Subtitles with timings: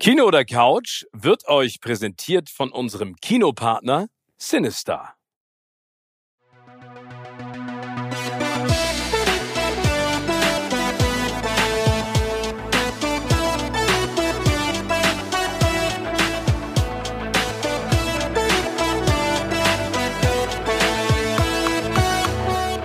[0.00, 5.17] Kino oder Couch wird euch präsentiert von unserem Kinopartner Sinister.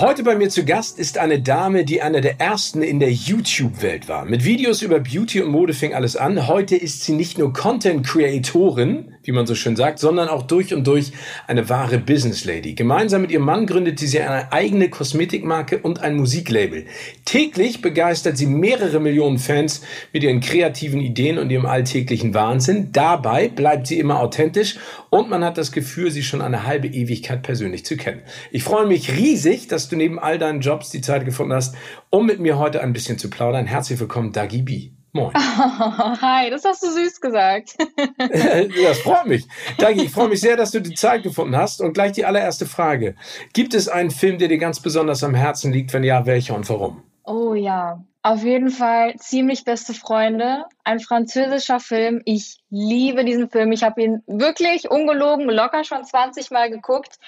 [0.00, 4.08] Heute bei mir zu Gast ist eine Dame, die eine der ersten in der YouTube-Welt
[4.08, 4.26] war.
[4.26, 6.46] Mit Videos über Beauty und Mode fing alles an.
[6.46, 10.86] Heute ist sie nicht nur Content-Creatorin, wie man so schön sagt, sondern auch durch und
[10.86, 11.12] durch
[11.46, 12.72] eine wahre Business Lady.
[12.72, 16.86] Gemeinsam mit ihrem Mann gründete sie eine eigene Kosmetikmarke und ein Musiklabel.
[17.26, 19.82] Täglich begeistert sie mehrere Millionen Fans
[20.14, 22.88] mit ihren kreativen Ideen und ihrem alltäglichen Wahnsinn.
[22.92, 24.78] Dabei bleibt sie immer authentisch
[25.10, 28.22] und man hat das Gefühl, sie schon eine halbe Ewigkeit persönlich zu kennen.
[28.50, 31.74] Ich freue mich riesig, dass du neben all deinen Jobs die Zeit gefunden hast,
[32.08, 33.66] um mit mir heute ein bisschen zu plaudern.
[33.66, 34.97] Herzlich willkommen, Dagi B.
[35.18, 35.32] Moin.
[35.34, 37.76] Oh, hi, das hast du süß gesagt.
[38.18, 39.46] das freut mich.
[39.78, 41.80] Dagi, ich freue mich sehr, dass du die Zeit gefunden hast.
[41.80, 43.16] Und gleich die allererste Frage.
[43.52, 45.92] Gibt es einen Film, der dir ganz besonders am Herzen liegt?
[45.92, 47.02] Wenn ja, welcher und warum?
[47.24, 50.64] Oh ja, auf jeden Fall ziemlich beste Freunde.
[50.84, 52.22] Ein französischer Film.
[52.24, 53.72] Ich liebe diesen Film.
[53.72, 57.18] Ich habe ihn wirklich ungelogen, locker schon 20 Mal geguckt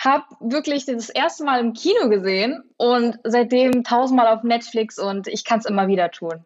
[0.00, 5.44] habe wirklich das erste Mal im Kino gesehen und seitdem tausendmal auf Netflix und ich
[5.44, 6.44] kann es immer wieder tun.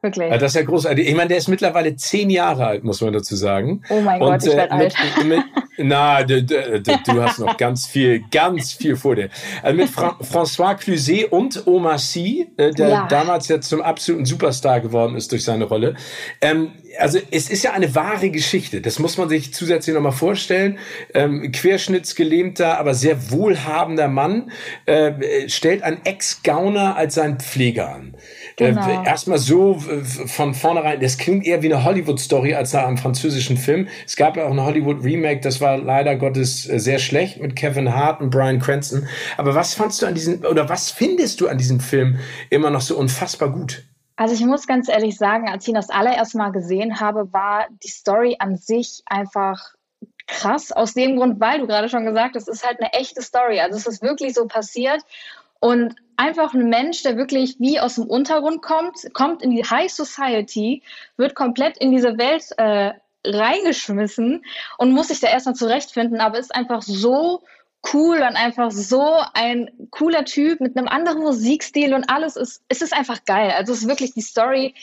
[0.00, 0.30] Wirklich.
[0.30, 1.08] Das ist ja großartig.
[1.08, 3.82] Ich meine, der ist mittlerweile zehn Jahre alt, muss man dazu sagen.
[3.88, 4.94] Oh mein und, Gott, ich werde äh, alt.
[5.24, 5.42] Mit,
[5.78, 9.28] na, du, du, du, hast noch ganz viel, ganz viel vor dir.
[9.60, 13.06] Also mit Fra François Cluzet und Omar Sy, äh, der ja.
[13.08, 15.96] damals ja zum absoluten Superstar geworden ist durch seine Rolle.
[16.40, 18.80] Ähm, also es ist ja eine wahre Geschichte.
[18.80, 20.78] Das muss man sich zusätzlich nochmal vorstellen.
[21.12, 24.52] Ähm, querschnittsgelähmter, aber sehr wohlhabender Mann
[24.86, 28.16] äh, stellt einen Ex-Gauner als seinen Pfleger an.
[28.60, 29.02] Äh, genau.
[29.02, 29.74] Äh, erstmal so
[30.26, 33.88] von vornherein, das klingt eher wie eine Hollywood-Story als nach einem französischen Film.
[34.06, 37.94] Es gab ja auch ein Hollywood-Remake, das war leider Gottes äh, sehr schlecht mit Kevin
[37.94, 39.08] Hart und Brian Cranston.
[39.36, 42.18] Aber was fandst du an diesem, oder was findest du an diesem Film
[42.50, 43.84] immer noch so unfassbar gut?
[44.16, 47.66] Also ich muss ganz ehrlich sagen, als ich ihn das allererste Mal gesehen habe, war
[47.84, 49.74] die Story an sich einfach
[50.26, 50.72] krass.
[50.72, 53.60] Aus dem Grund, weil du gerade schon gesagt hast, es ist halt eine echte Story.
[53.60, 55.02] Also es ist wirklich so passiert.
[55.60, 59.90] Und einfach ein Mensch, der wirklich wie aus dem Untergrund kommt, kommt in die High
[59.90, 60.82] Society,
[61.16, 62.92] wird komplett in diese Welt äh,
[63.24, 64.44] reingeschmissen
[64.78, 67.42] und muss sich da erstmal zurechtfinden, aber ist einfach so
[67.92, 72.82] cool und einfach so ein cooler Typ mit einem anderen Musikstil und alles ist, es
[72.82, 73.52] ist einfach geil.
[73.56, 74.74] Also es ist wirklich die Story.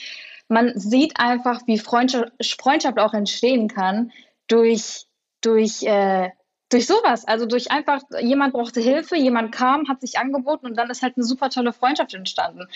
[0.48, 4.12] Man sieht einfach, wie Freundschaft, Freundschaft auch entstehen kann
[4.48, 5.06] durch,
[5.40, 6.30] durch äh,
[6.76, 10.90] durch sowas, also durch einfach, jemand brauchte Hilfe, jemand kam, hat sich angeboten und dann
[10.90, 12.68] ist halt eine super tolle Freundschaft entstanden.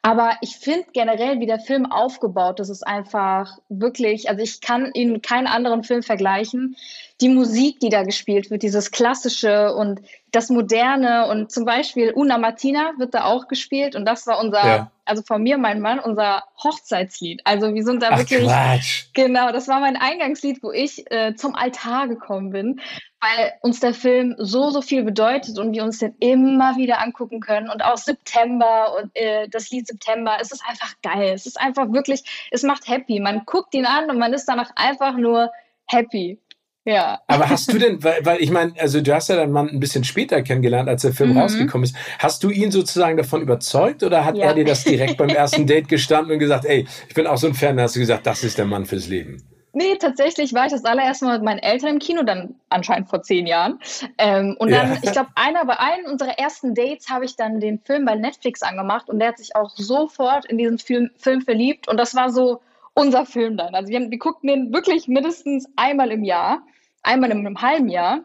[0.00, 4.90] Aber ich finde generell, wie der Film aufgebaut ist, ist einfach wirklich, also ich kann
[4.94, 6.76] ihn keinen anderen Film vergleichen.
[7.20, 10.00] Die Musik, die da gespielt wird, dieses Klassische und
[10.32, 14.66] das Moderne und zum Beispiel Una Martina wird da auch gespielt und das war unser,
[14.66, 14.92] ja.
[15.04, 17.42] also von mir, mein Mann, unser Hochzeitslied.
[17.44, 19.04] Also wir sind da Ach, wirklich, Quatsch.
[19.12, 22.80] genau, das war mein Eingangslied, wo ich äh, zum Altar gekommen bin,
[23.20, 27.40] weil uns der Film so, so viel bedeutet und wir uns den immer wieder angucken
[27.40, 27.68] können.
[27.68, 31.32] Und auch September und äh, das Lied September, es ist einfach geil.
[31.34, 33.20] Es ist einfach wirklich, es macht happy.
[33.20, 35.52] Man guckt ihn an und man ist danach einfach nur
[35.86, 36.38] happy.
[36.84, 37.20] Ja.
[37.28, 39.78] Aber hast du denn, weil, weil ich meine, also du hast ja deinen Mann ein
[39.78, 41.38] bisschen später kennengelernt, als der Film mhm.
[41.38, 41.94] rausgekommen ist.
[42.18, 44.46] Hast du ihn sozusagen davon überzeugt oder hat ja.
[44.46, 47.46] er dir das direkt beim ersten Date gestanden und gesagt, ey, ich bin auch so
[47.46, 49.42] ein Fan, da hast du gesagt, das ist der Mann fürs Leben?
[49.74, 53.22] Nee, tatsächlich war ich das allererste Mal mit meinen Eltern im Kino, dann anscheinend vor
[53.22, 53.78] zehn Jahren.
[54.18, 54.98] Ähm, und dann, ja.
[55.02, 58.62] ich glaube, einer bei einem unserer ersten Dates habe ich dann den Film bei Netflix
[58.62, 62.30] angemacht und der hat sich auch sofort in diesen Film, Film verliebt und das war
[62.30, 62.60] so
[62.94, 63.74] unser Film dann.
[63.74, 66.62] Also wir, wir guckten den wirklich mindestens einmal im Jahr,
[67.02, 68.24] einmal in einem halben Jahr.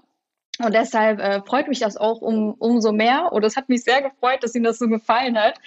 [0.60, 3.32] Und deshalb äh, freut mich das auch um, umso mehr.
[3.32, 5.60] Und es hat mich sehr gefreut, dass Ihnen das so gefallen hat.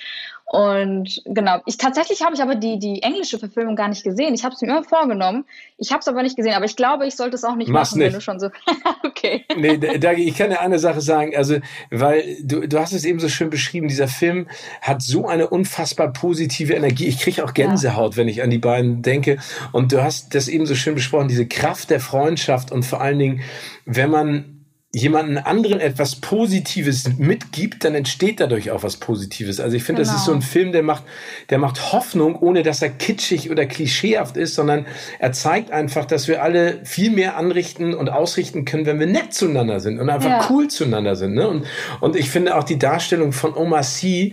[0.53, 4.35] Und genau, ich tatsächlich habe ich aber die, die englische Verfilmung gar nicht gesehen.
[4.35, 5.45] Ich habe es mir immer vorgenommen.
[5.79, 6.55] Ich habe es aber nicht gesehen.
[6.55, 8.07] Aber ich glaube, ich sollte es auch nicht Mach's machen, nicht.
[8.09, 8.51] wenn du schon so.
[9.05, 9.45] okay.
[9.57, 11.37] Nee, Dagi, ich kann dir eine Sache sagen.
[11.37, 11.59] Also,
[11.93, 13.87] weil du, du hast es eben so schön beschrieben.
[13.87, 14.49] Dieser Film
[14.83, 17.07] hat so eine unfassbar positive Energie.
[17.07, 18.17] Ich kriege auch Gänsehaut, ja.
[18.17, 19.39] wenn ich an die beiden denke.
[19.71, 23.21] Und du hast das eben so schön besprochen, diese Kraft der Freundschaft und vor allen
[23.21, 23.41] Dingen,
[23.85, 24.60] wenn man
[24.93, 29.61] jemanden anderen etwas Positives mitgibt, dann entsteht dadurch auch was Positives.
[29.61, 30.13] Also ich finde, genau.
[30.13, 30.51] das ist so ein genau.
[30.51, 31.05] Film, der macht,
[31.49, 34.87] der macht Hoffnung, ohne dass er kitschig oder klischeehaft ist, sondern
[35.21, 39.33] er zeigt einfach, dass wir alle viel mehr anrichten und ausrichten können, wenn wir nett
[39.33, 40.47] zueinander sind und einfach ja.
[40.51, 41.35] cool zueinander sind.
[41.35, 41.47] Ne?
[41.47, 41.67] Und,
[42.01, 44.33] und ich finde auch die Darstellung von Oma C,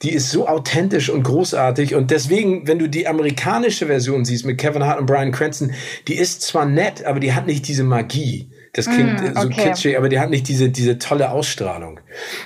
[0.00, 1.94] die ist so authentisch und großartig.
[1.94, 5.72] Und deswegen, wenn du die amerikanische Version siehst mit Kevin Hart und Brian Cranston,
[6.06, 8.48] die ist zwar nett, aber die hat nicht diese Magie.
[8.72, 9.40] Das klingt mm, okay.
[9.40, 12.00] so kitschig, aber die hat nicht diese, diese tolle Ausstrahlung.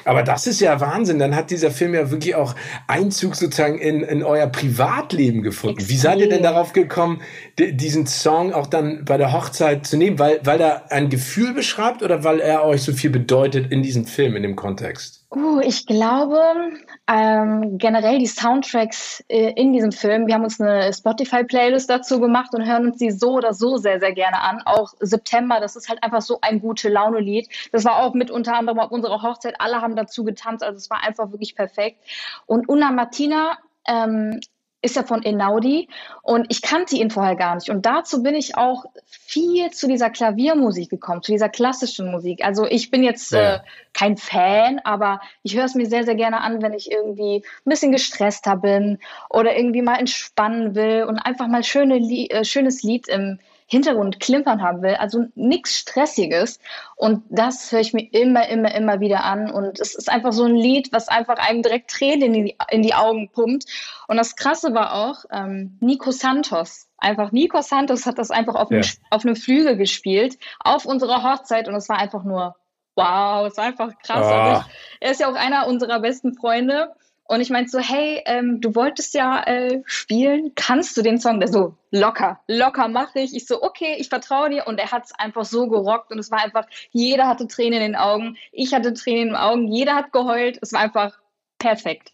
[0.04, 1.19] Aber das ist ja Wahnsinn.
[1.19, 2.54] Dann hat dieser Film ja wirklich auch
[2.86, 5.78] Einzug sozusagen in, in euer Privatleben gefunden.
[5.78, 5.94] Extrem.
[5.94, 7.20] Wie seid ihr denn darauf gekommen,
[7.58, 10.19] diesen Song auch dann bei der Hochzeit zu nehmen?
[10.19, 14.06] Weil, weil er ein Gefühl beschreibt oder weil er euch so viel bedeutet in diesem
[14.06, 15.24] Film, in dem Kontext?
[15.34, 16.38] Uh, ich glaube,
[17.08, 22.54] ähm, generell die Soundtracks äh, in diesem Film, wir haben uns eine Spotify-Playlist dazu gemacht
[22.54, 24.62] und hören uns die so oder so sehr, sehr gerne an.
[24.64, 27.49] Auch September, das ist halt einfach so ein gute Laune-Lied.
[27.72, 30.90] Das war auch mit unter anderem auf unserer Hochzeit, alle haben dazu getanzt, also es
[30.90, 31.99] war einfach wirklich perfekt.
[32.46, 33.58] Und Una Martina
[33.88, 34.40] ähm,
[34.82, 35.88] ist ja von Enaudi
[36.23, 37.70] und ich kannte ihn vorher gar nicht.
[37.70, 42.44] Und dazu bin ich auch viel zu dieser Klaviermusik gekommen, zu dieser klassischen Musik.
[42.44, 43.55] Also ich bin jetzt ja.
[43.55, 43.61] äh,
[43.94, 47.70] kein Fan, aber ich höre es mir sehr, sehr gerne an, wenn ich irgendwie ein
[47.70, 48.99] bisschen gestresster bin
[49.31, 53.38] oder irgendwie mal entspannen will und einfach mal schöne, äh, schönes Lied im
[53.72, 56.58] Hintergrund klimpern haben will, also nichts Stressiges.
[56.94, 59.50] Und das höre ich mir immer, immer, immer wieder an.
[59.50, 62.82] Und es ist einfach so ein Lied, was einfach einem direkt Tränen in die, in
[62.82, 63.64] die Augen pumpt.
[64.08, 68.70] Und das Krasse war auch, ähm, Nico Santos, einfach Nico Santos hat das einfach auf,
[68.70, 68.76] ja.
[68.76, 71.66] einem, auf einem Flügel gespielt, auf unserer Hochzeit.
[71.66, 72.54] Und es war einfach nur
[72.94, 74.26] wow, es war einfach krass.
[74.26, 74.70] Oh.
[75.00, 76.92] er ist ja auch einer unserer besten Freunde.
[77.32, 81.40] Und ich meinte so, hey, ähm, du wolltest ja äh, spielen, kannst du den Song?
[81.40, 83.34] Der so, locker, locker mache ich.
[83.34, 84.67] Ich so, okay, ich vertraue dir.
[84.67, 87.93] Und er hat es einfach so gerockt und es war einfach, jeder hatte Tränen in
[87.93, 90.58] den Augen, ich hatte Tränen in den Augen, jeder hat geheult.
[90.61, 91.20] Es war einfach
[91.58, 92.12] perfekt.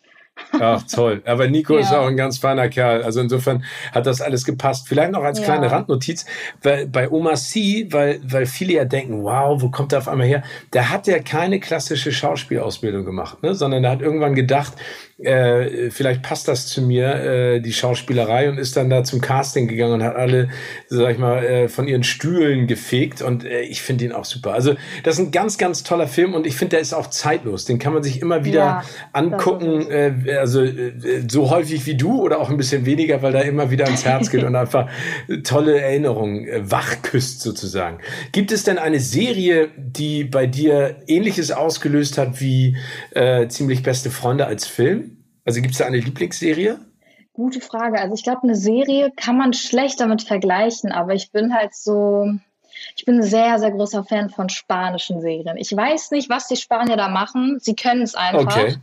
[0.52, 1.22] Ach, toll.
[1.26, 1.80] Aber Nico ja.
[1.80, 3.02] ist auch ein ganz feiner Kerl.
[3.02, 4.88] Also insofern hat das alles gepasst.
[4.88, 5.72] Vielleicht noch als kleine ja.
[5.72, 6.26] Randnotiz,
[6.62, 10.26] weil bei Oma C, weil, weil viele ja denken, wow, wo kommt der auf einmal
[10.26, 10.42] her?
[10.72, 13.54] Der hat ja keine klassische Schauspielausbildung gemacht, ne?
[13.54, 14.74] sondern der hat irgendwann gedacht,
[15.18, 19.66] äh, vielleicht passt das zu mir, äh, die Schauspielerei, und ist dann da zum Casting
[19.66, 20.48] gegangen und hat alle,
[20.86, 23.20] sag ich mal, äh, von ihren Stühlen gefegt.
[23.20, 24.52] Und äh, ich finde ihn auch super.
[24.52, 27.64] Also, das ist ein ganz, ganz toller Film und ich finde, der ist auch zeitlos.
[27.64, 30.92] Den kann man sich immer wieder ja, angucken, äh, also äh,
[31.28, 34.30] so häufig wie du oder auch ein bisschen weniger, weil da immer wieder ans Herz
[34.30, 34.88] geht und einfach
[35.42, 37.98] tolle Erinnerungen wachküsst sozusagen.
[38.30, 42.76] Gibt es denn eine Serie, die bei dir Ähnliches ausgelöst hat wie
[43.10, 45.07] äh, ziemlich beste Freunde als Film?
[45.48, 46.78] Also gibt es da eine Lieblingsserie?
[47.32, 47.98] Gute Frage.
[47.98, 52.30] Also ich glaube, eine Serie kann man schlecht damit vergleichen, aber ich bin halt so,
[52.94, 55.56] ich bin ein sehr, sehr großer Fan von spanischen Serien.
[55.56, 57.60] Ich weiß nicht, was die Spanier da machen.
[57.62, 58.58] Sie können es einfach.
[58.58, 58.76] Okay.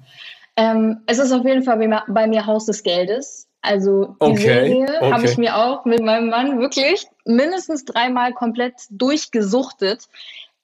[0.57, 3.47] Ähm, es ist auf jeden Fall bei mir, bei mir Haus des Geldes.
[3.61, 4.37] Also die okay.
[4.37, 5.11] Serie okay.
[5.11, 10.07] habe ich mir auch mit meinem Mann wirklich mindestens dreimal komplett durchgesuchtet.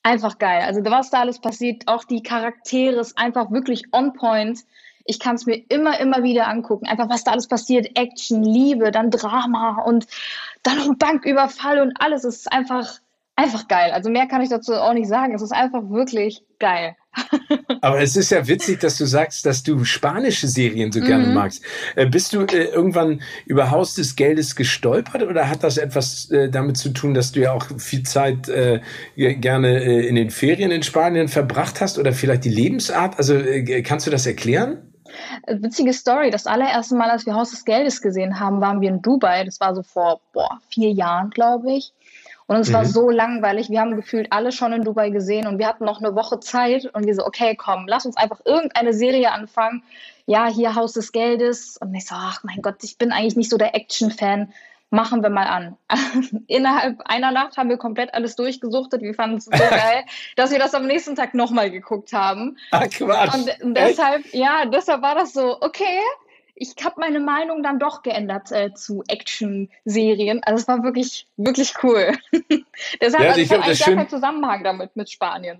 [0.02, 0.64] Einfach geil.
[0.66, 4.62] Also was da alles passiert, auch die Charaktere ist einfach wirklich on point.
[5.06, 6.88] Ich kann es mir immer, immer wieder angucken.
[6.88, 7.98] Einfach, was da alles passiert.
[7.98, 10.08] Action, Liebe, dann Drama und
[10.64, 12.24] dann noch ein Banküberfall und alles.
[12.24, 13.00] Es ist einfach,
[13.36, 13.92] einfach geil.
[13.92, 15.34] Also mehr kann ich dazu auch nicht sagen.
[15.34, 16.96] Es ist einfach wirklich geil.
[17.82, 21.34] Aber es ist ja witzig, dass du sagst, dass du spanische Serien so gerne mhm.
[21.34, 21.64] magst.
[21.96, 26.50] Äh, bist du äh, irgendwann über Haus des Geldes gestolpert oder hat das etwas äh,
[26.50, 28.80] damit zu tun, dass du ja auch viel Zeit äh,
[29.16, 33.18] gerne äh, in den Ferien in Spanien verbracht hast oder vielleicht die Lebensart?
[33.18, 33.38] Also
[33.84, 34.91] kannst du das erklären?
[35.48, 36.30] Witzige Story.
[36.32, 39.44] Das allererste Mal, als wir Haus des Geldes gesehen haben, waren wir in Dubai.
[39.44, 41.94] Das war so vor boah, vier Jahren, glaube ich.
[42.48, 42.74] Und es mhm.
[42.74, 43.70] war so langweilig.
[43.70, 46.86] Wir haben gefühlt alle schon in Dubai gesehen und wir hatten noch eine Woche Zeit
[46.94, 49.84] und wir so, okay, komm, lass uns einfach irgendeine Serie anfangen.
[50.26, 51.78] Ja, hier Haus des Geldes.
[51.78, 54.52] Und ich so, ach mein Gott, ich bin eigentlich nicht so der Action-Fan
[54.92, 55.78] machen wir mal an.
[56.48, 59.02] Innerhalb einer Nacht haben wir komplett alles durchgesuchtet.
[59.02, 60.06] Wir fanden es so geil,
[60.36, 62.58] dass wir das am nächsten Tag nochmal geguckt haben.
[62.70, 63.34] Ach Quatsch.
[63.62, 64.36] Und deshalb, Echt?
[64.36, 66.00] ja, deshalb war das so, okay,
[66.62, 70.44] ich habe meine Meinung dann doch geändert äh, zu Action-Serien.
[70.44, 72.12] Also es war wirklich, wirklich cool.
[73.02, 75.60] Deshalb ja, also ich eigentlich gar kein Zusammenhang damit mit Spanien.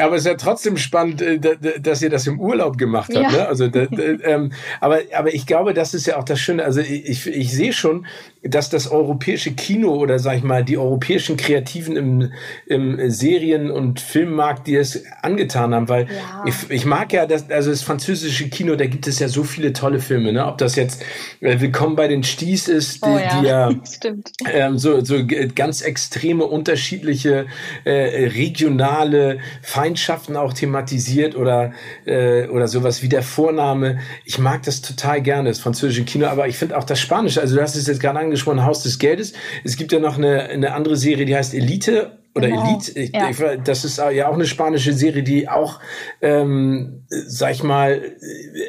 [0.00, 1.38] Aber es ist ja trotzdem spannend, äh,
[1.80, 3.32] dass ihr das im Urlaub gemacht habt.
[3.32, 3.38] Ja.
[3.38, 3.48] Ne?
[3.48, 6.64] Also, ähm, aber, aber ich glaube, das ist ja auch das Schöne.
[6.64, 8.06] Also ich, ich sehe schon,
[8.42, 12.32] dass das europäische Kino oder sag ich mal die europäischen Kreativen im,
[12.66, 16.44] im Serien- und Filmmarkt, die es angetan haben, weil ja.
[16.46, 19.72] ich, ich mag ja das, also das französische Kino, da gibt es ja so viele
[19.72, 20.46] tolle Filme, ne?
[20.46, 21.02] Ob das jetzt
[21.40, 23.70] äh, Willkommen bei den Sties ist, die, oh ja, die ja
[24.52, 25.16] ähm, so, so
[25.54, 27.46] ganz extreme unterschiedliche
[27.84, 29.38] äh, regionale
[29.90, 31.72] Feindschaften auch thematisiert oder
[32.04, 33.98] äh, oder sowas wie der Vorname.
[34.24, 37.40] Ich mag das total gerne, das französische Kino, aber ich finde auch das Spanische.
[37.40, 39.32] Also du hast es jetzt gerade angesprochen, Haus des Geldes.
[39.64, 42.68] Es gibt ja noch eine, eine andere Serie, die heißt Elite oder genau.
[42.68, 43.28] Elite, ich, ja.
[43.28, 45.80] ich, das ist ja auch eine spanische Serie, die auch,
[46.22, 48.16] ähm, sag ich mal,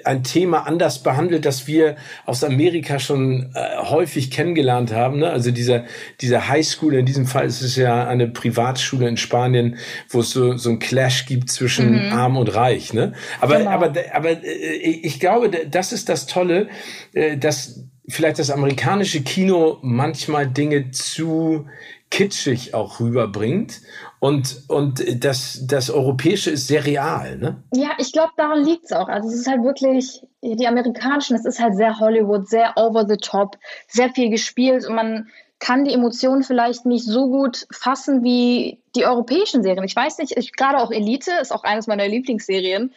[0.04, 5.20] ein Thema anders behandelt, das wir aus Amerika schon äh, häufig kennengelernt haben.
[5.20, 5.30] Ne?
[5.30, 5.86] Also dieser,
[6.22, 9.78] dieser Highschool, in diesem Fall ist es ja eine Privatschule in Spanien,
[10.10, 12.14] wo es so, so ein Clash gibt zwischen mhm.
[12.14, 12.94] Arm und Reich.
[12.94, 13.14] Ne?
[13.42, 13.70] Aber, genau.
[13.70, 16.68] aber, aber äh, ich glaube, das ist das Tolle,
[17.14, 21.68] äh, dass vielleicht das amerikanische Kino manchmal Dinge zu
[22.12, 23.82] kitschig auch rüberbringt.
[24.20, 27.64] Und, und das, das Europäische ist sehr real, ne?
[27.74, 29.08] Ja, ich glaube, daran liegt es auch.
[29.08, 33.18] Also es ist halt wirklich, die amerikanischen, es ist halt sehr Hollywood, sehr over the
[33.18, 35.28] top, sehr viel gespielt und man
[35.62, 39.84] kann die Emotionen vielleicht nicht so gut fassen wie die europäischen Serien.
[39.84, 42.92] Ich weiß nicht, ich, gerade auch Elite ist auch eines meiner Lieblingsserien.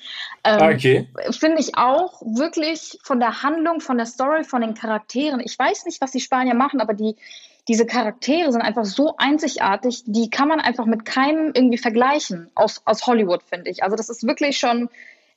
[0.44, 1.09] Ähm, okay.
[1.30, 5.40] Finde ich auch wirklich von der Handlung, von der Story, von den Charakteren.
[5.40, 7.16] Ich weiß nicht, was die Spanier machen, aber die,
[7.68, 12.83] diese Charaktere sind einfach so einzigartig, die kann man einfach mit keinem irgendwie vergleichen aus,
[12.85, 13.83] aus Hollywood, finde ich.
[13.83, 14.90] Also das ist wirklich schon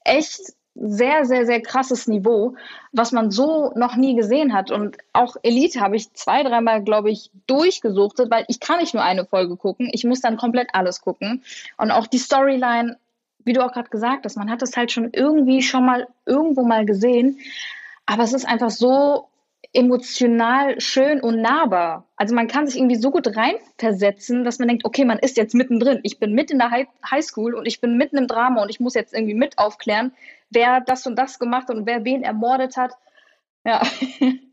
[0.04, 2.56] echt sehr, sehr, sehr krasses Niveau,
[2.92, 4.72] was man so noch nie gesehen hat.
[4.72, 9.04] Und auch Elite habe ich zwei, dreimal, glaube ich, durchgesuchtet, weil ich kann nicht nur
[9.04, 11.44] eine Folge gucken, ich muss dann komplett alles gucken.
[11.78, 12.98] Und auch die Storyline,
[13.44, 16.64] wie du auch gerade gesagt hast, man hat es halt schon irgendwie schon mal irgendwo
[16.64, 17.40] mal gesehen.
[18.06, 19.28] Aber es ist einfach so
[19.78, 22.08] emotional schön und nahbar.
[22.16, 25.54] Also man kann sich irgendwie so gut reinversetzen, dass man denkt, okay, man ist jetzt
[25.54, 26.00] mittendrin.
[26.02, 26.72] Ich bin mit in der
[27.10, 30.14] Highschool und ich bin mitten im Drama und ich muss jetzt irgendwie mit aufklären,
[30.50, 32.94] wer das und das gemacht hat und wer wen ermordet hat.
[33.64, 33.84] Ja.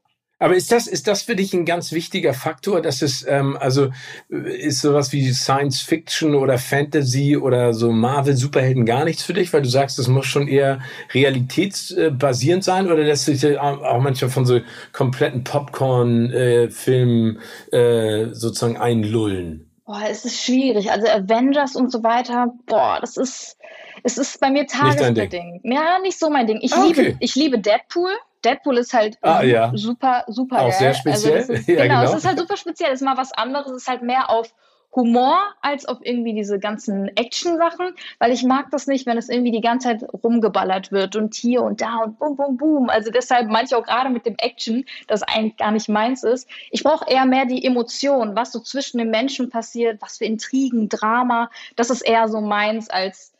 [0.44, 3.88] Aber ist das, ist das für dich ein ganz wichtiger Faktor, dass es, ähm, also
[4.28, 9.54] ist sowas wie Science Fiction oder Fantasy oder so Marvel Superhelden gar nichts für dich,
[9.54, 10.80] weil du sagst, das muss schon eher
[11.14, 14.60] realitätsbasierend sein oder lässt sich auch manchmal von so
[14.92, 17.38] kompletten Popcorn-Filmen
[17.72, 19.70] äh, äh, sozusagen einlullen?
[19.86, 20.90] Boah, es ist schwierig.
[20.90, 23.56] Also Avengers und so weiter, boah, das ist,
[24.04, 25.64] es ist bei mir tagesbedingt.
[25.64, 26.60] Ja, nicht so mein Ding.
[26.60, 27.16] Ich ah, liebe, okay.
[27.20, 28.12] ich liebe Deadpool.
[28.44, 29.72] Deadpool ist halt ah, ja.
[29.74, 30.78] super, super Auch geil.
[30.78, 31.36] sehr speziell.
[31.38, 32.92] Also ist, ja, genau, genau, es ist halt super speziell.
[32.92, 33.70] Es ist mal was anderes.
[33.70, 34.54] Es ist halt mehr auf
[34.94, 39.50] Humor als auf irgendwie diese ganzen Action-Sachen, weil ich mag das nicht, wenn es irgendwie
[39.50, 42.90] die ganze Zeit rumgeballert wird und hier und da und bum, bum, bum.
[42.90, 46.48] Also deshalb manche auch gerade mit dem Action, das eigentlich gar nicht meins ist.
[46.70, 50.90] Ich brauche eher mehr die Emotion, was so zwischen den Menschen passiert, was für Intrigen,
[50.90, 51.50] Drama.
[51.74, 53.33] Das ist eher so meins als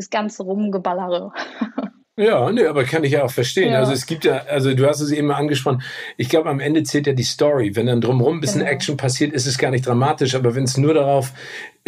[0.00, 1.32] das ganze Rumgeballere.
[2.16, 3.72] Ja, nee, aber kann ich ja auch verstehen.
[3.72, 3.78] Ja.
[3.78, 5.82] Also es gibt ja, also du hast es eben angesprochen,
[6.18, 7.76] ich glaube, am Ende zählt ja die Story.
[7.76, 8.72] Wenn dann drumherum ein bisschen genau.
[8.72, 11.32] Action passiert, ist es gar nicht dramatisch, aber wenn es nur darauf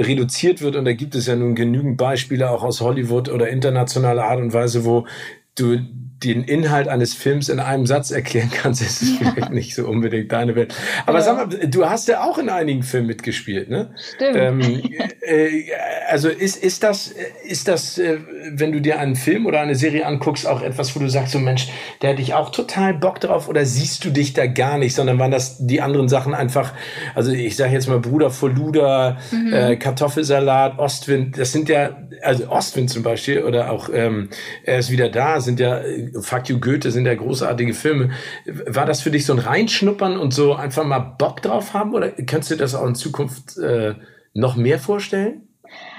[0.00, 4.25] reduziert wird, und da gibt es ja nun genügend Beispiele auch aus Hollywood oder internationaler
[4.25, 5.07] Art und Weise, wo
[5.54, 5.78] du
[6.25, 10.30] den Inhalt eines Films in einem Satz erklären kannst, ist es vielleicht nicht so unbedingt
[10.32, 10.75] deine Welt.
[11.06, 11.25] Aber ja.
[11.25, 13.94] sag mal, du hast ja auch in einigen Filmen mitgespielt, ne?
[14.14, 14.37] Stimmt.
[14.37, 14.82] Ähm,
[15.21, 15.64] äh,
[16.09, 17.12] also ist, ist das,
[17.44, 18.18] ist das, äh,
[18.50, 21.38] wenn du dir einen Film oder eine Serie anguckst, auch etwas, wo du sagst, so
[21.38, 21.68] Mensch,
[22.02, 25.18] der hätte ich auch total Bock drauf oder siehst du dich da gar nicht, sondern
[25.18, 26.73] waren das die anderen Sachen einfach,
[27.14, 29.52] also ich sage jetzt mal Bruder vor Luder, mhm.
[29.52, 34.28] äh, Kartoffelsalat, Ostwind, das sind ja, also Ostwind zum Beispiel oder auch ähm,
[34.64, 35.80] Er ist wieder da, sind ja
[36.20, 38.11] Fuck You Goethe sind ja großartige Filme.
[38.46, 42.11] War das für dich so ein Reinschnuppern und so einfach mal Bock drauf haben oder
[42.11, 43.94] kannst du dir das auch in Zukunft äh,
[44.34, 45.49] noch mehr vorstellen?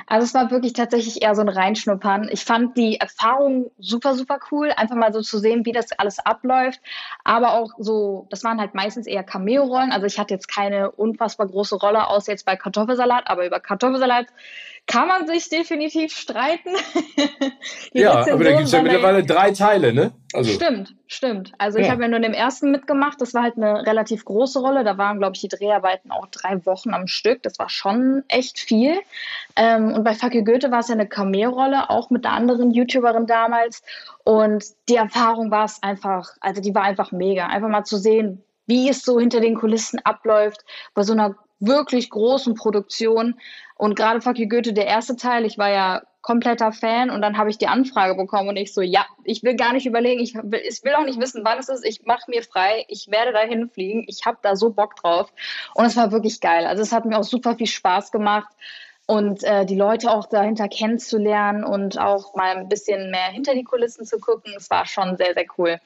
[0.07, 2.29] Also es war wirklich tatsächlich eher so ein Reinschnuppern.
[2.31, 6.19] Ich fand die Erfahrung super, super cool, einfach mal so zu sehen, wie das alles
[6.19, 6.81] abläuft.
[7.23, 9.91] Aber auch so, das waren halt meistens eher Cameo-Rollen.
[9.91, 14.27] Also ich hatte jetzt keine unfassbar große Rolle aus jetzt bei Kartoffelsalat, aber über Kartoffelsalat
[14.85, 16.75] kann man sich definitiv streiten.
[17.93, 20.11] ja, aber da gibt es ja mittlerweile drei Teile, ne?
[20.33, 20.51] Also.
[20.51, 21.53] Stimmt, stimmt.
[21.57, 21.85] Also ja.
[21.85, 23.21] ich habe ja nur in dem ersten mitgemacht.
[23.21, 24.83] Das war halt eine relativ große Rolle.
[24.83, 27.43] Da waren, glaube ich, die Dreharbeiten auch drei Wochen am Stück.
[27.43, 28.99] Das war schon echt viel.
[29.55, 32.71] Ähm, und bei Fuck You Goethe war es ja eine Cameo-Rolle, auch mit einer anderen
[32.71, 33.83] YouTuberin damals.
[34.25, 37.47] Und die Erfahrung war es einfach, also die war einfach mega.
[37.47, 42.09] Einfach mal zu sehen, wie es so hinter den Kulissen abläuft bei so einer wirklich
[42.09, 43.35] großen Produktion.
[43.83, 47.37] Und gerade Fuck You Goethe, der erste Teil, ich war ja kompletter Fan und dann
[47.37, 50.35] habe ich die Anfrage bekommen und ich so, ja, ich will gar nicht überlegen, ich
[50.35, 53.33] will, ich will auch nicht wissen, wann es ist, ich mache mir frei, ich werde
[53.33, 55.33] dahin fliegen, ich habe da so Bock drauf
[55.73, 56.65] und es war wirklich geil.
[56.65, 58.47] Also es hat mir auch super viel Spaß gemacht
[59.05, 63.65] und äh, die Leute auch dahinter kennenzulernen und auch mal ein bisschen mehr hinter die
[63.65, 65.77] Kulissen zu gucken, es war schon sehr, sehr cool.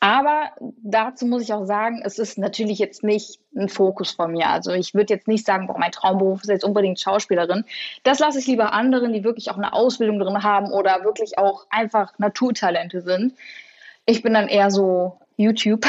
[0.00, 4.48] Aber dazu muss ich auch sagen, es ist natürlich jetzt nicht ein Fokus von mir.
[4.48, 7.64] Also ich würde jetzt nicht sagen, boah, mein Traumberuf ist jetzt unbedingt Schauspielerin.
[8.04, 11.66] Das lasse ich lieber anderen, die wirklich auch eine Ausbildung drin haben oder wirklich auch
[11.70, 13.34] einfach Naturtalente sind.
[14.06, 15.84] Ich bin dann eher so YouTube.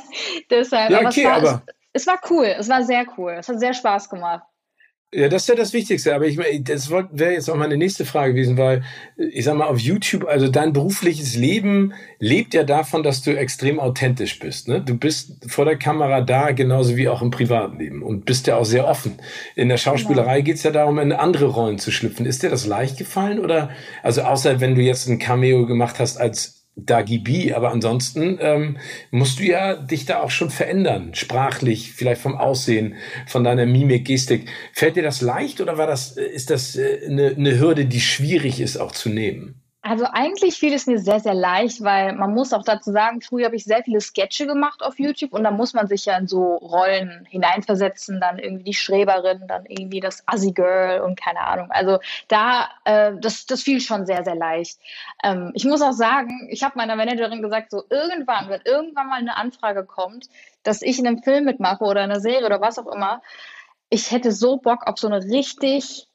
[0.50, 1.62] Deshalb, ja, okay, aber, es, war, aber
[1.92, 4.44] es, es war cool, es war sehr cool, es hat sehr Spaß gemacht.
[5.12, 6.14] Ja, das ist ja das Wichtigste.
[6.14, 8.84] Aber ich meine, das wäre jetzt auch meine nächste Frage gewesen, weil
[9.16, 13.80] ich sag mal, auf YouTube, also dein berufliches Leben lebt ja davon, dass du extrem
[13.80, 14.68] authentisch bist.
[14.68, 14.80] Ne?
[14.80, 18.64] Du bist vor der Kamera da, genauso wie auch im Privatleben und bist ja auch
[18.64, 19.18] sehr offen.
[19.56, 20.44] In der Schauspielerei ja.
[20.44, 22.24] geht's ja darum, in andere Rollen zu schlüpfen.
[22.24, 23.70] Ist dir das leicht gefallen oder,
[24.04, 28.78] also außer wenn du jetzt ein Cameo gemacht hast als Dagi B, aber ansonsten ähm,
[29.10, 32.94] musst du ja dich da auch schon verändern, sprachlich, vielleicht vom Aussehen,
[33.26, 34.48] von deiner Mimik, Gestik.
[34.72, 38.00] Fällt dir das leicht oder war das, äh, ist das äh, eine, eine Hürde, die
[38.00, 39.59] schwierig ist auch zu nehmen?
[39.82, 43.46] Also eigentlich fiel es mir sehr, sehr leicht, weil man muss auch dazu sagen, früher
[43.46, 46.26] habe ich sehr viele Sketche gemacht auf YouTube und da muss man sich ja in
[46.26, 51.70] so Rollen hineinversetzen, dann irgendwie die Schreberin, dann irgendwie das Assi Girl und keine Ahnung.
[51.70, 54.78] Also da, äh, das, das fiel schon sehr, sehr leicht.
[55.24, 59.20] Ähm, ich muss auch sagen, ich habe meiner Managerin gesagt, so irgendwann, wenn irgendwann mal
[59.20, 60.28] eine Anfrage kommt,
[60.62, 63.22] dass ich in einem Film mitmache oder in einer Serie oder was auch immer,
[63.88, 66.09] ich hätte so Bock auf so eine richtig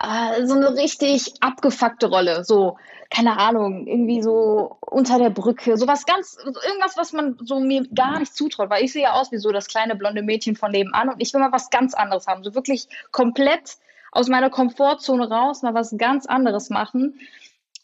[0.00, 2.44] äh, so eine richtig abgefuckte Rolle.
[2.44, 2.78] So,
[3.10, 8.18] keine Ahnung, irgendwie so unter der Brücke, sowas ganz, irgendwas, was man so mir gar
[8.18, 11.08] nicht zutraut, weil ich sehe ja aus wie so das kleine blonde Mädchen von nebenan
[11.08, 12.42] und ich will mal was ganz anderes haben.
[12.42, 13.76] So wirklich komplett
[14.12, 17.20] aus meiner Komfortzone raus, mal was ganz anderes machen.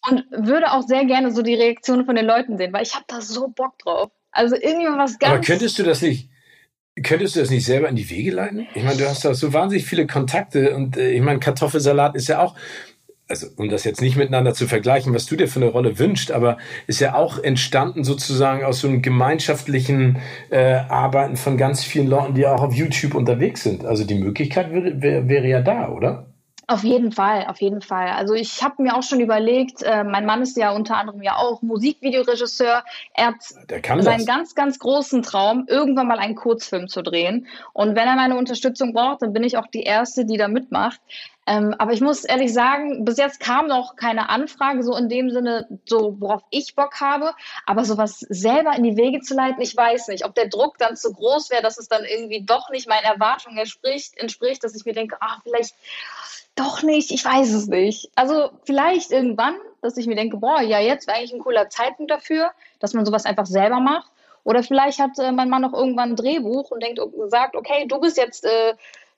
[0.08, 3.04] Und würde auch sehr gerne so die Reaktion von den Leuten sehen, weil ich habe
[3.06, 4.10] da so Bock drauf.
[4.30, 5.34] Also irgendwie mal was ganz.
[5.34, 6.30] Aber könntest du das nicht?
[7.02, 8.66] Könntest du das nicht selber in die Wege leiten?
[8.74, 12.28] Ich meine, du hast da so wahnsinnig viele Kontakte und äh, ich meine, Kartoffelsalat ist
[12.28, 12.54] ja auch,
[13.28, 16.32] also um das jetzt nicht miteinander zu vergleichen, was du dir für eine Rolle wünschst,
[16.32, 20.18] aber ist ja auch entstanden sozusagen aus so einem gemeinschaftlichen
[20.50, 23.84] äh, Arbeiten von ganz vielen Leuten, die auch auf YouTube unterwegs sind.
[23.84, 26.29] Also die Möglichkeit wäre, wäre, wäre ja da, oder?
[26.70, 28.10] Auf jeden Fall, auf jeden Fall.
[28.10, 31.34] Also ich habe mir auch schon überlegt, äh, mein Mann ist ja unter anderem ja
[31.34, 32.84] auch Musikvideoregisseur.
[33.12, 34.24] Er hat seinen das.
[34.24, 37.48] ganz, ganz großen Traum, irgendwann mal einen Kurzfilm zu drehen.
[37.72, 41.00] Und wenn er meine Unterstützung braucht, dann bin ich auch die Erste, die da mitmacht.
[41.50, 45.30] Ähm, aber ich muss ehrlich sagen, bis jetzt kam noch keine Anfrage, so in dem
[45.30, 47.34] Sinne, so worauf ich Bock habe.
[47.66, 50.94] Aber sowas selber in die Wege zu leiten, ich weiß nicht, ob der Druck dann
[50.96, 54.84] zu groß wäre, dass es dann irgendwie doch nicht meinen Erwartungen entspricht, entspricht dass ich
[54.84, 55.74] mir denke, ach, vielleicht
[56.60, 58.10] doch nicht, ich weiß es nicht.
[58.14, 62.10] Also vielleicht irgendwann, dass ich mir denke, boah, ja, jetzt wäre eigentlich ein cooler Zeitpunkt
[62.10, 64.10] dafür, dass man sowas einfach selber macht.
[64.44, 68.00] Oder vielleicht hat äh, mein Mann noch irgendwann ein Drehbuch und denkt, sagt, okay, du
[68.00, 68.74] bist jetzt äh,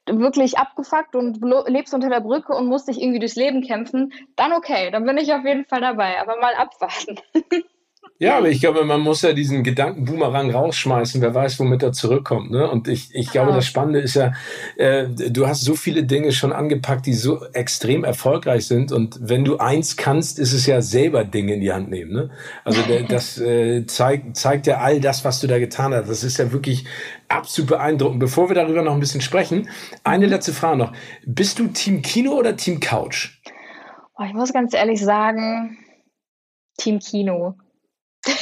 [0.07, 4.53] wirklich abgefuckt und lebst unter der Brücke und musst dich irgendwie durchs Leben kämpfen, dann
[4.53, 6.21] okay, dann bin ich auf jeden Fall dabei.
[6.21, 7.21] Aber mal abwarten.
[8.23, 12.53] Ja, aber ich glaube, man muss ja diesen Gedankenboomerang rausschmeißen, wer weiß, womit er zurückkommt.
[12.53, 12.71] Ne?
[12.71, 14.33] Und ich, ich glaube, das Spannende ist ja,
[14.77, 18.93] äh, du hast so viele Dinge schon angepackt, die so extrem erfolgreich sind.
[18.93, 22.13] Und wenn du eins kannst, ist es ja selber Dinge in die Hand nehmen.
[22.13, 22.31] Ne?
[22.65, 26.09] Also das äh, zeigt, zeigt ja all das, was du da getan hast.
[26.09, 26.85] Das ist ja wirklich
[27.29, 28.21] absolut beeindruckend.
[28.21, 29.69] Bevor wir darüber noch ein bisschen sprechen,
[30.05, 30.33] eine mhm.
[30.33, 30.93] letzte Frage noch.
[31.27, 33.41] Bist du Team Kino oder Team Couch?
[34.17, 35.77] Oh, ich muss ganz ehrlich sagen,
[36.79, 37.57] Team Kino.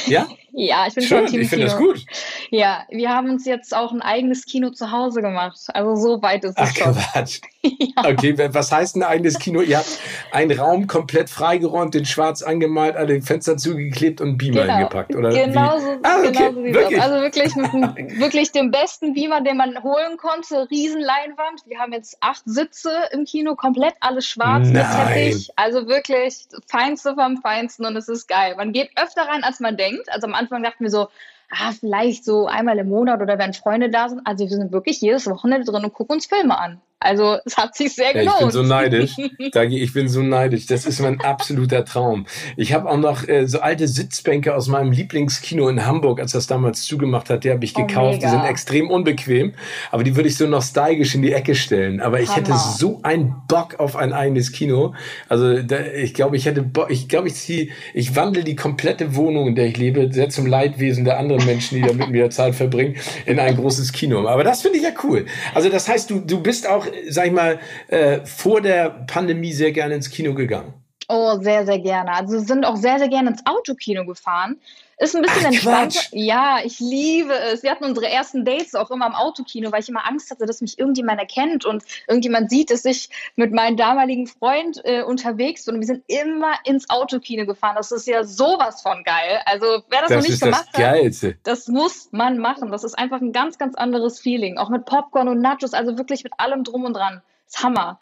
[0.07, 0.27] Ja?
[0.51, 2.05] ja, ich bin Schön, schon Team ich finde das gut.
[2.49, 5.59] Ja, wir haben uns jetzt auch ein eigenes Kino zu Hause gemacht.
[5.73, 6.93] Also so weit ist es Ach, schon.
[6.93, 7.41] Quatsch.
[7.79, 8.09] ja.
[8.09, 9.61] Okay, was heißt ein eigenes Kino?
[9.61, 9.99] Ihr habt
[10.31, 14.73] einen Raum komplett freigeräumt, den schwarz angemalt, alle Fenster zugeklebt und einen Beamer genau.
[14.73, 15.29] hingepackt, oder?
[15.29, 16.31] Genau so, ah, okay.
[16.31, 16.99] genau so sieht wirklich?
[16.99, 17.05] aus.
[17.05, 17.73] Also wirklich mit
[18.19, 20.67] wirklich dem besten Beamer, den man holen konnte.
[20.71, 21.61] Riesenleinwand.
[21.67, 24.73] Wir haben jetzt acht Sitze im Kino, komplett alles schwarz Nein.
[24.73, 25.49] mit Teppich.
[25.55, 28.55] Also wirklich feinste vom Feinsten und es ist geil.
[28.57, 30.11] Man geht öfter rein, als man denkt.
[30.11, 31.09] Also am Anfang dachten wir so,
[31.51, 34.21] ah, vielleicht so einmal im Monat oder wenn Freunde da sind.
[34.25, 36.81] Also wir sind wirklich jedes Wochenende drin und gucken uns Filme an.
[37.03, 38.29] Also es hat sich sehr gelohnt.
[38.29, 39.15] Ja, ich bin so neidisch.
[39.53, 40.67] Dagi, ich bin so neidisch.
[40.67, 42.27] Das ist mein absoluter Traum.
[42.57, 46.45] Ich habe auch noch äh, so alte Sitzbänke aus meinem Lieblingskino in Hamburg, als das
[46.45, 47.43] damals zugemacht hat.
[47.43, 48.17] Die habe ich oh, gekauft.
[48.17, 48.27] Mega.
[48.27, 49.53] Die sind extrem unbequem,
[49.89, 52.01] aber die würde ich so nostalgisch in die Ecke stellen.
[52.01, 52.37] Aber ich Hammer.
[52.37, 54.93] hätte so einen Bock auf ein eigenes Kino.
[55.27, 56.91] Also da, ich glaube, ich hätte Bock.
[56.91, 60.45] Ich glaube, ich ziehe, ich wandle die komplette Wohnung, in der ich lebe, sehr zum
[60.45, 64.27] Leidwesen der anderen Menschen, die da mit mir Zeit verbringen, in ein großes Kino.
[64.27, 65.25] Aber das finde ich ja cool.
[65.55, 69.71] Also das heißt, du, du bist auch, sag ich mal, äh, vor der Pandemie sehr
[69.71, 70.73] gerne ins Kino gegangen.
[71.07, 72.13] Oh, sehr, sehr gerne.
[72.13, 74.61] Also sind auch sehr, sehr gerne ins Autokino gefahren.
[75.01, 75.99] Ist ein bisschen entspannter.
[76.11, 77.63] Ja, ich liebe es.
[77.63, 80.61] Wir hatten unsere ersten Dates auch immer im Autokino, weil ich immer Angst hatte, dass
[80.61, 85.73] mich irgendjemand erkennt und irgendjemand sieht, dass ich mit meinem damaligen Freund äh, unterwegs bin.
[85.73, 87.73] Und wir sind immer ins Autokino gefahren.
[87.75, 89.39] Das ist ja sowas von geil.
[89.45, 92.69] Also wer das, das noch nicht gemacht das hat, das muss man machen.
[92.69, 94.59] Das ist einfach ein ganz, ganz anderes Feeling.
[94.59, 97.23] Auch mit Popcorn und Nachos, also wirklich mit allem drum und dran.
[97.47, 97.99] Das ist Hammer.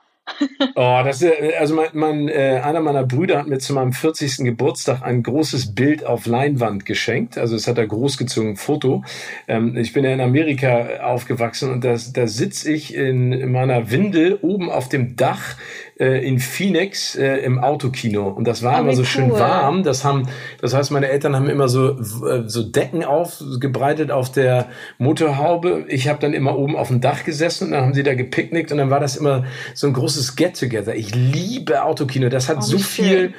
[0.76, 4.38] Oh, das ist, also mein, mein, äh, einer meiner Brüder hat mir zu meinem 40.
[4.46, 7.38] Geburtstag ein großes Bild auf Leinwand geschenkt.
[7.38, 9.04] Also es hat er großgezogen, Foto.
[9.48, 14.40] Ähm, ich bin ja in Amerika aufgewachsen und das, da sitze ich in meiner Windel
[14.42, 15.56] oben auf dem Dach
[16.00, 19.06] äh, in Phoenix äh, im Autokino und das war oh, immer so cool.
[19.06, 19.84] schön warm.
[19.84, 20.28] Das haben,
[20.62, 25.86] das heißt, meine Eltern haben immer so äh, so Decken aufgebreitet auf der Motorhaube.
[25.88, 28.72] Ich habe dann immer oben auf dem Dach gesessen und dann haben sie da gepicknickt
[28.72, 30.96] und dann war das immer so ein großes Get-Together.
[30.96, 32.30] Ich liebe Autokino.
[32.30, 33.34] Das hat oh, so viel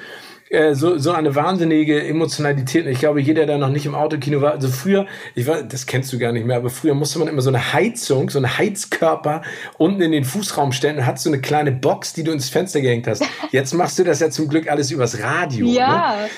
[0.51, 2.85] äh, so, so eine wahnsinnige Emotionalität.
[2.87, 6.13] Ich glaube, jeder, der noch nicht im Autokino war, also früher, ich war, das kennst
[6.13, 9.43] du gar nicht mehr, aber früher musste man immer so eine Heizung, so einen Heizkörper
[9.79, 12.81] unten in den Fußraum stellen und hat so eine kleine Box, die du ins Fenster
[12.81, 13.23] gehängt hast.
[13.53, 15.69] Jetzt machst du das ja zum Glück alles übers Radio.
[15.69, 16.17] Ja.
[16.17, 16.31] Ne?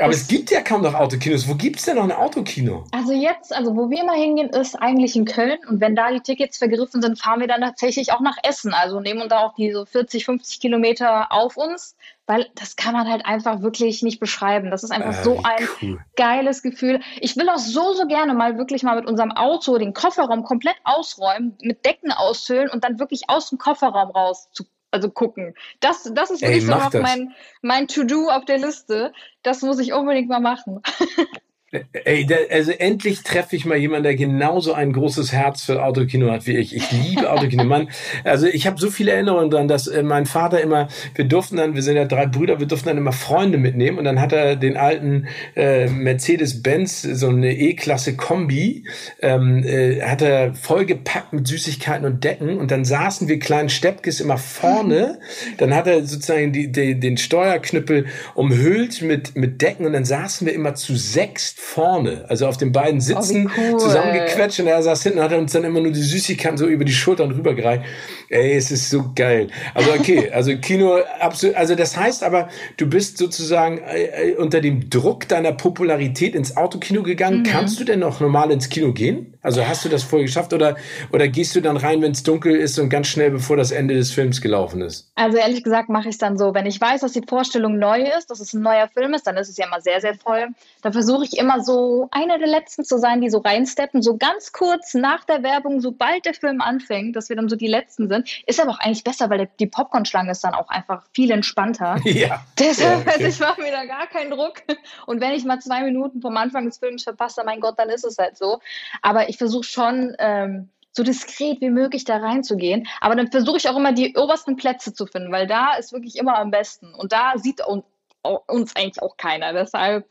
[0.00, 1.48] Aber es gibt ja kaum noch Autokinos.
[1.48, 2.84] Wo gibt es denn noch ein Autokino?
[2.92, 5.58] Also jetzt, also wo wir immer hingehen, ist eigentlich in Köln.
[5.68, 8.72] Und wenn da die Tickets vergriffen sind, fahren wir dann tatsächlich auch nach Essen.
[8.72, 12.92] Also nehmen uns da auch die so 40, 50 Kilometer auf uns, weil das kann
[12.92, 14.70] man halt einfach wirklich nicht beschreiben.
[14.70, 15.98] Das ist einfach äh, so ein cool.
[16.16, 17.00] geiles Gefühl.
[17.20, 20.76] Ich will auch so, so gerne mal wirklich mal mit unserem Auto den Kofferraum komplett
[20.84, 25.54] ausräumen, mit Decken ausfüllen und dann wirklich aus dem Kofferraum raus zu also gucken.
[25.80, 29.12] Das, das ist wirklich Ey, so noch mein, mein To-Do auf der Liste.
[29.42, 30.82] Das muss ich unbedingt mal machen.
[31.92, 36.30] Ey, der, also endlich treffe ich mal jemanden, der genauso ein großes Herz für Autokino
[36.30, 36.74] hat wie ich.
[36.74, 37.64] Ich liebe Autokino.
[37.64, 37.90] Mann,
[38.24, 41.74] also ich habe so viele Erinnerungen dran, dass äh, mein Vater immer, wir durften dann,
[41.74, 44.56] wir sind ja drei Brüder, wir durften dann immer Freunde mitnehmen und dann hat er
[44.56, 48.84] den alten äh, Mercedes-Benz, so eine E-Klasse Kombi,
[49.20, 54.20] ähm, äh, hat er vollgepackt mit Süßigkeiten und Decken und dann saßen wir kleinen Steppkes
[54.20, 55.18] immer vorne.
[55.58, 60.46] Dann hat er sozusagen die, die, den Steuerknüppel umhüllt mit, mit Decken und dann saßen
[60.46, 63.80] wir immer zu sechs vorne, also auf den beiden Sitzen oh, cool.
[63.80, 66.92] zusammengequetscht und er saß hinten, hat uns dann immer nur die Süßigkeiten so über die
[66.92, 67.82] Schultern rübergereicht.
[68.28, 69.48] Ey, es ist so geil.
[69.74, 74.60] Also okay, also Kino, absolut, also das heißt aber, du bist sozusagen äh, äh, unter
[74.60, 77.40] dem Druck deiner Popularität ins Autokino gegangen.
[77.40, 77.44] Mhm.
[77.44, 79.34] Kannst du denn noch normal ins Kino gehen?
[79.42, 80.76] Also hast du das vorher geschafft oder,
[81.12, 83.94] oder gehst du dann rein, wenn es dunkel ist und ganz schnell bevor das Ende
[83.94, 85.10] des Films gelaufen ist?
[85.16, 88.02] Also ehrlich gesagt mache ich es dann so, wenn ich weiß, dass die Vorstellung neu
[88.16, 90.48] ist, dass es ein neuer Film ist, dann ist es ja immer sehr, sehr voll.
[90.82, 94.52] Dann versuche ich immer so einer der letzten zu sein, die so reinsteppen, so ganz
[94.52, 98.28] kurz nach der Werbung, sobald der Film anfängt, dass wir dann so die letzten sind.
[98.46, 101.96] Ist aber auch eigentlich besser, weil die Popcorn-Schlange ist dann auch einfach viel entspannter.
[102.18, 102.44] Ja.
[102.58, 103.24] Deshalb, ja, okay.
[103.24, 104.62] also ich mache mir da gar keinen Druck.
[105.06, 108.04] Und wenn ich mal zwei Minuten vom Anfang des Films verpasse, mein Gott, dann ist
[108.04, 108.58] es halt so.
[109.02, 112.88] Aber ich versuche schon, ähm, so diskret wie möglich da reinzugehen.
[113.00, 116.16] Aber dann versuche ich auch immer die obersten Plätze zu finden, weil da ist wirklich
[116.16, 116.92] immer am besten.
[116.94, 119.52] Und da sieht uns eigentlich auch keiner.
[119.52, 120.06] Deshalb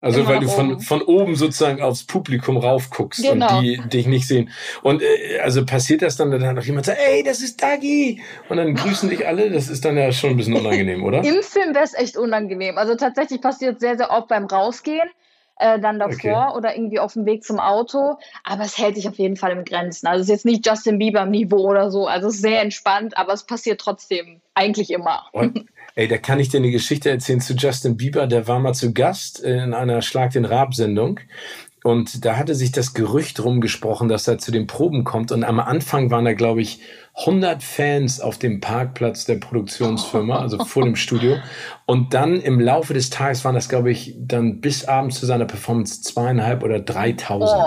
[0.00, 3.58] also weil du von, von oben sozusagen aufs Publikum raufguckst genau.
[3.58, 4.50] und die dich nicht sehen.
[4.82, 8.22] Und äh, also passiert das dann, dann noch jemand sagt, ey, das ist Dagi.
[8.48, 9.50] Und dann grüßen dich alle.
[9.50, 11.18] Das ist dann ja schon ein bisschen unangenehm, oder?
[11.24, 12.76] Im Film wäre es echt unangenehm.
[12.76, 15.08] Also tatsächlich passiert sehr, sehr oft beim Rausgehen.
[15.58, 16.58] Äh, dann davor okay.
[16.58, 18.18] oder irgendwie auf dem Weg zum Auto.
[18.44, 20.06] Aber es hält sich auf jeden Fall im Grenzen.
[20.06, 22.06] Also es ist jetzt nicht Justin Bieber Niveau oder so.
[22.06, 25.24] Also es ist sehr entspannt, aber es passiert trotzdem eigentlich immer.
[25.32, 25.64] Und,
[25.98, 28.26] Ey, da kann ich dir eine Geschichte erzählen zu Justin Bieber.
[28.26, 31.20] Der war mal zu Gast in einer Schlag den Rab-Sendung.
[31.84, 35.32] Und da hatte sich das Gerücht rumgesprochen, dass er zu den Proben kommt.
[35.32, 36.80] Und am Anfang waren da, glaube ich,
[37.14, 41.38] 100 Fans auf dem Parkplatz der Produktionsfirma, also vor dem Studio.
[41.86, 45.46] Und dann im Laufe des Tages waren das, glaube ich, dann bis abends zu seiner
[45.46, 47.64] Performance zweieinhalb oder 3000.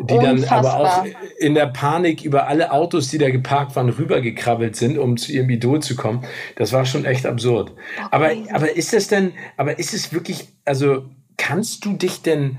[0.00, 1.06] Oh die dann aber auch
[1.38, 5.50] in der Panik über alle Autos, die da geparkt waren, rübergekrabbelt sind, um zu ihrem
[5.50, 6.24] Idol zu kommen.
[6.56, 7.72] Das war schon echt absurd.
[7.72, 8.08] Okay.
[8.10, 11.04] Aber, aber ist das denn, aber ist es wirklich, also
[11.36, 12.58] kannst du dich denn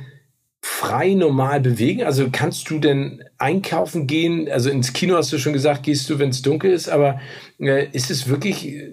[0.61, 2.03] frei normal bewegen?
[2.03, 4.49] Also kannst du denn einkaufen gehen?
[4.51, 7.19] Also ins Kino hast du schon gesagt, gehst du, wenn es dunkel ist, aber
[7.59, 8.91] äh, ist es wirklich äh,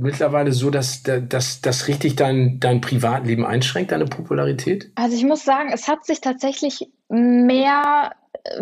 [0.00, 4.90] mittlerweile so, dass das richtig dein, dein Privatleben einschränkt, deine Popularität?
[4.96, 8.12] Also ich muss sagen, es hat sich tatsächlich mehr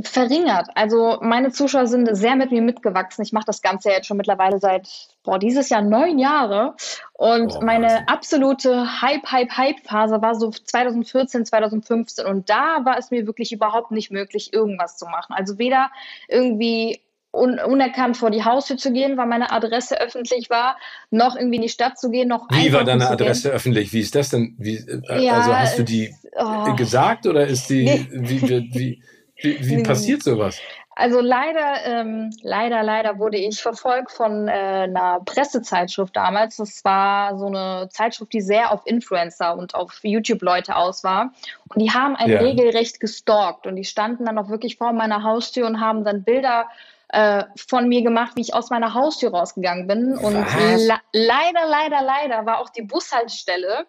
[0.03, 0.69] verringert.
[0.75, 3.25] Also meine Zuschauer sind sehr mit mir mitgewachsen.
[3.25, 4.89] Ich mache das Ganze jetzt schon mittlerweile seit
[5.25, 6.75] boah, dieses Jahr neun Jahre.
[7.13, 12.27] Und oh, meine absolute Hype, Hype, Hype-Phase war so 2014, 2015.
[12.27, 15.35] Und da war es mir wirklich überhaupt nicht möglich, irgendwas zu machen.
[15.35, 15.91] Also weder
[16.29, 17.01] irgendwie
[17.33, 20.77] un unerkannt vor die Haustür zu gehen, weil meine Adresse öffentlich war,
[21.11, 23.53] noch irgendwie in die Stadt zu gehen, noch Wie war deine Adresse gehen.
[23.53, 23.93] öffentlich?
[23.93, 24.55] Wie ist das denn?
[24.59, 28.07] Wie, äh, ja, also hast du die oh, gesagt oder ist die nee.
[28.11, 29.03] wie, wie, wie
[29.43, 30.61] wie, wie passiert sowas?
[30.95, 36.57] Also leider, ähm, leider, leider wurde ich verfolgt von äh, einer Pressezeitschrift damals.
[36.57, 41.33] Das war so eine Zeitschrift, die sehr auf Influencer und auf YouTube-Leute aus war.
[41.69, 42.41] Und die haben ein ja.
[42.41, 46.69] regelrecht gestalkt und die standen dann auch wirklich vor meiner Haustür und haben dann Bilder
[47.09, 50.19] äh, von mir gemacht, wie ich aus meiner Haustür rausgegangen bin.
[50.19, 53.87] Und le leider, leider, leider war auch die Bushaltestelle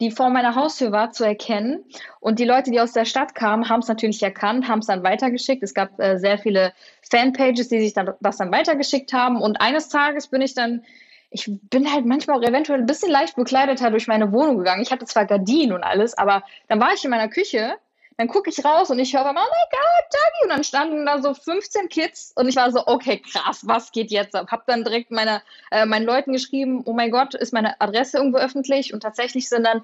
[0.00, 1.84] die vor meiner Haustür war, zu erkennen.
[2.20, 5.02] Und die Leute, die aus der Stadt kamen, haben es natürlich erkannt, haben es dann
[5.02, 5.62] weitergeschickt.
[5.62, 6.72] Es gab äh, sehr viele
[7.08, 9.40] Fanpages, die sich dann das dann weitergeschickt haben.
[9.40, 10.84] Und eines Tages bin ich dann,
[11.30, 14.82] ich bin halt manchmal auch eventuell ein bisschen leicht bekleideter durch meine Wohnung gegangen.
[14.82, 17.76] Ich hatte zwar Gardinen und alles, aber dann war ich in meiner Küche
[18.20, 20.44] dann gucke ich raus und ich höre, oh mein Gott, Dagi.
[20.44, 24.10] Und dann standen da so 15 Kids und ich war so, okay, krass, was geht
[24.10, 24.48] jetzt ab?
[24.50, 28.36] Hab dann direkt meine, äh, meinen Leuten geschrieben, oh mein Gott, ist meine Adresse irgendwo
[28.36, 28.92] öffentlich?
[28.92, 29.82] Und tatsächlich sind dann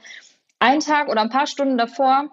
[0.58, 2.28] ein Tag oder ein paar Stunden davor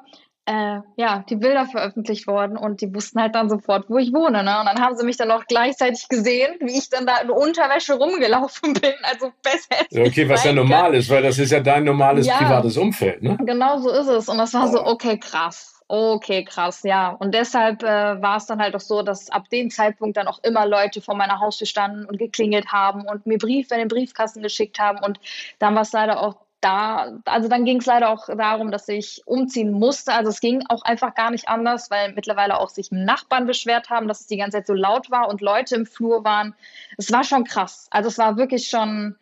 [0.46, 4.44] äh, ja, die Bilder veröffentlicht worden und die wussten halt dann sofort, wo ich wohne.
[4.44, 4.60] Ne?
[4.60, 7.94] Und dann haben sie mich dann auch gleichzeitig gesehen, wie ich dann da in Unterwäsche
[7.94, 8.94] rumgelaufen bin.
[9.04, 10.06] Also besser.
[10.06, 10.94] Okay, was ja normal kann.
[10.96, 13.24] ist, weil das ist ja dein normales ja, privates Umfeld.
[13.24, 13.38] Ne?
[13.40, 14.28] Genau so ist es.
[14.28, 15.73] Und das war so, okay, krass.
[15.88, 17.10] Okay, krass, ja.
[17.10, 20.40] Und deshalb äh, war es dann halt auch so, dass ab dem Zeitpunkt dann auch
[20.44, 24.42] immer Leute vor meiner Haustür standen und geklingelt haben und mir Briefe in den Briefkasten
[24.42, 25.00] geschickt haben.
[25.04, 25.20] Und
[25.60, 29.22] dann war es leider auch da, also dann ging es leider auch darum, dass ich
[29.26, 30.14] umziehen musste.
[30.14, 34.08] Also es ging auch einfach gar nicht anders, weil mittlerweile auch sich Nachbarn beschwert haben,
[34.08, 36.56] dass es die ganze Zeit so laut war und Leute im Flur waren.
[36.98, 37.88] Es war schon krass.
[37.92, 39.16] Also es war wirklich schon.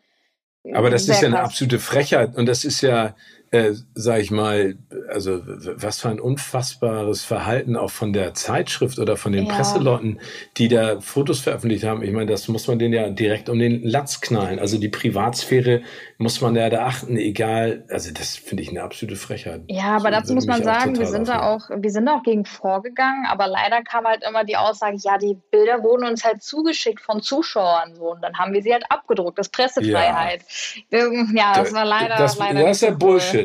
[0.73, 3.15] Aber das ist ja eine absolute Frechheit und das ist ja,
[3.51, 4.77] äh, sag ich mal,
[5.09, 5.41] also
[5.75, 9.53] was für ein unfassbares Verhalten auch von der Zeitschrift oder von den ja.
[9.53, 10.21] Presseleuten,
[10.55, 12.01] die da Fotos veröffentlicht haben.
[12.01, 14.57] Ich meine, das muss man denen ja direkt um den Latz knallen.
[14.57, 15.81] Also die Privatsphäre
[16.17, 17.83] muss man ja da achten, egal.
[17.89, 19.63] Also das finde ich eine absolute Frechheit.
[19.67, 22.45] Ja, aber dazu muss man sagen, wir sind da auch, wir sind da auch gegen
[22.45, 27.01] vorgegangen, aber leider kam halt immer die Aussage, ja, die Bilder wurden uns halt zugeschickt
[27.01, 29.37] von Zuschauern so und dann haben wir sie halt abgedruckt.
[29.37, 30.41] Das Pressefreiheit.
[30.89, 30.99] Ja,
[31.33, 32.61] ja das war leider, das, leider.
[32.61, 33.40] Das ist ja Bullshit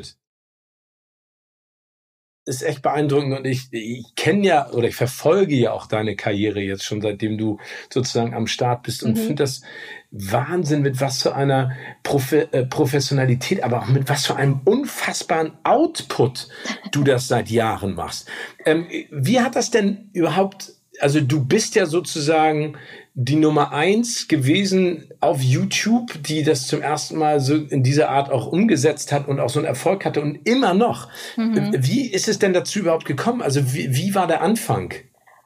[2.47, 6.61] ist echt beeindruckend und ich, ich kenne ja oder ich verfolge ja auch deine Karriere
[6.61, 7.59] jetzt schon seitdem du
[7.93, 9.23] sozusagen am Start bist und mhm.
[9.23, 9.63] finde das
[10.13, 11.73] Wahnsinn, mit was für einer
[12.05, 16.49] Profe äh, Professionalität, aber auch mit was für einem unfassbaren Output
[16.93, 18.29] du das seit Jahren machst.
[18.65, 22.77] Ähm, wie hat das denn überhaupt, also du bist ja sozusagen
[23.19, 28.31] die Nummer eins gewesen auf YouTube, die das zum ersten Mal so in dieser Art
[28.31, 31.09] auch umgesetzt hat und auch so einen Erfolg hatte und immer noch.
[31.39, 31.75] Mhm.
[31.79, 33.41] Wie ist es denn dazu überhaupt gekommen?
[33.41, 34.93] Also wie, wie war der Anfang?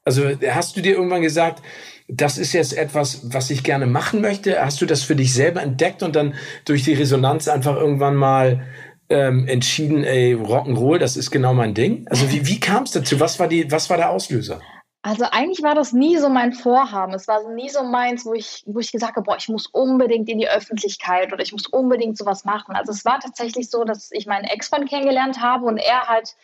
[0.05, 1.63] Also hast du dir irgendwann gesagt,
[2.09, 4.61] das ist jetzt etwas, was ich gerne machen möchte?
[4.61, 8.67] Hast du das für dich selber entdeckt und dann durch die Resonanz einfach irgendwann mal
[9.11, 12.05] ähm, entschieden, ey, Rock'n'Roll, das ist genau mein Ding?
[12.11, 13.21] Also wie, wie kam es dazu?
[13.21, 14.61] Was war die, was war der Auslöser?
[15.03, 17.15] Also eigentlich war das nie so mein Vorhaben.
[17.15, 20.29] Es war nie so meins, wo ich, wo ich gesagt habe, boah, ich muss unbedingt
[20.29, 22.77] in die Öffentlichkeit oder ich muss unbedingt sowas machen.
[22.77, 26.37] Also es war tatsächlich so, dass ich meinen Ex-Freund kennengelernt habe und er halt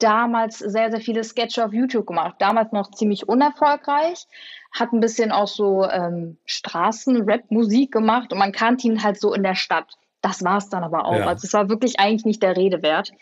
[0.00, 2.36] damals sehr, sehr viele Sketche auf YouTube gemacht.
[2.40, 4.26] Damals noch ziemlich unerfolgreich,
[4.72, 9.42] hat ein bisschen auch so ähm, Straßen-Rap-Musik gemacht und man kannte ihn halt so in
[9.44, 9.98] der Stadt.
[10.20, 11.16] Das war es dann aber auch.
[11.16, 11.26] Ja.
[11.26, 13.12] Also es war wirklich eigentlich nicht der Rede wert.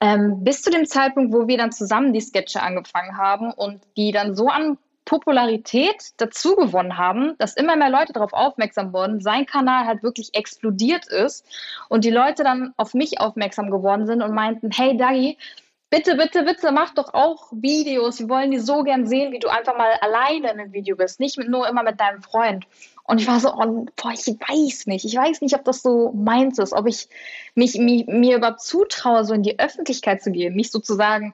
[0.00, 4.12] Ähm, bis zu dem Zeitpunkt, wo wir dann zusammen die Sketche angefangen haben und die
[4.12, 9.46] dann so an Popularität dazu gewonnen haben, dass immer mehr Leute darauf aufmerksam wurden, sein
[9.46, 11.46] Kanal halt wirklich explodiert ist
[11.88, 15.38] und die Leute dann auf mich aufmerksam geworden sind und meinten, hey Dagi,
[15.88, 18.20] bitte, bitte, bitte, mach doch auch Videos.
[18.20, 21.20] Wir wollen die so gern sehen, wie du einfach mal alleine in einem Video bist,
[21.20, 22.66] nicht mit, nur immer mit deinem Freund.
[23.08, 25.06] Und ich war so, oh, boah, ich weiß nicht.
[25.06, 27.08] Ich weiß nicht, ob das so meins ist, ob ich
[27.54, 30.54] mich, mich, mir überhaupt zutraue, so in die Öffentlichkeit zu gehen.
[30.54, 31.32] Nicht sozusagen,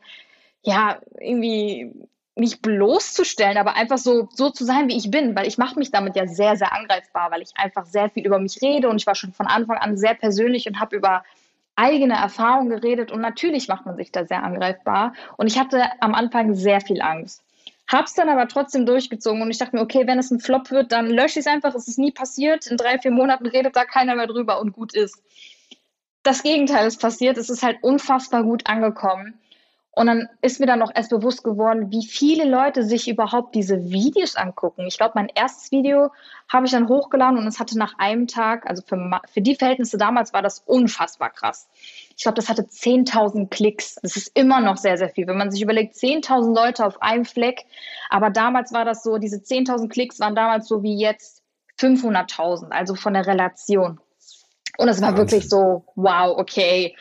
[0.63, 1.93] ja, irgendwie
[2.37, 5.91] nicht bloßzustellen, aber einfach so, so zu sein, wie ich bin, weil ich mache mich
[5.91, 9.07] damit ja sehr, sehr angreifbar, weil ich einfach sehr viel über mich rede und ich
[9.09, 11.25] war schon von Anfang an sehr persönlich und habe über
[11.75, 15.15] eigene Erfahrung geredet und natürlich macht man sich da sehr angreifbar.
[15.37, 17.44] Und ich hatte am Anfang sehr viel Angst.
[17.87, 20.93] Hab's dann aber trotzdem durchgezogen und ich dachte mir, okay, wenn es ein Flop wird,
[20.93, 21.75] dann lösche ich es einfach.
[21.75, 22.67] Es ist nie passiert.
[22.67, 25.23] In drei, vier Monaten redet da keiner mehr drüber und gut ist.
[26.23, 27.37] Das Gegenteil ist passiert.
[27.37, 29.39] Es ist halt unfassbar gut angekommen.
[29.97, 33.91] Und dann ist mir dann auch erst bewusst geworden, wie viele Leute sich überhaupt diese
[33.91, 34.87] Videos angucken.
[34.87, 36.11] Ich glaube, mein erstes Video
[36.49, 39.97] habe ich dann hochgeladen und es hatte nach einem Tag, also für, für die Verhältnisse
[39.97, 41.69] damals war das unfassbar krass.
[42.17, 43.97] Ich glaube, das hatte 10.000 Klicks.
[44.03, 45.27] Das ist immer noch sehr, sehr viel.
[45.27, 47.65] Wenn man sich überlegt, 10.000 Leute auf einem Fleck.
[48.09, 51.43] Aber damals war das so, diese 10.000 Klicks waren damals so wie jetzt
[51.81, 54.01] 500.000, also von der Relation.
[54.79, 55.17] Und es war Wahnsinn.
[55.17, 56.95] wirklich so, wow, okay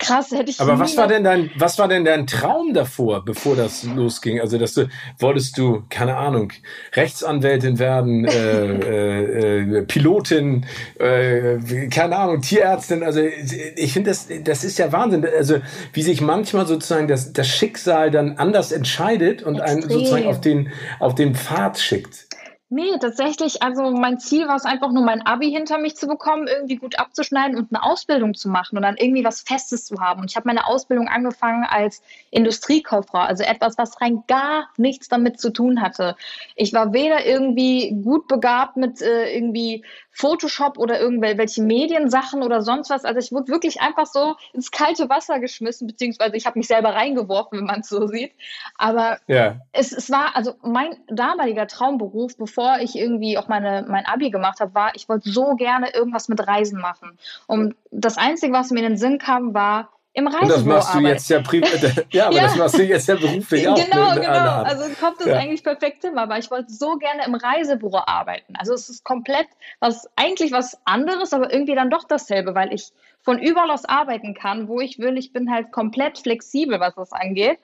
[0.00, 0.60] krass, hätte ich.
[0.60, 4.40] Aber was war denn dein, was war denn dein Traum davor, bevor das losging?
[4.40, 6.52] Also, dass du, wolltest du, keine Ahnung,
[6.94, 10.66] Rechtsanwältin werden, äh, äh, äh, Pilotin,
[10.98, 13.04] äh, keine Ahnung, Tierärztin.
[13.04, 15.24] Also, ich finde das, das ist ja Wahnsinn.
[15.38, 15.58] Also,
[15.92, 19.70] wie sich manchmal sozusagen das, das Schicksal dann anders entscheidet und Extrem.
[19.70, 22.29] einen sozusagen auf den, auf den Pfad schickt.
[22.72, 26.46] Nee, tatsächlich, also mein Ziel war es einfach nur, mein Abi hinter mich zu bekommen,
[26.46, 30.20] irgendwie gut abzuschneiden und eine Ausbildung zu machen und dann irgendwie was Festes zu haben.
[30.20, 35.40] Und ich habe meine Ausbildung angefangen als Industriekauffrau, also etwas, was rein gar nichts damit
[35.40, 36.14] zu tun hatte.
[36.54, 42.90] Ich war weder irgendwie gut begabt mit äh, irgendwie Photoshop oder irgendwelche Mediensachen oder sonst
[42.90, 43.04] was.
[43.04, 46.94] Also ich wurde wirklich einfach so ins kalte Wasser geschmissen, beziehungsweise ich habe mich selber
[46.94, 48.32] reingeworfen, wenn man es so sieht.
[48.76, 49.60] Aber ja.
[49.72, 54.60] es, es war, also mein damaliger Traumberuf, bevor ich irgendwie auch meine, mein Abi gemacht
[54.60, 57.18] habe, war, ich wollte so gerne irgendwas mit Reisen machen.
[57.46, 60.94] Und das Einzige, was mir in den Sinn kam, war, im Reisebüro Und das machst
[60.94, 61.38] du jetzt ja,
[62.10, 62.42] ja, aber ja.
[62.42, 63.76] das machst du jetzt ja beruflich auch.
[63.76, 64.62] Genau, genau.
[64.62, 65.36] Also kommt das ja.
[65.36, 68.54] eigentlich perfekt hin, aber ich wollte so gerne im Reisebüro arbeiten.
[68.56, 69.46] Also es ist komplett
[69.78, 72.90] was, eigentlich was anderes, aber irgendwie dann doch dasselbe, weil ich
[73.22, 75.16] von überall aus arbeiten kann, wo ich will.
[75.16, 77.58] Ich bin halt komplett flexibel, was das angeht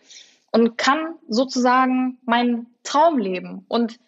[0.52, 3.64] und kann sozusagen meinen Traum leben.
[3.68, 3.98] Und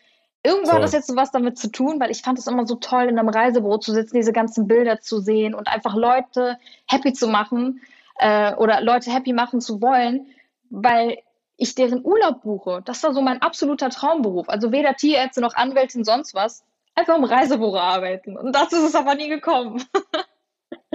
[0.44, 2.76] Irgendwo hat das jetzt so was damit zu tun, weil ich fand es immer so
[2.76, 7.12] toll, in einem Reisebüro zu sitzen, diese ganzen Bilder zu sehen und einfach Leute happy
[7.12, 7.80] zu machen
[8.18, 10.26] äh, oder Leute happy machen zu wollen,
[10.70, 11.18] weil
[11.56, 12.82] ich deren Urlaub buche.
[12.84, 14.48] Das war so mein absoluter Traumberuf.
[14.48, 16.64] Also weder Tierärzte noch Anwältin, sonst was.
[16.94, 18.36] Einfach im Reisebüro arbeiten.
[18.36, 19.84] Und das ist es aber nie gekommen.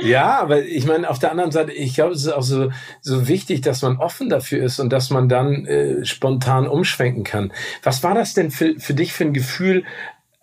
[0.01, 3.27] Ja, aber ich meine, auf der anderen Seite, ich glaube, es ist auch so, so
[3.27, 7.53] wichtig, dass man offen dafür ist und dass man dann äh, spontan umschwenken kann.
[7.83, 9.83] Was war das denn für, für dich für ein Gefühl,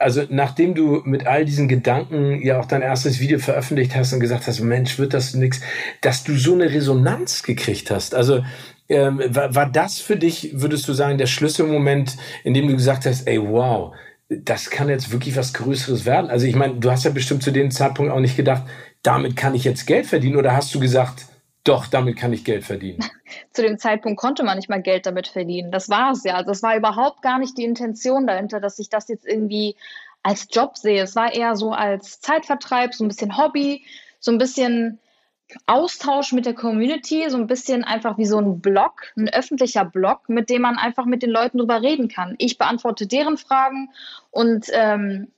[0.01, 4.21] also nachdem du mit all diesen Gedanken ja auch dein erstes Video veröffentlicht hast und
[4.21, 5.61] gesagt hast, Mensch, wird das nix,
[6.01, 8.15] dass du so eine Resonanz gekriegt hast.
[8.15, 8.43] Also
[8.89, 13.05] ähm, war, war das für dich, würdest du sagen, der Schlüsselmoment, in dem du gesagt
[13.05, 13.95] hast, ey, wow,
[14.31, 16.31] das kann jetzt wirklich was Größeres werden?
[16.31, 18.63] Also ich meine, du hast ja bestimmt zu dem Zeitpunkt auch nicht gedacht,
[19.03, 21.27] damit kann ich jetzt Geld verdienen oder hast du gesagt,
[21.65, 23.05] doch, damit kann ich Geld verdienen.
[23.53, 25.71] Zu dem Zeitpunkt konnte man nicht mal Geld damit verdienen.
[25.71, 26.35] Das war es ja.
[26.35, 29.77] Also das war überhaupt gar nicht die Intention dahinter, dass ich das jetzt irgendwie
[30.23, 31.03] als Job sehe.
[31.03, 33.85] Es war eher so als Zeitvertreib, so ein bisschen Hobby,
[34.21, 34.99] so ein bisschen
[35.67, 40.29] Austausch mit der Community, so ein bisschen einfach wie so ein Blog, ein öffentlicher Blog,
[40.29, 42.37] mit dem man einfach mit den Leuten drüber reden kann.
[42.39, 43.91] Ich beantworte deren Fragen
[44.31, 45.33] und ähm,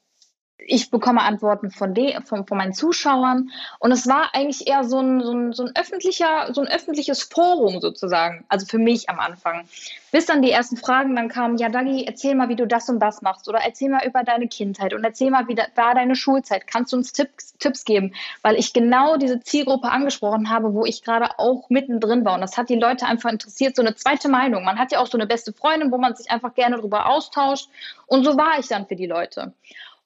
[0.67, 3.51] ich bekomme Antworten von, de, von, von meinen Zuschauern.
[3.79, 7.23] Und es war eigentlich eher so ein, so, ein, so ein öffentlicher, so ein öffentliches
[7.23, 8.45] Forum sozusagen.
[8.49, 9.65] Also für mich am Anfang.
[10.11, 13.01] Bis dann die ersten Fragen dann kamen, ja, Dagi, erzähl mal, wie du das und
[13.01, 13.49] das machst.
[13.49, 16.67] Oder erzähl mal über deine Kindheit und erzähl mal, wie da, war deine Schulzeit.
[16.67, 18.15] Kannst du uns Tipps, Tipps geben?
[18.43, 22.35] Weil ich genau diese Zielgruppe angesprochen habe, wo ich gerade auch mittendrin war.
[22.35, 24.65] Und das hat die Leute einfach interessiert, so eine zweite Meinung.
[24.65, 27.69] Man hat ja auch so eine beste Freundin, wo man sich einfach gerne drüber austauscht.
[28.07, 29.53] Und so war ich dann für die Leute.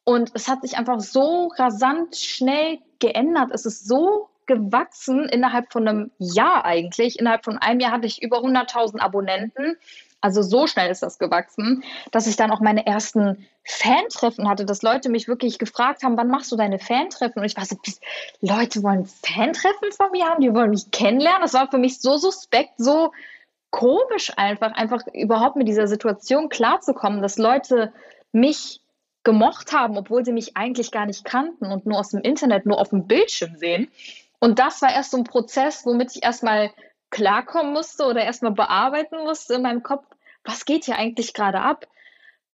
[0.08, 3.50] Und es hat sich einfach so rasant schnell geändert.
[3.52, 7.18] Es ist so gewachsen innerhalb von einem Jahr eigentlich.
[7.18, 9.76] Innerhalb von einem Jahr hatte ich über 100.000 Abonnenten.
[10.20, 14.82] Also so schnell ist das gewachsen, dass ich dann auch meine ersten Fantreffen hatte, dass
[14.82, 17.40] Leute mich wirklich gefragt haben, wann machst du deine Fantreffen?
[17.40, 17.76] Und ich war so,
[18.40, 21.42] Leute wollen Fantreffen von mir haben, die wollen mich kennenlernen.
[21.42, 23.10] Das war für mich so suspekt, so
[23.70, 27.92] komisch einfach, einfach überhaupt mit dieser Situation klarzukommen, dass Leute
[28.30, 28.80] mich
[29.26, 32.80] gemocht haben, obwohl sie mich eigentlich gar nicht kannten und nur aus dem Internet, nur
[32.80, 33.88] auf dem Bildschirm sehen.
[34.38, 36.70] Und das war erst so ein Prozess, womit ich erstmal
[37.10, 40.06] klarkommen musste oder erstmal bearbeiten musste in meinem Kopf,
[40.44, 41.88] was geht hier eigentlich gerade ab?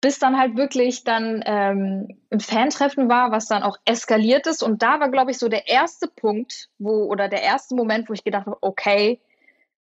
[0.00, 4.64] Bis dann halt wirklich dann ähm, ein Fantreffen war, was dann auch eskaliert ist.
[4.64, 8.12] Und da war, glaube ich, so der erste Punkt, wo, oder der erste Moment, wo
[8.12, 9.20] ich gedacht habe, okay,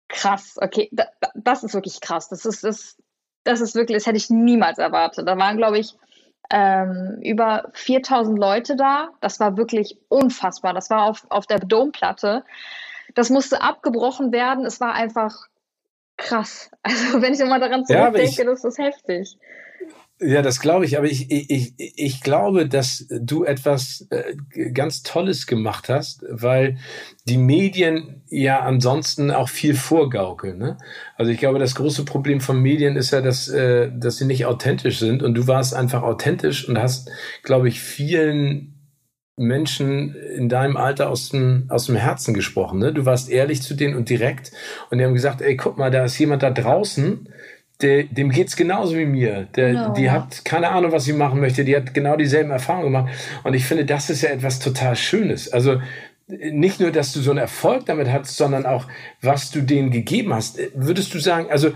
[0.08, 2.30] krass, okay, da, das ist wirklich krass.
[2.30, 3.02] Das ist, das,
[3.44, 5.28] das ist wirklich, das hätte ich niemals erwartet.
[5.28, 5.96] Da waren, glaube ich,
[6.50, 9.10] ähm, über 4000 Leute da.
[9.22, 10.74] Das war wirklich unfassbar.
[10.74, 12.44] Das war auf, auf der Domplatte.
[13.14, 14.66] das musste abgebrochen werden.
[14.66, 15.48] Es war einfach
[16.18, 16.72] krass.
[16.84, 19.38] Also wenn ich immer daran zurückdenke, ja, das ist heftig.
[20.22, 25.46] Ja, das glaube ich, aber ich, ich, ich glaube, dass du etwas äh, ganz Tolles
[25.46, 26.78] gemacht hast, weil
[27.28, 30.58] die Medien ja ansonsten auch viel vorgaukeln.
[30.58, 30.78] Ne?
[31.18, 34.46] Also ich glaube, das große Problem von Medien ist ja, dass, äh, dass sie nicht
[34.46, 37.10] authentisch sind und du warst einfach authentisch und hast,
[37.44, 38.76] glaube ich, vielen
[39.38, 42.80] Menschen in deinem Alter aus dem, aus dem Herzen gesprochen.
[42.80, 42.94] Ne?
[42.94, 44.54] Du warst ehrlich zu denen und direkt
[44.90, 47.28] und die haben gesagt, ey, guck mal, da ist jemand da draußen,
[47.82, 49.48] der, dem geht's genauso wie mir.
[49.56, 49.94] Der, no.
[49.94, 51.66] Die hat keine Ahnung, was sie machen möchte.
[51.66, 53.14] Die hat genau dieselben Erfahrungen gemacht.
[53.44, 55.52] Und ich finde, das ist ja etwas total Schönes.
[55.52, 55.82] Also
[56.28, 58.88] nicht nur, dass du so einen Erfolg damit hast, sondern auch,
[59.22, 60.60] was du denen gegeben hast.
[60.74, 61.72] Würdest du sagen, also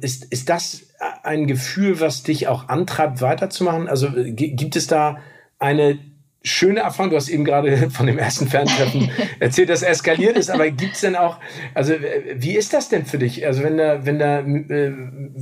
[0.00, 0.86] ist, ist das
[1.22, 3.88] ein Gefühl, was dich auch antreibt, weiterzumachen?
[3.88, 5.18] Also gibt es da
[5.58, 5.98] eine
[6.46, 7.10] schöne Erfahrung.
[7.10, 11.16] Du hast eben gerade von dem ersten Ferntreffen erzählt, dass eskaliert ist, aber gibt's denn
[11.16, 11.38] auch,
[11.74, 11.94] also
[12.34, 13.46] wie ist das denn für dich?
[13.46, 14.92] Also wenn da, wenn da äh,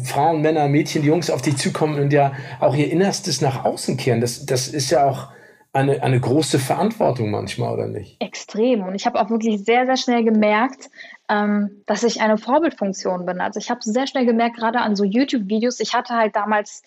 [0.05, 4.21] Frauen, Männer, Mädchen, Jungs auf dich zukommen und ja auch ihr Innerstes nach außen kehren,
[4.21, 5.29] das, das ist ja auch
[5.75, 8.17] eine, eine große Verantwortung manchmal, oder nicht?
[8.21, 8.85] Extrem.
[8.85, 10.89] Und ich habe auch wirklich sehr, sehr schnell gemerkt,
[11.29, 13.41] ähm, dass ich eine Vorbildfunktion bin.
[13.41, 16.85] Also ich habe sehr schnell gemerkt, gerade an so YouTube-Videos, ich hatte halt damals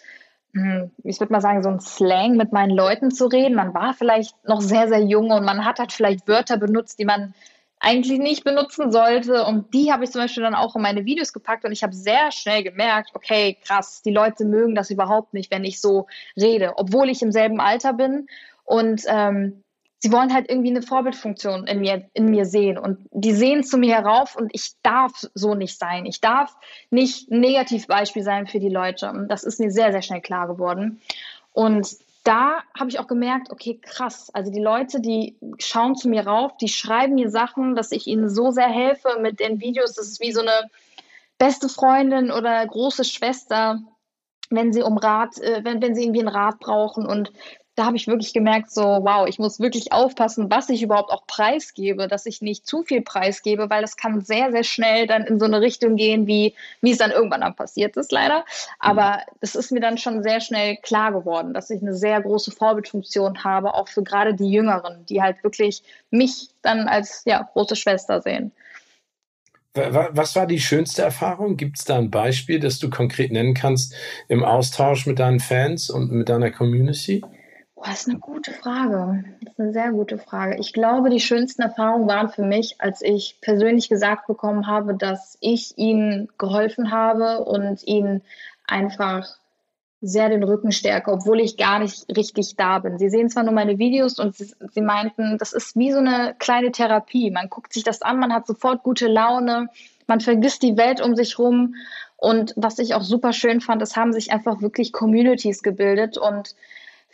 [1.03, 3.55] ich würde mal sagen, so ein Slang mit meinen Leuten zu reden.
[3.55, 7.05] Man war vielleicht noch sehr, sehr jung und man hat halt vielleicht Wörter benutzt, die
[7.05, 7.33] man
[7.79, 9.43] eigentlich nicht benutzen sollte.
[9.43, 11.93] Und die habe ich zum Beispiel dann auch in meine Videos gepackt und ich habe
[11.93, 16.73] sehr schnell gemerkt, okay, krass, die Leute mögen das überhaupt nicht, wenn ich so rede,
[16.77, 18.27] obwohl ich im selben Alter bin.
[18.63, 19.63] Und ähm,
[19.99, 22.77] sie wollen halt irgendwie eine Vorbildfunktion in mir, in mir sehen.
[22.77, 26.05] Und die sehen zu mir herauf und ich darf so nicht sein.
[26.05, 26.55] Ich darf
[26.91, 29.09] nicht ein Negativbeispiel sein für die Leute.
[29.09, 31.01] Und das ist mir sehr, sehr schnell klar geworden.
[31.51, 34.29] Und da habe ich auch gemerkt, okay, krass.
[34.33, 38.29] Also die Leute, die schauen zu mir rauf, die schreiben mir Sachen, dass ich ihnen
[38.29, 39.93] so sehr helfe mit den Videos.
[39.93, 40.69] Das ist wie so eine
[41.37, 43.79] beste Freundin oder große Schwester,
[44.49, 47.05] wenn sie um Rat, äh, wenn, wenn sie irgendwie einen Rat brauchen.
[47.05, 47.31] Und
[47.77, 51.27] da habe ich wirklich gemerkt, so, wow, ich muss wirklich aufpassen, was ich überhaupt auch
[51.27, 55.39] preisgebe, dass ich nicht zu viel preisgebe, weil das kann sehr, sehr schnell dann in
[55.39, 58.45] so eine Richtung gehen, wie, wie es dann irgendwann dann passiert ist, leider.
[58.79, 62.49] Aber es ist mir dann schon sehr schnell klar geworden, dass ich eine sehr große
[62.49, 67.75] Vorbildfunktion habe, auch für gerade die Jüngeren, die halt wirklich mich dann als ja, große
[67.75, 68.51] Schwester sehen.
[69.75, 71.57] Was war die schönste Erfahrung?
[71.57, 73.93] Gibt es da ein Beispiel, das du konkret nennen kannst
[74.29, 77.21] im Austausch mit deinen Fans und mit deiner Community?
[77.77, 79.23] Boah, das ist eine gute Frage.
[79.41, 80.57] Das ist eine sehr gute Frage.
[80.57, 85.37] Ich glaube, die schönsten Erfahrungen waren für mich, als ich persönlich gesagt bekommen habe, dass
[85.41, 88.23] ich ihnen geholfen habe und ihnen
[88.65, 89.27] einfach
[90.01, 92.97] sehr den Rücken stärke, obwohl ich gar nicht richtig da bin.
[92.97, 96.33] Sie sehen zwar nur meine Videos und sie, sie, meinten, das ist wie so eine
[96.39, 97.29] kleine Therapie.
[97.29, 99.67] Man guckt sich das an, man hat sofort gute Laune,
[100.07, 101.75] man vergisst die Welt um sich rum.
[102.15, 106.55] Und was ich auch super schön fand, es haben sich einfach wirklich Communities gebildet und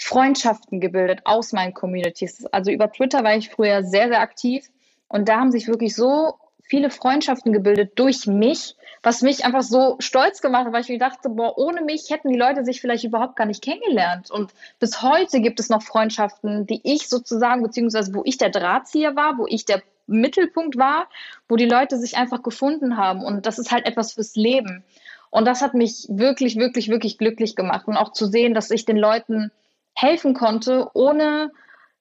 [0.03, 2.45] Freundschaften gebildet aus meinen Communities.
[2.47, 4.69] Also über Twitter war ich früher sehr, sehr aktiv
[5.07, 9.95] und da haben sich wirklich so viele Freundschaften gebildet durch mich, was mich einfach so
[9.99, 13.03] stolz gemacht hat, weil ich mir dachte, boah, ohne mich hätten die Leute sich vielleicht
[13.03, 14.31] überhaupt gar nicht kennengelernt.
[14.31, 19.15] Und bis heute gibt es noch Freundschaften, die ich sozusagen, beziehungsweise wo ich der Drahtzieher
[19.15, 21.07] war, wo ich der Mittelpunkt war,
[21.47, 23.23] wo die Leute sich einfach gefunden haben.
[23.23, 24.83] Und das ist halt etwas fürs Leben.
[25.29, 27.87] Und das hat mich wirklich, wirklich, wirklich glücklich gemacht.
[27.87, 29.51] Und auch zu sehen, dass ich den Leuten
[29.93, 31.51] helfen konnte, ohne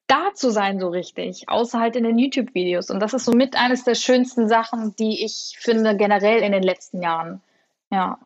[0.07, 2.91] da zu sein so richtig, außer halt in den YouTube-Videos.
[2.91, 7.03] Und das ist somit eines der schönsten Sachen, die ich finde generell in den letzten
[7.03, 7.41] Jahren.
[7.91, 8.19] Ja.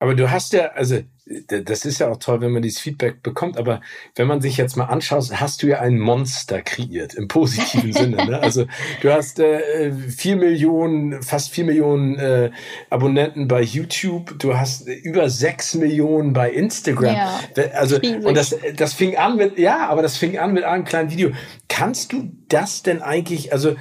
[0.00, 1.00] Aber du hast ja, also
[1.46, 3.80] das ist ja auch toll, wenn man dieses Feedback bekommt, aber
[4.14, 8.16] wenn man sich jetzt mal anschaut, hast du ja ein Monster kreiert, im positiven Sinne.
[8.24, 8.38] Ne?
[8.48, 8.66] Also
[9.02, 12.50] du hast äh, vier Millionen, fast vier Millionen äh,
[12.88, 17.14] Abonnenten bei YouTube, du hast über sechs Millionen bei Instagram.
[17.14, 17.40] Ja,
[17.74, 21.10] also und das, das fing an mit, ja, aber das fing an mit einem kleinen
[21.10, 21.32] Video.
[21.68, 23.76] Kannst du das denn eigentlich, also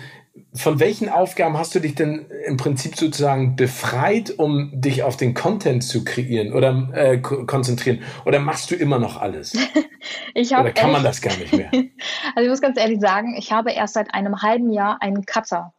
[0.57, 5.33] von welchen Aufgaben hast du dich denn im Prinzip sozusagen befreit, um dich auf den
[5.33, 8.01] Content zu kreieren oder äh, konzentrieren?
[8.25, 9.53] Oder machst du immer noch alles?
[10.33, 11.69] ich oder kann man das gar nicht mehr?
[12.35, 15.73] also ich muss ganz ehrlich sagen, ich habe erst seit einem halben Jahr einen Cutter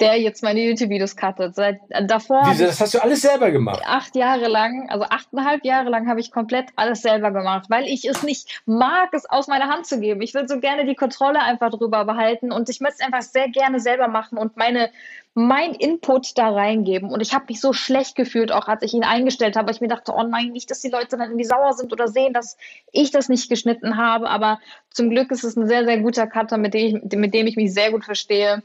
[0.00, 1.54] der jetzt meine YouTube-Videos cuttet.
[1.54, 2.42] Seit äh, davor.
[2.50, 3.82] Diese, das hast du alles selber gemacht.
[3.86, 8.04] Acht Jahre lang, also achteinhalb Jahre lang habe ich komplett alles selber gemacht, weil ich
[8.04, 10.20] es nicht mag, es aus meiner Hand zu geben.
[10.22, 13.48] Ich will so gerne die Kontrolle einfach drüber behalten und ich möchte es einfach sehr
[13.48, 14.90] gerne selber machen und meine
[15.34, 17.10] mein Input da reingeben.
[17.10, 19.72] Und ich habe mich so schlecht gefühlt, auch als ich ihn eingestellt habe.
[19.72, 22.32] Ich mir dachte, oh nein, nicht, dass die Leute dann irgendwie sauer sind oder sehen,
[22.32, 22.56] dass
[22.92, 24.30] ich das nicht geschnitten habe.
[24.30, 27.48] Aber zum Glück ist es ein sehr, sehr guter Cutter, mit dem ich, mit dem
[27.48, 28.62] ich mich sehr gut verstehe.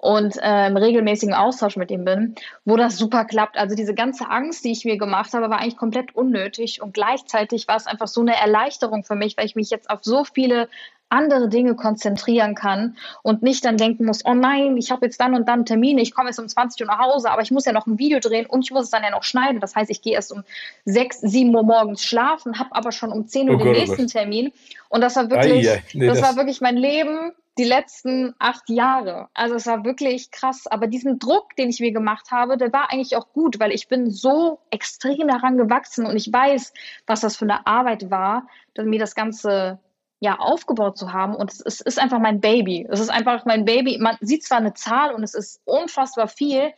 [0.00, 2.34] Und äh, im regelmäßigen Austausch mit ihm bin,
[2.64, 3.58] wo das super klappt.
[3.58, 7.68] Also diese ganze Angst, die ich mir gemacht habe, war eigentlich komplett unnötig und gleichzeitig
[7.68, 10.70] war es einfach so eine Erleichterung für mich, weil ich mich jetzt auf so viele
[11.10, 15.34] andere Dinge konzentrieren kann und nicht dann denken muss, oh nein, ich habe jetzt dann
[15.34, 17.72] und dann Termine, ich komme jetzt um 20 Uhr nach Hause, aber ich muss ja
[17.72, 19.60] noch ein Video drehen und ich muss es dann ja noch schneiden.
[19.60, 20.44] Das heißt, ich gehe erst um
[20.86, 23.80] 6, 7 Uhr morgens schlafen, habe aber schon um 10 Uhr oh den Gott, oh
[23.80, 24.52] nächsten Termin.
[24.88, 28.70] Und das war wirklich, Ai, nee, das, das war wirklich mein Leben die letzten acht
[28.70, 29.28] Jahre.
[29.34, 30.66] Also es war wirklich krass.
[30.66, 33.86] Aber diesen Druck, den ich mir gemacht habe, der war eigentlich auch gut, weil ich
[33.86, 36.72] bin so extrem daran gewachsen und ich weiß,
[37.06, 39.78] was das für eine Arbeit war, dass mir das Ganze
[40.20, 41.34] ja, aufgebaut zu haben.
[41.34, 42.86] Und es, es, ist einfach mein Baby.
[42.88, 43.98] Es ist einfach mein Baby.
[44.00, 46.72] Man sieht zwar eine Zahl und es ist unfassbar viel,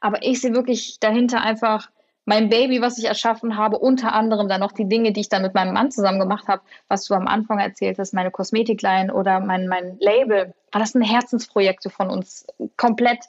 [0.00, 1.90] aber ich sehe wirklich dahinter einfach
[2.28, 5.40] mein Baby, was ich erschaffen habe, unter anderem dann noch die Dinge, die ich dann
[5.40, 9.40] mit meinem Mann zusammen gemacht habe, was du am Anfang erzählt hast, meine Kosmetikline oder
[9.40, 13.20] mein, mein Label, war das ein Herzensprojekte von uns komplett.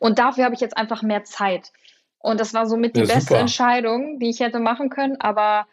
[0.00, 1.70] Und dafür habe ich jetzt einfach mehr Zeit.
[2.18, 5.20] Und das war somit die ja, beste Entscheidung, die ich hätte machen können.
[5.20, 5.68] Aber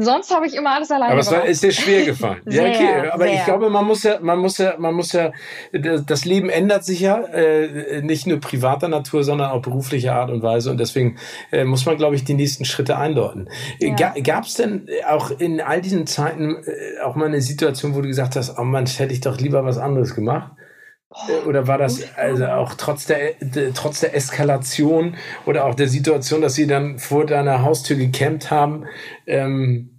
[0.00, 1.34] Sonst habe ich immer alles alleine aber gemacht.
[1.34, 2.40] Aber es ist dir schwer gefallen.
[2.46, 3.10] sehr, ja, okay.
[3.10, 3.34] Aber sehr.
[3.34, 5.32] ich glaube, man muss ja, man muss ja, man muss ja,
[5.72, 10.40] das Leben ändert sich ja, äh, nicht nur privater Natur, sondern auch beruflicher Art und
[10.40, 10.70] Weise.
[10.70, 11.16] Und deswegen
[11.50, 13.48] äh, muss man, glaube ich, die nächsten Schritte eindeuten.
[13.80, 14.14] Ja.
[14.22, 18.06] Gab es denn auch in all diesen Zeiten äh, auch mal eine Situation, wo du
[18.06, 20.52] gesagt hast, oh Mann, hätte ich doch lieber was anderes gemacht?
[21.10, 23.34] Oh, oder war das also auch trotz der,
[23.74, 28.86] trotz der Eskalation oder auch der Situation, dass sie dann vor deiner Haustür gecampt haben?
[29.26, 29.98] Ähm,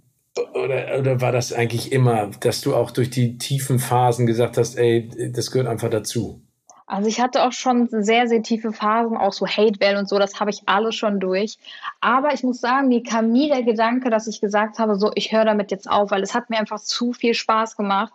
[0.54, 4.76] oder, oder war das eigentlich immer, dass du auch durch die tiefen Phasen gesagt hast,
[4.76, 6.42] ey, das gehört einfach dazu?
[6.86, 10.40] Also ich hatte auch schon sehr, sehr tiefe Phasen, auch so Hate-Wellen und so, das
[10.40, 11.56] habe ich alles schon durch.
[12.00, 15.30] Aber ich muss sagen, mir kam nie der Gedanke, dass ich gesagt habe, so, ich
[15.30, 18.12] höre damit jetzt auf, weil es hat mir einfach zu viel Spaß gemacht.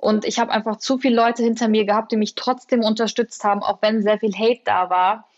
[0.00, 3.62] Und ich habe einfach zu viele Leute hinter mir gehabt, die mich trotzdem unterstützt haben,
[3.62, 5.28] auch wenn sehr viel Hate da war.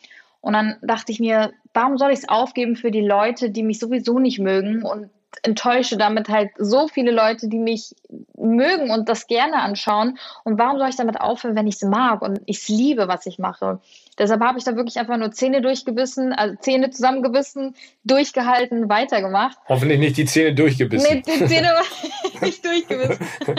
[0.41, 3.81] Und dann dachte ich mir, warum soll ich es aufgeben für die Leute, die mich
[3.81, 5.11] sowieso nicht mögen und
[5.43, 7.97] enttäusche damit halt so viele Leute, die mich
[8.43, 10.19] mögen und das gerne anschauen.
[10.45, 13.27] Und warum soll ich damit aufhören, wenn ich es mag und ich es liebe, was
[13.27, 13.81] ich mache?
[14.19, 17.75] Deshalb habe ich da wirklich einfach nur Zähne durchgebissen, also Zähne zusammengebissen,
[18.05, 19.57] durchgehalten, weitergemacht.
[19.69, 21.09] Hoffentlich nicht die Zähne durchgebissen.
[21.11, 21.73] Nee, die Zähne
[22.43, 23.27] nicht durchgebissen.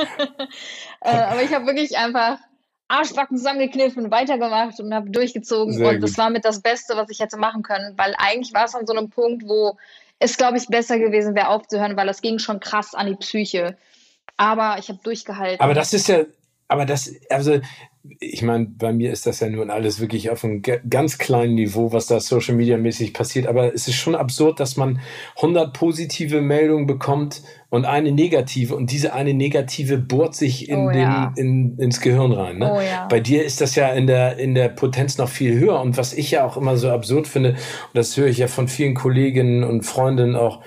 [1.01, 2.37] äh, aber ich habe wirklich einfach
[2.87, 5.73] Arschbacken zusammengekniffen, weitergemacht und habe durchgezogen.
[5.73, 6.03] Sehr und gut.
[6.03, 8.85] das war mit das Beste, was ich hätte machen können, weil eigentlich war es an
[8.85, 9.77] so einem Punkt, wo
[10.19, 13.75] es, glaube ich, besser gewesen wäre aufzuhören, weil das ging schon krass an die Psyche.
[14.37, 15.61] Aber ich habe durchgehalten.
[15.61, 16.25] Aber das ist ja,
[16.67, 17.59] aber das, also
[18.19, 21.93] ich meine, bei mir ist das ja nun alles wirklich auf einem ganz kleinen Niveau,
[21.93, 23.47] was da Social Media mäßig passiert.
[23.47, 24.99] Aber es ist schon absurd, dass man
[25.37, 28.75] 100 positive Meldungen bekommt und eine negative.
[28.75, 31.33] Und diese eine negative bohrt sich in oh, den, ja.
[31.37, 32.57] in, ins Gehirn rein.
[32.57, 32.73] Ne?
[32.73, 33.07] Oh, ja.
[33.07, 35.79] Bei dir ist das ja in der, in der Potenz noch viel höher.
[35.79, 37.57] Und was ich ja auch immer so absurd finde, und
[37.93, 40.61] das höre ich ja von vielen Kolleginnen und Freundinnen auch,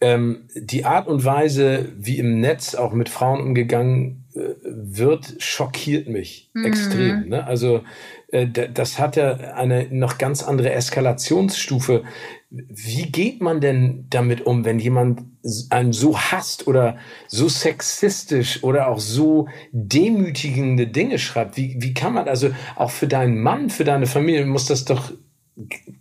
[0.00, 6.08] ähm, die Art und Weise, wie im Netz auch mit Frauen umgegangen äh, wird, schockiert
[6.08, 6.64] mich mhm.
[6.64, 7.28] extrem.
[7.28, 7.46] Ne?
[7.46, 7.82] Also
[8.28, 12.04] äh, das hat ja eine noch ganz andere Eskalationsstufe.
[12.50, 15.22] Wie geht man denn damit um, wenn jemand
[15.68, 16.96] einen so hasst oder
[17.28, 21.56] so sexistisch oder auch so demütigende Dinge schreibt?
[21.56, 25.12] Wie, wie kann man, also auch für deinen Mann, für deine Familie muss das doch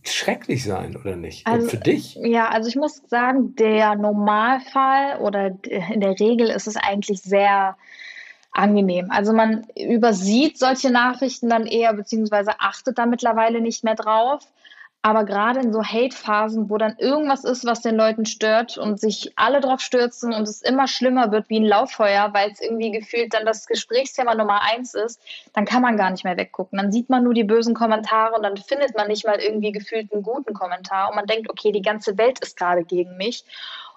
[0.04, 1.46] schrecklich sein, oder nicht?
[1.48, 2.16] Also, Und für dich?
[2.16, 7.76] Ja, also ich muss sagen, der Normalfall oder in der Regel ist es eigentlich sehr
[8.52, 9.12] angenehm.
[9.12, 14.42] Also man übersieht solche Nachrichten dann eher, beziehungsweise achtet da mittlerweile nicht mehr drauf.
[15.02, 19.32] Aber gerade in so Hate-Phasen, wo dann irgendwas ist, was den Leuten stört und sich
[19.38, 23.34] alle drauf stürzen und es immer schlimmer wird wie ein Lauffeuer, weil es irgendwie gefühlt
[23.34, 25.22] dann das Gesprächsthema Nummer eins ist,
[25.54, 26.78] dann kann man gar nicht mehr weggucken.
[26.78, 30.12] Dann sieht man nur die bösen Kommentare und dann findet man nicht mal irgendwie gefühlt
[30.12, 33.46] einen guten Kommentar und man denkt, okay, die ganze Welt ist gerade gegen mich.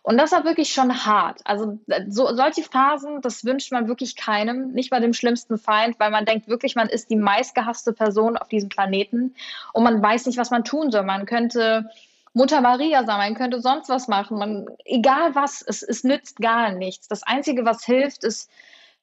[0.03, 1.41] Und das war wirklich schon hart.
[1.45, 1.79] Also
[2.09, 6.25] so, solche Phasen, das wünscht man wirklich keinem, nicht mal dem schlimmsten Feind, weil man
[6.25, 9.35] denkt wirklich, man ist die meistgehasste Person auf diesem Planeten
[9.73, 11.05] und man weiß nicht, was man tun soll.
[11.05, 11.89] Man könnte
[12.35, 14.39] Mutter Maria sein, man könnte sonst was machen.
[14.39, 17.07] Man, egal was, es, es nützt gar nichts.
[17.07, 18.51] Das Einzige, was hilft, ist,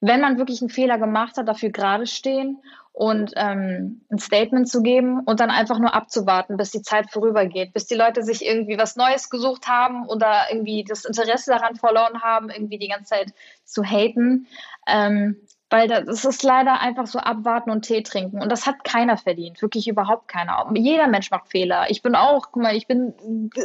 [0.02, 2.58] wenn man wirklich einen Fehler gemacht hat, dafür gerade stehen
[3.00, 7.72] und ähm, ein Statement zu geben und dann einfach nur abzuwarten, bis die Zeit vorübergeht,
[7.72, 12.22] bis die Leute sich irgendwie was Neues gesucht haben oder irgendwie das Interesse daran verloren
[12.22, 13.34] haben, irgendwie die ganze Zeit
[13.64, 14.48] zu haten.
[14.86, 15.38] Ähm,
[15.70, 18.42] weil das ist leider einfach so abwarten und Tee trinken.
[18.42, 19.62] Und das hat keiner verdient.
[19.62, 20.70] Wirklich überhaupt keiner.
[20.76, 21.86] Jeder Mensch macht Fehler.
[21.90, 23.14] Ich bin auch, guck mal, ich bin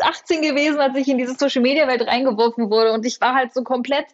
[0.01, 2.93] 18 gewesen, als ich in diese Social Media Welt reingeworfen wurde.
[2.93, 4.07] Und ich war halt so komplett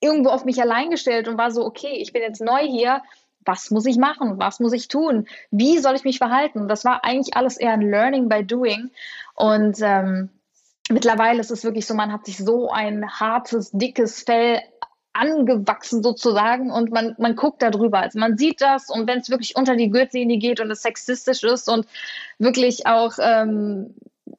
[0.00, 3.00] irgendwo auf mich allein gestellt und war so, okay, ich bin jetzt neu hier
[3.44, 4.38] was muss ich machen?
[4.38, 5.26] Was muss ich tun?
[5.50, 6.68] Wie soll ich mich verhalten?
[6.68, 8.90] Das war eigentlich alles eher ein Learning by Doing.
[9.34, 10.28] Und ähm,
[10.90, 14.60] mittlerweile ist es wirklich so, man hat sich so ein hartes, dickes Fell
[15.12, 17.98] angewachsen sozusagen und man, man guckt da drüber.
[17.98, 21.42] Also man sieht das und wenn es wirklich unter die Gürtellinie geht und es sexistisch
[21.42, 21.86] ist und
[22.38, 23.94] wirklich auch ähm,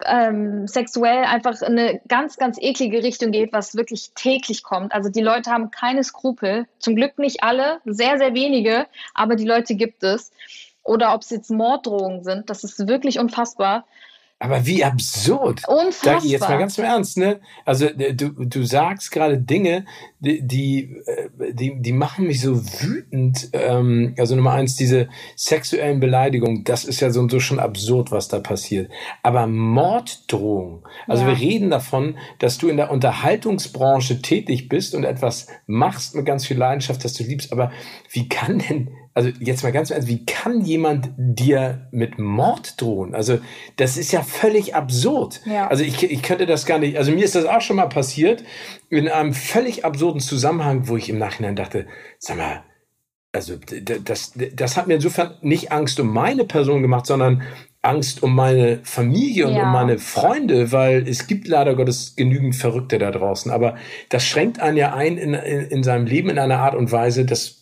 [0.06, 4.93] ähm, sexuell einfach in eine ganz, ganz eklige Richtung geht, was wirklich täglich kommt.
[4.93, 6.68] Also die Leute haben keine Skrupel.
[6.80, 10.32] Zum Glück nicht alle, sehr, sehr wenige, aber die Leute gibt es.
[10.84, 13.86] Oder ob es jetzt Morddrohungen sind, das ist wirklich unfassbar.
[14.42, 15.62] Aber wie absurd.
[15.68, 16.16] Unfassbar.
[16.16, 17.42] Dagi, jetzt mal ganz im Ernst, ne?
[17.64, 19.86] Also du, du sagst gerade Dinge,
[20.20, 23.50] die, die, äh, die, machen mich so wütend.
[23.54, 28.30] Ähm, also Nummer eins, diese sexuellen Beleidigungen, das ist ja so, so schon absurd, was
[28.30, 28.89] da passiert.
[29.22, 31.30] Aber Morddrohung, also ja.
[31.30, 36.48] wir reden davon, dass du in der Unterhaltungsbranche tätig bist und etwas machst mit ganz
[36.48, 37.52] viel Leidenschaft, dass du liebst.
[37.52, 37.72] Aber
[38.10, 43.14] wie kann denn also jetzt mal ganz ernst, wie kann jemand dir mit Mord drohen?
[43.14, 43.39] Also
[43.76, 45.41] das ist ja völlig absurd.
[45.45, 45.68] Ja.
[45.68, 48.43] Also ich, ich könnte das gar nicht, also mir ist das auch schon mal passiert,
[48.89, 51.88] in einem völlig absurden Zusammenhang, wo ich im Nachhinein dachte,
[52.20, 52.64] sag mal,
[53.34, 53.55] also
[54.03, 57.43] das, das hat mir insofern nicht Angst um meine Person gemacht, sondern
[57.82, 59.64] Angst um meine Familie und ja.
[59.64, 63.51] um meine Freunde, weil es gibt leider Gottes genügend Verrückte da draußen.
[63.51, 63.76] Aber
[64.09, 67.26] das schränkt einen ja ein in, in, in seinem Leben in einer Art und Weise,
[67.26, 67.61] dass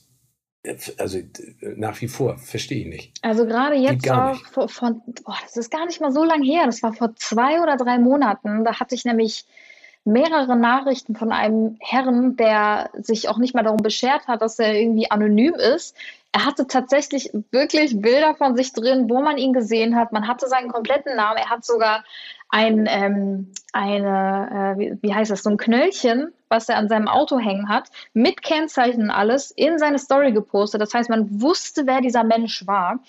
[0.97, 1.19] also
[1.61, 3.13] nach wie vor, verstehe ich nicht.
[3.21, 6.65] Also gerade jetzt auch vor, vor boah, das ist gar nicht mal so lang her,
[6.65, 9.45] das war vor zwei oder drei Monaten, da hatte ich nämlich
[10.05, 14.73] mehrere Nachrichten von einem Herrn, der sich auch nicht mal darum beschert hat, dass er
[14.73, 15.95] irgendwie anonym ist.
[16.31, 20.11] Er hatte tatsächlich wirklich Bilder von sich drin, wo man ihn gesehen hat.
[20.11, 21.37] Man hatte seinen kompletten Namen.
[21.37, 22.03] Er hat sogar
[22.49, 27.07] ein, ähm, eine, äh, wie, wie heißt das, so ein Knöllchen, was er an seinem
[27.07, 30.81] Auto hängen hat, mit Kennzeichen alles, in seine Story gepostet.
[30.81, 32.99] Das heißt, man wusste, wer dieser Mensch war.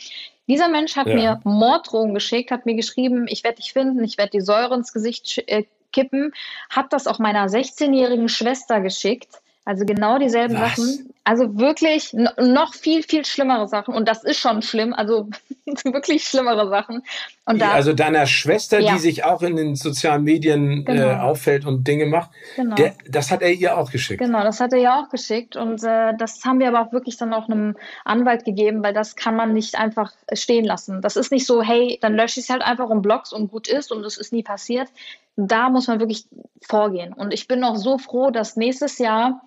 [0.47, 1.15] Dieser Mensch hat ja.
[1.15, 4.93] mir Morddrohungen geschickt, hat mir geschrieben, ich werde dich finden, ich werde die Säure ins
[4.93, 6.33] Gesicht äh, kippen,
[6.69, 9.40] hat das auch meiner 16-jährigen Schwester geschickt.
[9.71, 10.75] Also genau dieselben Was?
[10.75, 11.13] Sachen.
[11.23, 13.95] Also wirklich noch viel, viel schlimmere Sachen.
[13.95, 14.93] Und das ist schon schlimm.
[14.93, 15.29] Also
[15.85, 17.05] wirklich schlimmere Sachen.
[17.45, 18.95] Und da, also deiner Schwester, ja.
[18.95, 21.07] die sich auch in den sozialen Medien äh, genau.
[21.07, 22.75] äh, auffällt und Dinge macht, genau.
[22.75, 24.21] der, das hat er ihr auch geschickt.
[24.21, 25.55] Genau, das hat er ihr auch geschickt.
[25.55, 29.15] Und äh, das haben wir aber auch wirklich dann auch einem Anwalt gegeben, weil das
[29.15, 31.01] kann man nicht einfach stehen lassen.
[31.01, 33.69] Das ist nicht so, hey, dann lösche ich es halt einfach um Blogs und gut
[33.69, 34.89] ist und es ist nie passiert.
[35.37, 36.27] Da muss man wirklich
[36.61, 37.13] vorgehen.
[37.13, 39.41] Und ich bin auch so froh, dass nächstes Jahr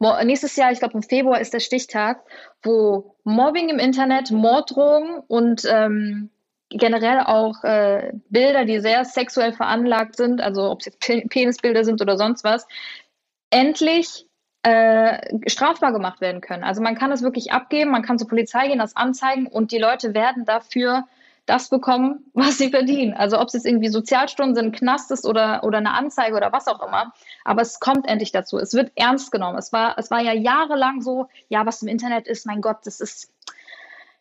[0.00, 2.22] Nächstes Jahr, ich glaube im Februar, ist der Stichtag,
[2.62, 6.30] wo Mobbing im Internet, Morddrohungen und ähm,
[6.70, 12.00] generell auch äh, Bilder, die sehr sexuell veranlagt sind, also ob es jetzt Penisbilder sind
[12.00, 12.66] oder sonst was,
[13.50, 14.26] endlich
[14.62, 16.64] äh, strafbar gemacht werden können.
[16.64, 19.78] Also man kann es wirklich abgeben, man kann zur Polizei gehen, das anzeigen und die
[19.78, 21.04] Leute werden dafür
[21.48, 23.14] das bekommen, was sie verdienen.
[23.14, 26.68] Also ob es jetzt irgendwie Sozialstunden sind, Knast ist oder, oder eine Anzeige oder was
[26.68, 27.12] auch immer.
[27.44, 28.58] Aber es kommt endlich dazu.
[28.58, 29.56] Es wird ernst genommen.
[29.56, 33.00] Es war, es war ja jahrelang so, ja, was im Internet ist, mein Gott, das
[33.00, 33.32] ist,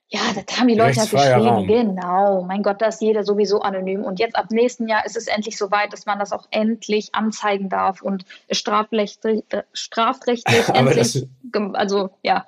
[0.10, 1.68] ja, da haben die Leute halt geschrieben, Raum.
[1.68, 4.06] genau, mein Gott, da ist jeder sowieso anonym.
[4.06, 7.14] Und jetzt ab nächsten Jahr ist es endlich so weit, dass man das auch endlich
[7.14, 11.28] anzeigen darf und strafrechtlich, strafrechtlich endlich,
[11.74, 12.46] also ja,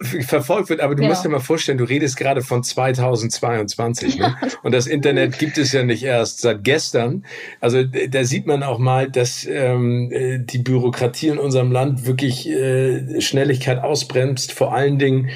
[0.00, 1.08] verfolgt wird, aber du ja.
[1.08, 4.36] musst dir mal vorstellen, du redest gerade von 2022 ne?
[4.62, 7.24] und das Internet gibt es ja nicht erst seit gestern.
[7.60, 12.48] Also da sieht man auch mal, dass ähm, äh, die Bürokratie in unserem Land wirklich
[12.48, 15.30] äh, Schnelligkeit ausbremst, vor allen Dingen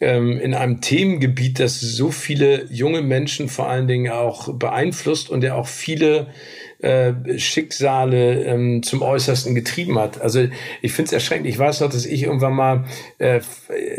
[0.00, 5.42] ähm, in einem Themengebiet, das so viele junge Menschen vor allen Dingen auch beeinflusst und
[5.42, 6.26] der auch viele
[6.82, 10.20] äh, Schicksale ähm, zum Äußersten getrieben hat.
[10.20, 10.46] Also
[10.80, 11.46] ich finde es erschreckend.
[11.46, 12.84] Ich weiß noch, dass ich irgendwann mal
[13.18, 13.40] äh,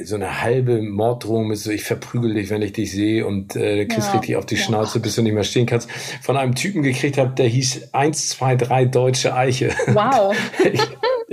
[0.04, 3.86] so eine halbe Morddrohung mit so, ich verprügel dich, wenn ich dich sehe und äh,
[3.86, 4.20] kriegst ja.
[4.20, 5.90] richtig auf die Schnauze, bis du nicht mehr stehen kannst,
[6.22, 9.72] von einem Typen gekriegt habe, der hieß 1, 2, 3 Deutsche Eiche.
[9.88, 10.36] Wow.
[10.74, 10.82] ich,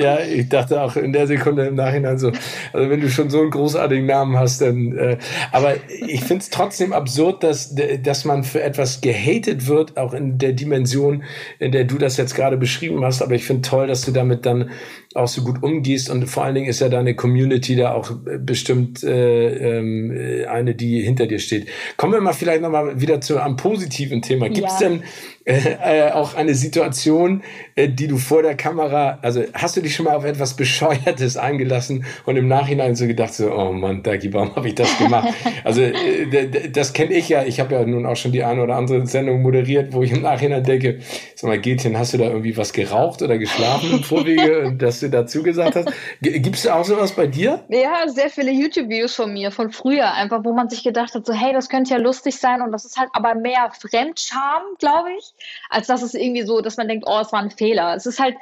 [0.01, 2.33] ja, ich dachte auch in der Sekunde im Nachhinein so,
[2.73, 5.19] also wenn du schon so einen großartigen Namen hast, dann, äh,
[5.53, 10.39] aber ich finde es trotzdem absurd, dass, dass man für etwas gehatet wird, auch in
[10.39, 11.25] der Dimension,
[11.59, 14.47] in der du das jetzt gerade beschrieben hast, aber ich finde toll, dass du damit
[14.47, 14.71] dann
[15.15, 19.03] auch so gut umgehst und vor allen Dingen ist ja deine Community da auch bestimmt
[19.03, 21.69] äh, äh, eine, die hinter dir steht.
[21.97, 24.49] Kommen wir mal vielleicht nochmal wieder zu einem positiven Thema.
[24.49, 24.89] Gibt es ja.
[24.89, 25.03] denn
[25.51, 27.43] äh, äh, auch eine Situation,
[27.75, 31.37] äh, die du vor der Kamera, also hast du dich schon mal auf etwas Bescheuertes
[31.37, 35.29] eingelassen und im Nachhinein so gedacht, so, oh Mann, Dagi, warum habe ich das gemacht?
[35.65, 38.77] also äh, das kenne ich ja, ich habe ja nun auch schon die eine oder
[38.77, 41.01] andere Sendung moderiert, wo ich im Nachhinein denke,
[41.35, 44.77] sag mal, Gätchen, hast du da irgendwie was geraucht oder geschlafen im Vorwege?
[44.81, 45.89] Das was du dazu gesagt hast.
[46.21, 47.65] Gibt es auch sowas bei dir?
[47.69, 51.33] Ja, sehr viele YouTube-Videos von mir, von früher, einfach, wo man sich gedacht hat, so,
[51.33, 55.33] hey, das könnte ja lustig sein und das ist halt aber mehr Fremdscham, glaube ich,
[55.69, 57.95] als dass es irgendwie so, dass man denkt, oh, es war ein Fehler.
[57.95, 58.37] Es ist halt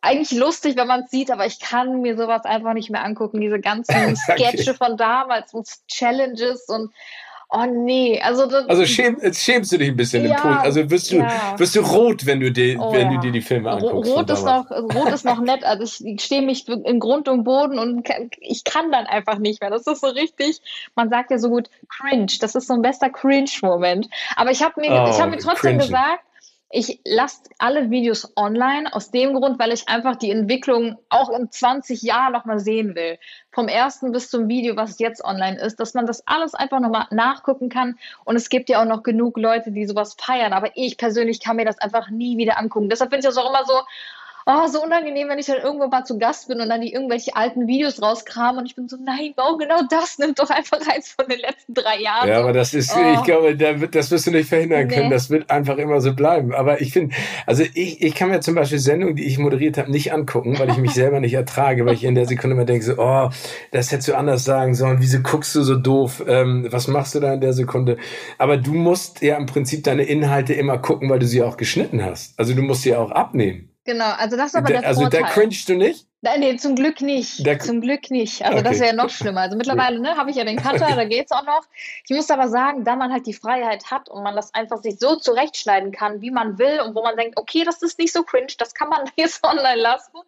[0.00, 3.40] eigentlich lustig, wenn man es sieht, aber ich kann mir sowas einfach nicht mehr angucken.
[3.40, 4.74] Diese ganzen Sketche okay.
[4.74, 6.92] von damals und Challenges und
[7.50, 10.58] Oh nee, also das, also schäm, schämst du dich ein bisschen ja, im Punkt.
[10.64, 11.58] Also wirst du ja.
[11.58, 14.12] wirst du rot, wenn du dir oh, wenn du dir die Filme anguckst.
[14.12, 15.64] Rot ist noch rot ist noch nett.
[15.64, 18.06] Also ich, ich stehe mich in Grund und Boden und
[18.40, 19.70] ich kann dann einfach nicht mehr.
[19.70, 20.60] Das ist so richtig.
[20.94, 22.32] Man sagt ja so gut cringe.
[22.38, 24.08] Das ist so ein bester Cringe-Moment.
[24.36, 25.84] Aber ich habe mir oh, ich habe mir trotzdem cringe.
[25.84, 26.24] gesagt
[26.70, 31.50] ich lasse alle Videos online aus dem Grund, weil ich einfach die Entwicklung auch in
[31.50, 33.18] 20 Jahren nochmal sehen will.
[33.50, 37.06] Vom ersten bis zum Video, was jetzt online ist, dass man das alles einfach nochmal
[37.10, 37.98] nachgucken kann.
[38.24, 40.52] Und es gibt ja auch noch genug Leute, die sowas feiern.
[40.52, 42.90] Aber ich persönlich kann mir das einfach nie wieder angucken.
[42.90, 43.80] Deshalb finde ich das auch immer so,
[44.48, 47.36] oh, so unangenehm, wenn ich dann irgendwo mal zu Gast bin und dann die irgendwelche
[47.36, 50.18] alten Videos rauskram und ich bin so, nein, warum genau das?
[50.18, 52.28] Nimmt doch einfach eins von den letzten drei Jahren.
[52.28, 53.14] Ja, aber das ist, oh.
[53.14, 54.94] ich glaube, das wirst du nicht verhindern nee.
[54.94, 55.10] können.
[55.10, 56.54] Das wird einfach immer so bleiben.
[56.54, 57.14] Aber ich finde,
[57.46, 60.70] also ich, ich kann mir zum Beispiel Sendungen, die ich moderiert habe, nicht angucken, weil
[60.70, 63.28] ich mich selber nicht ertrage, weil ich in der Sekunde immer denke, so, oh,
[63.70, 64.96] das hättest du anders sagen sollen.
[65.00, 66.24] Wieso guckst du so doof?
[66.26, 67.98] Ähm, was machst du da in der Sekunde?
[68.38, 72.02] Aber du musst ja im Prinzip deine Inhalte immer gucken, weil du sie auch geschnitten
[72.02, 72.38] hast.
[72.38, 73.68] Also du musst sie auch abnehmen.
[73.88, 75.22] Genau, also das ist aber der, der Also Vorteil.
[75.22, 76.06] da cringest du nicht?
[76.20, 77.46] Nein, nee, zum Glück nicht.
[77.46, 78.44] Der zum Glück nicht.
[78.44, 78.68] Also okay.
[78.68, 79.40] das wäre ja noch schlimmer.
[79.40, 80.94] Also mittlerweile ne, habe ich ja den Cutter, okay.
[80.94, 81.62] da geht's auch noch.
[82.06, 84.98] Ich muss aber sagen, da man halt die Freiheit hat und man das einfach sich
[84.98, 88.24] so zurechtschneiden kann, wie man will und wo man denkt, okay, das ist nicht so
[88.24, 90.18] cringe, das kann man jetzt online lassen,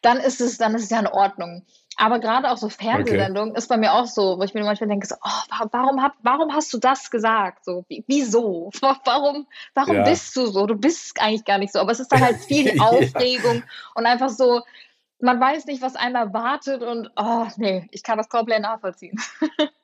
[0.00, 1.66] dann ist es, dann ist es ja in Ordnung.
[1.96, 3.58] Aber gerade auch so Fernsehsendungen okay.
[3.58, 6.52] ist bei mir auch so, wo ich mir manchmal denke, so, oh, warum, hab, warum
[6.52, 7.64] hast du das gesagt?
[7.64, 8.70] So, wieso?
[9.04, 10.02] Warum, warum ja.
[10.02, 10.66] bist du so?
[10.66, 11.80] Du bist eigentlich gar nicht so.
[11.80, 13.62] Aber es ist dann halt viel Aufregung ja.
[13.94, 14.62] und einfach so,
[15.20, 19.18] man weiß nicht, was einem erwartet und oh nee, ich kann das komplett nachvollziehen.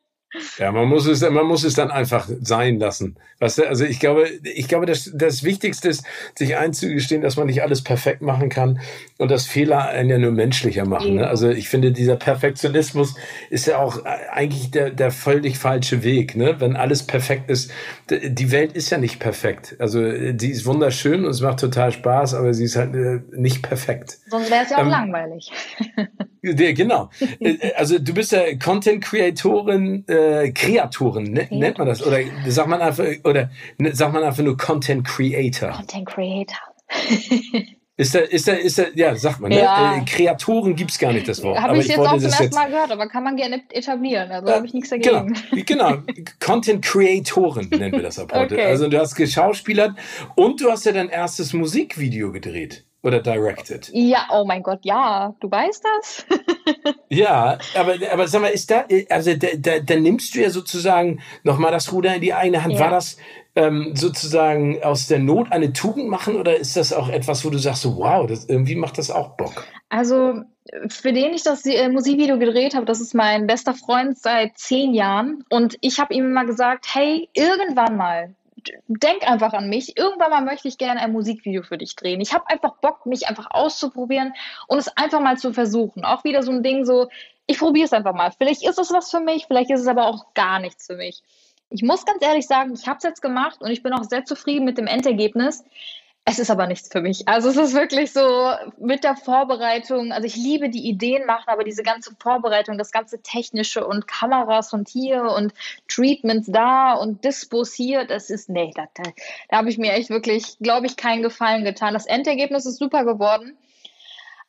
[0.58, 3.16] Ja, man muss es, man muss es dann einfach sein lassen.
[3.38, 3.68] Weißt du?
[3.68, 6.04] Also ich glaube, ich glaube, das, das Wichtigste ist,
[6.36, 8.80] sich einzugestehen, dass man nicht alles perfekt machen kann
[9.16, 11.14] und dass Fehler einen ja nur menschlicher machen.
[11.14, 11.26] Ne?
[11.26, 13.14] Also ich finde, dieser Perfektionismus
[13.48, 16.36] ist ja auch eigentlich der, der völlig falsche Weg.
[16.36, 16.56] Ne?
[16.58, 17.70] Wenn alles perfekt ist,
[18.10, 19.76] die Welt ist ja nicht perfekt.
[19.78, 23.62] Also die ist wunderschön und es macht total Spaß, aber sie ist halt äh, nicht
[23.62, 24.18] perfekt.
[24.26, 25.50] Sonst wäre es ja auch ähm, langweilig.
[26.42, 27.10] Ja, genau.
[27.40, 31.56] Äh, also du bist ja Content-Creatorin, äh, Kreatorin, ne, ja.
[31.56, 32.04] nennt man das?
[32.04, 35.70] Oder sagt man einfach, oder ne, sagt man einfach nur Content Creator?
[35.70, 36.58] Content Creator.
[37.98, 39.58] Ist da, ist da, ist da, ja, sagt man, ne?
[39.58, 41.60] Äh, Kreatoren gibt's gar nicht, das Wort.
[41.60, 44.46] Habe ich, ich jetzt auch zum ersten Mal gehört, aber kann man gerne etablieren, also
[44.46, 45.34] äh, habe ich nichts dagegen.
[45.66, 46.02] Genau, genau.
[46.38, 48.54] Content Creatoren nennen wir das ab heute.
[48.54, 48.66] Okay.
[48.66, 49.96] Also du hast geschauspielert
[50.36, 53.90] und du hast ja dein erstes Musikvideo gedreht oder directed.
[53.92, 56.26] Ja, oh mein Gott, ja, du weißt das?
[57.08, 61.20] ja, aber, aber sag mal, ist da, also da, da, da nimmst du ja sozusagen
[61.44, 62.74] nochmal das Ruder in die eine Hand.
[62.74, 62.80] Ja.
[62.80, 63.16] War das
[63.54, 67.58] ähm, sozusagen aus der Not eine Tugend machen oder ist das auch etwas, wo du
[67.58, 69.64] sagst, so, wow, das, irgendwie macht das auch Bock?
[69.88, 70.42] Also,
[70.88, 74.92] für den ich das äh, Musikvideo gedreht habe, das ist mein bester Freund seit zehn
[74.92, 78.34] Jahren und ich habe ihm immer gesagt, hey, irgendwann mal,
[78.86, 79.96] denk einfach an mich.
[79.96, 82.20] Irgendwann mal möchte ich gerne ein Musikvideo für dich drehen.
[82.20, 84.34] Ich habe einfach Bock, mich einfach auszuprobieren
[84.66, 86.04] und es einfach mal zu versuchen.
[86.04, 87.08] Auch wieder so ein Ding so,
[87.46, 88.30] ich probiere es einfach mal.
[88.36, 91.22] Vielleicht ist es was für mich, vielleicht ist es aber auch gar nichts für mich.
[91.70, 94.24] Ich muss ganz ehrlich sagen, ich habe es jetzt gemacht und ich bin auch sehr
[94.24, 95.64] zufrieden mit dem Endergebnis.
[96.30, 97.26] Es ist aber nichts für mich.
[97.26, 100.12] Also es ist wirklich so mit der Vorbereitung.
[100.12, 104.74] Also ich liebe die Ideen machen, aber diese ganze Vorbereitung, das ganze technische und Kameras
[104.74, 105.54] und hier und
[105.88, 109.04] Treatments da und Dispos hier, das ist nee, da, da,
[109.48, 111.94] da habe ich mir echt wirklich, glaube ich, keinen Gefallen getan.
[111.94, 113.56] Das Endergebnis ist super geworden.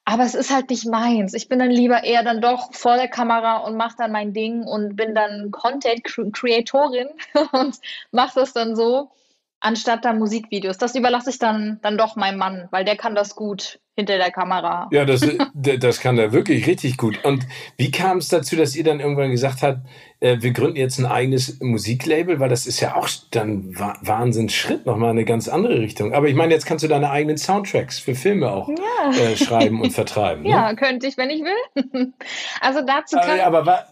[0.03, 1.33] Aber es ist halt nicht meins.
[1.33, 4.63] Ich bin dann lieber eher dann doch vor der Kamera und mache dann mein Ding
[4.63, 7.07] und bin dann Content Creatorin
[7.53, 7.77] und
[8.11, 9.11] mache das dann so
[9.59, 10.77] anstatt dann Musikvideos.
[10.77, 14.31] Das überlasse ich dann, dann doch meinem Mann, weil der kann das gut hinter der
[14.31, 14.87] Kamera.
[14.91, 15.21] Ja, das,
[15.53, 17.23] das kann er wirklich richtig gut.
[17.25, 17.45] Und
[17.77, 19.79] wie kam es dazu, dass ihr dann irgendwann gesagt habt,
[20.21, 25.11] äh, wir gründen jetzt ein eigenes Musiklabel, weil das ist ja auch dann Wahnsinnsschritt, nochmal
[25.11, 26.13] eine ganz andere Richtung.
[26.13, 29.11] Aber ich meine, jetzt kannst du deine eigenen Soundtracks für Filme auch ja.
[29.11, 30.43] äh, schreiben und vertreiben.
[30.49, 30.51] Ne?
[30.51, 32.13] Ja, könnte ich, wenn ich will.
[32.61, 33.39] also dazu kann...
[33.39, 33.85] Äh, aber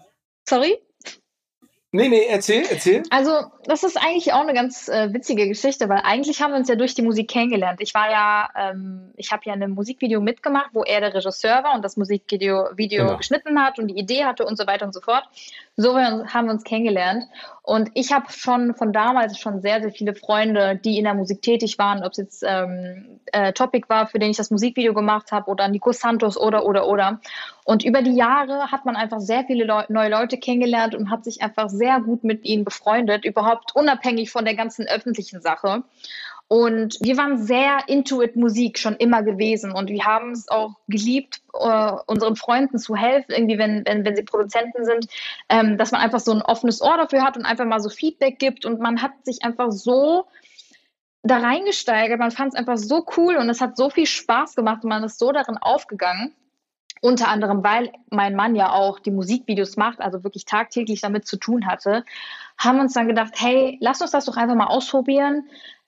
[0.48, 0.78] Sorry?
[1.92, 3.04] Nee, nee, erzähl, erzähl.
[3.12, 3.32] Also
[3.64, 6.76] das ist eigentlich auch eine ganz äh, witzige Geschichte, weil eigentlich haben wir uns ja
[6.76, 7.80] durch die Musik kennengelernt.
[7.82, 11.76] Ich war ja, ähm, ich habe ja ein Musikvideo mitgemacht, wo er der Regisseur war
[11.76, 13.18] und das Musikvideo Video genau.
[13.18, 15.30] geschnitten hat und die Idee hatte und so weiter und so fort.
[15.80, 17.26] So haben wir uns kennengelernt.
[17.62, 21.44] Und ich habe schon von damals schon sehr, sehr viele Freunde, die in der Musik
[21.44, 25.32] tätig waren, ob es jetzt ähm, äh, Topic war, für den ich das Musikvideo gemacht
[25.32, 27.20] habe, oder Nico Santos oder, oder, oder.
[27.64, 31.24] Und über die Jahre hat man einfach sehr viele Leu neue Leute kennengelernt und hat
[31.24, 35.84] sich einfach sehr gut mit ihnen befreundet, überhaupt unabhängig von der ganzen öffentlichen Sache.
[36.50, 41.42] Und wir waren sehr Intuit Musik schon immer gewesen und wir haben es auch geliebt,
[41.54, 45.08] äh, unseren Freunden zu helfen, irgendwie, wenn, wenn, wenn sie Produzenten sind,
[45.50, 48.40] ähm, dass man einfach so ein offenes Ohr dafür hat und einfach mal so Feedback
[48.40, 50.26] gibt und man hat sich einfach so
[51.22, 54.84] da reingesteigert, man fand es einfach so cool und es hat so viel Spaß gemacht
[54.84, 56.34] und man ist so darin aufgegangen.
[57.00, 61.38] Unter anderem, weil mein Mann ja auch die Musikvideos macht, also wirklich tagtäglich damit zu
[61.38, 62.04] tun hatte,
[62.58, 65.48] haben uns dann gedacht, hey, lass uns das doch einfach mal ausprobieren.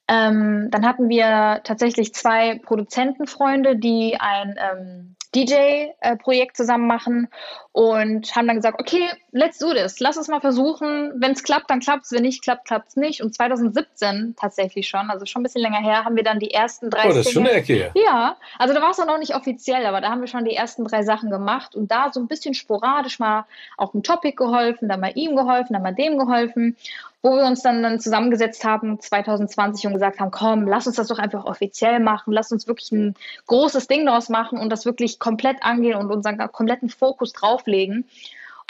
[0.10, 7.28] Ähm, dann hatten wir tatsächlich zwei Produzentenfreunde, die ein ähm, DJ-Projekt zusammen machen
[7.72, 11.14] und haben dann gesagt, okay, let's do this, lass es mal versuchen.
[11.18, 13.22] Wenn es klappt, dann klappt es, wenn nicht klappt, klappt es nicht.
[13.22, 16.90] Und 2017 tatsächlich schon, also schon ein bisschen länger her, haben wir dann die ersten
[16.90, 17.06] drei.
[17.06, 17.92] Oh, das ist schon eine Ecke.
[17.94, 20.84] Ja, also da war es noch nicht offiziell, aber da haben wir schon die ersten
[20.86, 23.46] drei Sachen gemacht und da so ein bisschen sporadisch mal
[23.78, 26.76] auch ein Topic geholfen, dann mal ihm geholfen, dann mal dem geholfen
[27.22, 31.08] wo wir uns dann, dann zusammengesetzt haben 2020 und gesagt haben, komm, lass uns das
[31.08, 33.16] doch einfach offiziell machen, lass uns wirklich ein
[33.48, 38.06] großes Ding daraus machen und das wirklich komplett angehen und unseren kompletten Fokus drauflegen.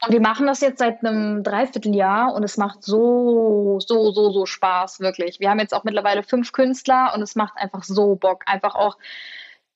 [0.06, 4.45] Und wir machen das jetzt seit einem Dreivierteljahr und es macht so, so, so, so
[4.45, 5.39] Spaß, wirklich.
[5.39, 8.43] Wir haben jetzt auch mittlerweile fünf Künstler und es macht einfach so Bock.
[8.45, 8.97] Einfach auch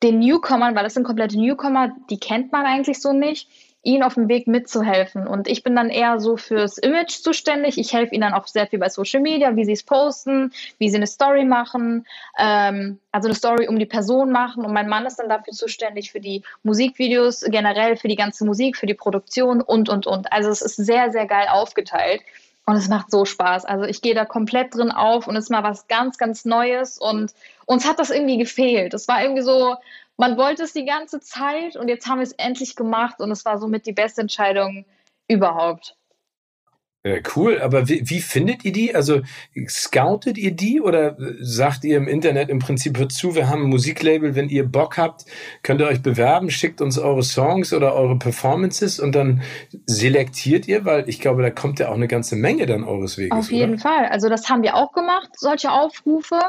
[0.02, 3.50] den Newcomern, weil das sind komplette Newcomer, die kennt man eigentlich so nicht
[3.84, 5.28] ihnen auf dem Weg mitzuhelfen.
[5.28, 7.78] Und ich bin dann eher so fürs Image zuständig.
[7.78, 10.90] Ich helfe ihnen dann auch sehr viel bei Social Media, wie sie es posten, wie
[10.90, 12.08] sie eine Story machen,
[12.40, 14.66] ähm, also eine Story um die Person machen.
[14.66, 18.78] Und mein Mann ist dann dafür zuständig für die Musikvideos, generell für die ganze Musik,
[18.78, 20.32] für die Produktion und, und, und.
[20.32, 22.22] Also es ist sehr, sehr geil aufgeteilt.
[22.66, 23.66] Und es macht so Spaß.
[23.66, 26.98] Also ich gehe da komplett drin auf und es ist mal was ganz, ganz Neues.
[26.98, 27.34] Und
[27.66, 28.94] uns hat das irgendwie gefehlt.
[28.94, 29.76] Es war irgendwie so,
[30.18, 33.46] man wollte es die ganze Zeit und jetzt haben wir es endlich gemacht und es
[33.46, 34.86] war somit die beste Entscheidung
[35.28, 35.98] überhaupt.
[37.06, 38.96] Ja, cool, aber wie, wie findet ihr die?
[38.96, 39.24] Also
[39.68, 43.70] scoutet ihr die oder sagt ihr im Internet im Prinzip, hört zu, wir haben ein
[43.70, 45.26] Musiklabel, wenn ihr Bock habt,
[45.64, 49.42] könnt ihr euch bewerben, schickt uns eure Songs oder eure Performances und dann
[49.86, 53.38] selektiert ihr, weil ich glaube, da kommt ja auch eine ganze Menge dann eures Weges.
[53.38, 53.82] Auf jeden oder?
[53.82, 56.40] Fall, also das haben wir auch gemacht, solche Aufrufe.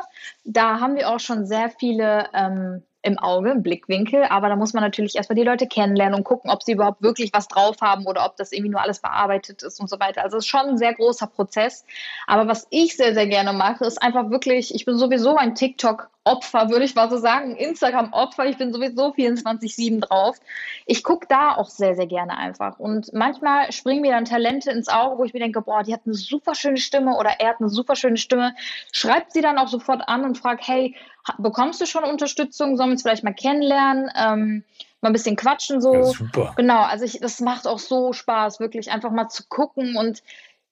[0.45, 4.73] Da haben wir auch schon sehr viele ähm, im Auge, im Blickwinkel, aber da muss
[4.73, 8.07] man natürlich erstmal die Leute kennenlernen und gucken, ob sie überhaupt wirklich was drauf haben
[8.07, 10.23] oder ob das irgendwie nur alles bearbeitet ist und so weiter.
[10.23, 11.85] Also es ist schon ein sehr großer Prozess.
[12.27, 16.71] Aber was ich sehr, sehr gerne mache, ist einfach wirklich, ich bin sowieso ein TikTok-Opfer,
[16.71, 20.39] würde ich mal so sagen, Instagram-Opfer, ich bin sowieso 24-7 drauf.
[20.87, 22.79] Ich gucke da auch sehr, sehr gerne einfach.
[22.79, 26.03] Und manchmal springen mir dann Talente ins Auge, wo ich mir denke, boah, die hat
[26.07, 28.55] eine super schöne Stimme oder er hat eine super schöne Stimme.
[28.93, 30.95] Schreibt sie dann auch sofort an und fragt, hey,
[31.39, 32.77] bekommst du schon Unterstützung?
[32.77, 34.11] Sollen wir uns vielleicht mal kennenlernen?
[34.17, 34.65] Ähm,
[35.01, 35.95] mal ein bisschen quatschen so.
[35.95, 36.55] Ja, super.
[36.57, 40.23] Genau, also ich, das macht auch so Spaß, wirklich einfach mal zu gucken und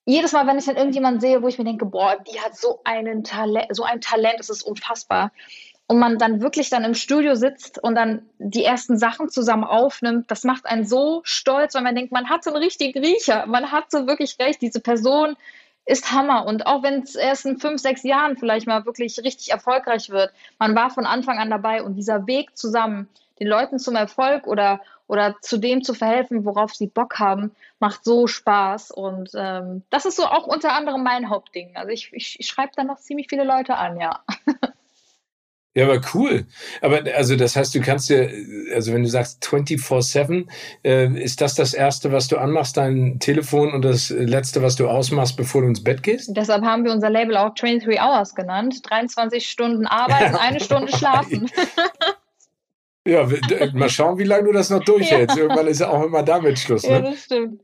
[0.05, 2.80] jedes Mal, wenn ich dann irgendjemanden sehe, wo ich mir denke, boah, die hat so
[2.84, 5.30] einen Talent, so ein Talent, es ist unfassbar.
[5.86, 10.30] Und man dann wirklich dann im Studio sitzt und dann die ersten Sachen zusammen aufnimmt,
[10.30, 13.70] das macht einen so stolz, weil man denkt, man hat so einen richtigen Riecher, man
[13.70, 15.36] hat so wirklich recht, diese Person
[15.84, 16.46] ist Hammer.
[16.46, 20.32] Und auch wenn es erst in fünf, sechs Jahren vielleicht mal wirklich richtig erfolgreich wird,
[20.58, 23.08] man war von Anfang an dabei und dieser Weg zusammen,
[23.40, 28.04] den Leuten zum Erfolg oder, oder zu dem zu verhelfen, worauf sie Bock haben, macht
[28.04, 28.92] so Spaß.
[28.92, 31.74] Und ähm, das ist so auch unter anderem mein Hauptding.
[31.74, 34.20] Also ich, ich, ich schreibe da noch ziemlich viele Leute an, ja.
[35.74, 36.44] Ja, aber cool.
[36.82, 38.30] Aber also das heißt, du kannst dir,
[38.74, 40.46] also wenn du sagst 24-7,
[40.84, 44.88] äh, ist das das Erste, was du anmachst, dein Telefon und das Letzte, was du
[44.88, 46.30] ausmachst, bevor du ins Bett gehst?
[46.36, 48.82] Deshalb haben wir unser Label auch 23 Hours genannt.
[48.90, 51.50] 23 Stunden arbeiten, eine Stunde schlafen.
[53.06, 53.26] ja,
[53.72, 55.38] mal schauen, wie lange du das noch durchhältst.
[55.38, 56.82] Irgendwann ist ja auch immer damit Schluss.
[56.82, 56.90] Ne?
[56.90, 57.62] Ja, das stimmt.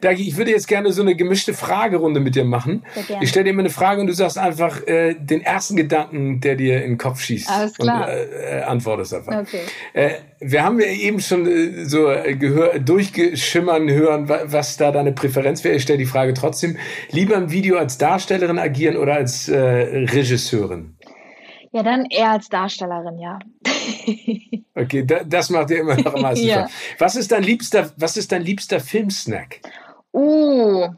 [0.00, 2.84] Dagi, ich würde jetzt gerne so eine gemischte Fragerunde mit dir machen.
[3.20, 6.56] Ich stelle dir immer eine Frage und du sagst einfach äh, den ersten Gedanken, der
[6.56, 7.48] dir in den Kopf schießt.
[7.48, 8.04] Alles klar.
[8.04, 9.40] Und äh, äh antwortest einfach.
[9.40, 9.60] Okay.
[9.94, 10.10] Äh,
[10.40, 15.76] wir haben ja eben schon äh, so gehör, durchgeschimmern hören, was da deine Präferenz wäre.
[15.76, 16.76] Ich stelle die Frage trotzdem.
[17.10, 20.95] Lieber im Video als Darstellerin agieren oder als äh, Regisseurin?
[21.76, 23.38] Ja, dann eher als Darstellerin, ja.
[24.74, 26.70] okay, da, das macht dir immer noch am meisten ja.
[26.98, 29.60] Was ist dein liebster, was ist dein liebster Filmsnack?
[30.10, 30.88] Uh,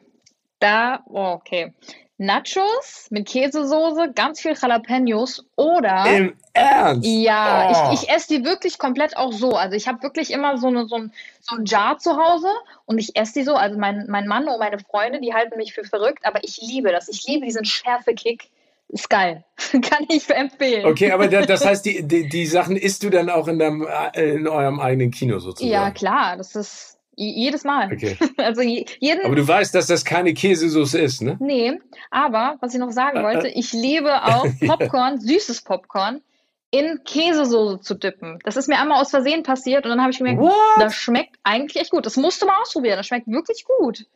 [0.61, 1.75] Da, oh, okay.
[2.17, 6.07] Nachos mit Käsesoße, ganz viel Jalapenos oder.
[6.07, 7.05] Im Ernst?
[7.05, 7.93] Ja, oh.
[7.93, 9.57] ich, ich esse die wirklich komplett auch so.
[9.57, 12.53] Also ich habe wirklich immer so, eine, so, ein, so ein Jar zu Hause
[12.87, 13.57] und ich esse die so.
[13.57, 16.93] Also mein, mein Mann und meine Freunde, die halten mich für verrückt, aber ich liebe
[16.93, 17.09] das.
[17.09, 18.49] Ich liebe diesen Schärfe-Kick.
[18.89, 19.45] Ist geil.
[19.73, 20.87] Kann ich empfehlen.
[20.87, 24.31] Okay, aber das heißt, die, die, die Sachen isst du dann auch in, deinem, äh,
[24.31, 25.71] in eurem eigenen Kino sozusagen?
[25.71, 26.37] Ja, klar.
[26.37, 27.93] Das ist jedes Mal.
[27.93, 28.17] Okay.
[28.39, 31.37] Also jeden, aber du weißt, dass das keine Käsesoße ist, ne?
[31.41, 31.79] Nee,
[32.11, 35.21] aber was ich noch sagen wollte, ich liebe auch Popcorn, ja.
[35.21, 36.23] süßes Popcorn,
[36.71, 38.39] in Käsesoße zu dippen.
[38.45, 40.55] Das ist mir einmal aus Versehen passiert und dann habe ich gemerkt, What?
[40.79, 42.07] das schmeckt eigentlich echt gut.
[42.07, 44.07] Das musst du mal ausprobieren, das schmeckt wirklich gut.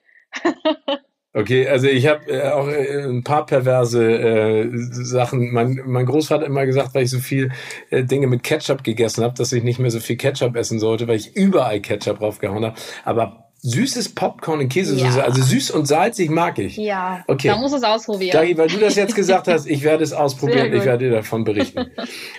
[1.35, 5.51] Okay, also ich habe äh, auch äh, ein paar perverse äh, Sachen.
[5.51, 7.53] Mein, mein Großvater hat immer gesagt, weil ich so viel
[7.89, 11.09] äh, Dinge mit Ketchup gegessen habe, dass ich nicht mehr so viel Ketchup essen sollte,
[11.09, 12.77] weil ich überall Ketchup draufgehauen habe.
[13.05, 15.25] Aber süßes Popcorn in Käsesoße, ja.
[15.25, 16.77] also süß und salzig mag ich.
[16.77, 17.49] Ja, okay.
[17.49, 18.33] da muss es ausprobieren.
[18.33, 21.45] Dagi, weil du das jetzt gesagt hast, ich werde es ausprobieren, ich werde dir davon
[21.45, 21.87] berichten.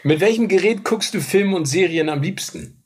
[0.03, 2.82] mit welchem Gerät guckst du Filme und Serien am liebsten?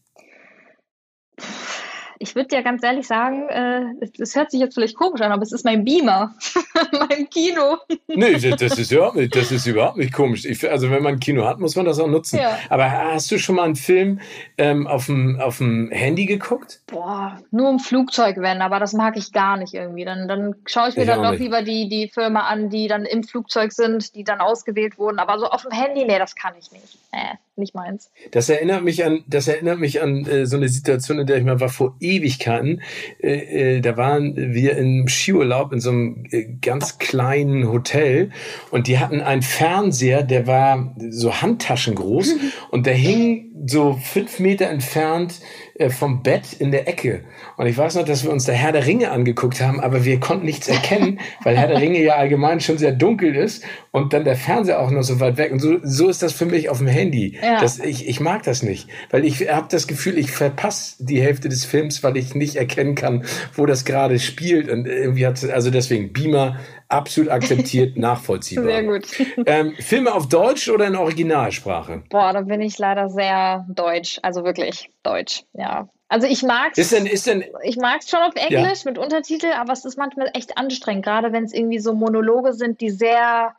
[2.19, 5.43] Ich würde dir ganz ehrlich sagen, äh, das hört sich jetzt vielleicht komisch an, aber
[5.43, 6.33] es ist mein Beamer,
[6.91, 7.77] mein Kino.
[8.07, 10.45] nee, das ist überhaupt nicht, das ist überhaupt nicht komisch.
[10.45, 12.39] Ich, also wenn man ein Kino hat, muss man das auch nutzen.
[12.39, 12.57] Ja.
[12.69, 14.19] Aber hast du schon mal einen Film
[14.57, 16.81] ähm, auf, dem, auf dem Handy geguckt?
[16.87, 20.05] Boah, nur im Flugzeug, wenn, aber das mag ich gar nicht irgendwie.
[20.05, 21.41] Dann, dann schaue ich mir ich dann doch nicht.
[21.41, 25.19] lieber die, die Filme an, die dann im Flugzeug sind, die dann ausgewählt wurden.
[25.19, 26.97] Aber so auf dem Handy, nee, das kann ich nicht.
[27.11, 28.11] Äh, nicht meins.
[28.31, 31.43] Das erinnert mich an, das erinnert mich an äh, so eine Situation, in der ich
[31.43, 32.81] mal war vor Ewigkeiten.
[33.21, 38.31] Äh, äh, da waren wir im Skiurlaub in so einem äh, ganz kleinen Hotel
[38.71, 42.35] und die hatten einen Fernseher, der war so Handtaschen groß
[42.71, 45.41] und der hing so fünf Meter entfernt
[45.75, 47.23] äh, vom Bett in der Ecke.
[47.57, 50.19] Und ich weiß noch, dass wir uns der Herr der Ringe angeguckt haben, aber wir
[50.19, 54.23] konnten nichts erkennen, weil Herr der Ringe ja allgemein schon sehr dunkel ist und dann
[54.23, 55.51] der Fernseher auch noch so weit weg.
[55.51, 57.37] Und so, so ist das für mich auf dem Handy.
[57.47, 57.61] Ja.
[57.61, 61.47] Das, ich, ich mag das nicht, weil ich habe das Gefühl, ich verpasse die Hälfte
[61.47, 63.23] des Films, weil ich nicht erkennen kann,
[63.53, 64.69] wo das gerade spielt.
[64.69, 66.57] Und irgendwie hat also deswegen Beamer
[66.89, 68.65] absolut akzeptiert, nachvollziehbar.
[68.65, 69.05] Sehr gut.
[69.45, 72.03] Ähm, Filme auf Deutsch oder in Originalsprache?
[72.09, 75.87] Boah, da bin ich leider sehr deutsch, also wirklich deutsch, ja.
[76.09, 76.91] Also ich mag es.
[76.91, 78.91] Ich mag es schon auf Englisch ja.
[78.91, 82.81] mit Untertitel, aber es ist manchmal echt anstrengend, gerade wenn es irgendwie so Monologe sind,
[82.81, 83.55] die sehr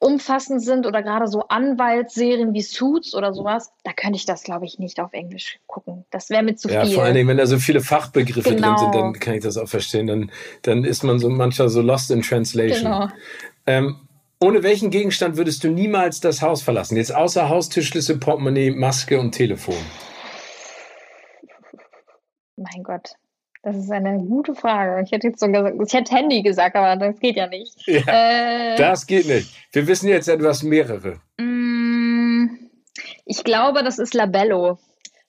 [0.00, 4.64] umfassend sind oder gerade so Anwaltsserien wie Suits oder sowas, da könnte ich das, glaube
[4.64, 6.06] ich, nicht auf Englisch gucken.
[6.10, 6.90] Das wäre mir zu ja, viel.
[6.90, 8.68] Ja, vor allen Dingen, wenn da so viele Fachbegriffe genau.
[8.68, 10.06] drin sind, dann kann ich das auch verstehen.
[10.06, 10.32] Dann,
[10.62, 12.90] dann ist man so manchmal so lost in translation.
[12.90, 13.08] Genau.
[13.66, 14.00] Ähm,
[14.40, 16.96] ohne welchen Gegenstand würdest du niemals das Haus verlassen?
[16.96, 19.76] Jetzt außer Haustischschlüssel, Portemonnaie, Maske und Telefon.
[22.56, 23.16] Mein Gott.
[23.62, 25.02] Das ist eine gute Frage.
[25.04, 27.74] Ich hätte jetzt so gesagt, ich hätte Handy gesagt, aber das geht ja nicht.
[27.86, 29.54] Ja, äh, das geht nicht.
[29.72, 31.20] Wir wissen jetzt etwas mehrere.
[31.38, 32.46] Mm,
[33.26, 34.78] ich glaube, das ist Labello,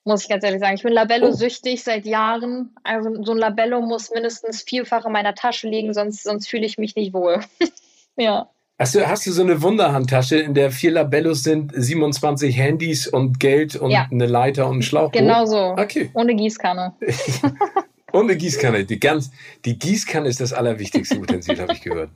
[0.06, 0.76] muss ich ganz ehrlich sagen.
[0.76, 1.84] Ich bin Labello-süchtig oh.
[1.84, 2.74] seit Jahren.
[2.84, 6.78] Also so ein Labello muss mindestens vierfach in meiner Tasche liegen, sonst, sonst fühle ich
[6.78, 7.42] mich nicht wohl.
[8.16, 8.50] ja.
[8.80, 13.42] Hast du, hast du so eine Wunderhandtasche, in der vier Labellos sind, 27 Handys und
[13.42, 14.08] Geld und ja.
[14.10, 15.14] eine Leiter und ein Schlauchboot?
[15.14, 15.76] Genau so.
[15.78, 16.10] Okay.
[16.14, 16.94] Ohne Gießkanne.
[18.12, 18.86] Und eine Gießkanne.
[18.86, 19.32] Die, ganz,
[19.66, 22.12] die Gießkanne ist das allerwichtigste Utensil, habe ich gehört.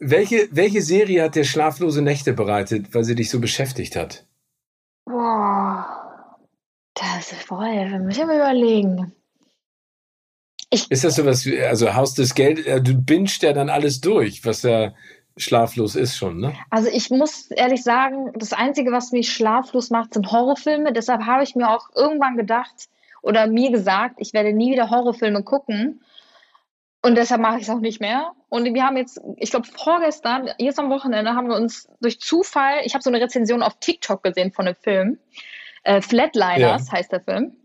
[0.00, 4.26] Welche, welche Serie hat dir schlaflose Nächte bereitet, weil sie dich so beschäftigt hat?
[5.04, 6.36] Boah,
[6.94, 7.66] das ist voll.
[7.66, 9.12] Wir müssen mal überlegen.
[10.70, 14.44] Ich, ist das sowas, also Haus des Geld, äh, du bingst ja dann alles durch,
[14.44, 14.92] was ja
[15.38, 16.52] schlaflos ist schon, ne?
[16.68, 20.92] Also ich muss ehrlich sagen, das Einzige, was mich schlaflos macht, sind Horrorfilme.
[20.92, 22.88] Deshalb habe ich mir auch irgendwann gedacht,
[23.22, 26.02] oder mir gesagt, ich werde nie wieder Horrorfilme gucken.
[27.02, 28.32] Und deshalb mache ich es auch nicht mehr.
[28.48, 32.80] Und wir haben jetzt, ich glaube, vorgestern, jetzt am Wochenende, haben wir uns durch Zufall,
[32.84, 35.18] ich habe so eine Rezension auf TikTok gesehen von einem Film.
[35.84, 36.92] Äh, Flatliners ja.
[36.92, 37.56] heißt der Film.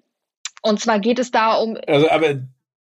[0.62, 1.78] Und zwar geht es da um.
[1.88, 2.36] Also, aber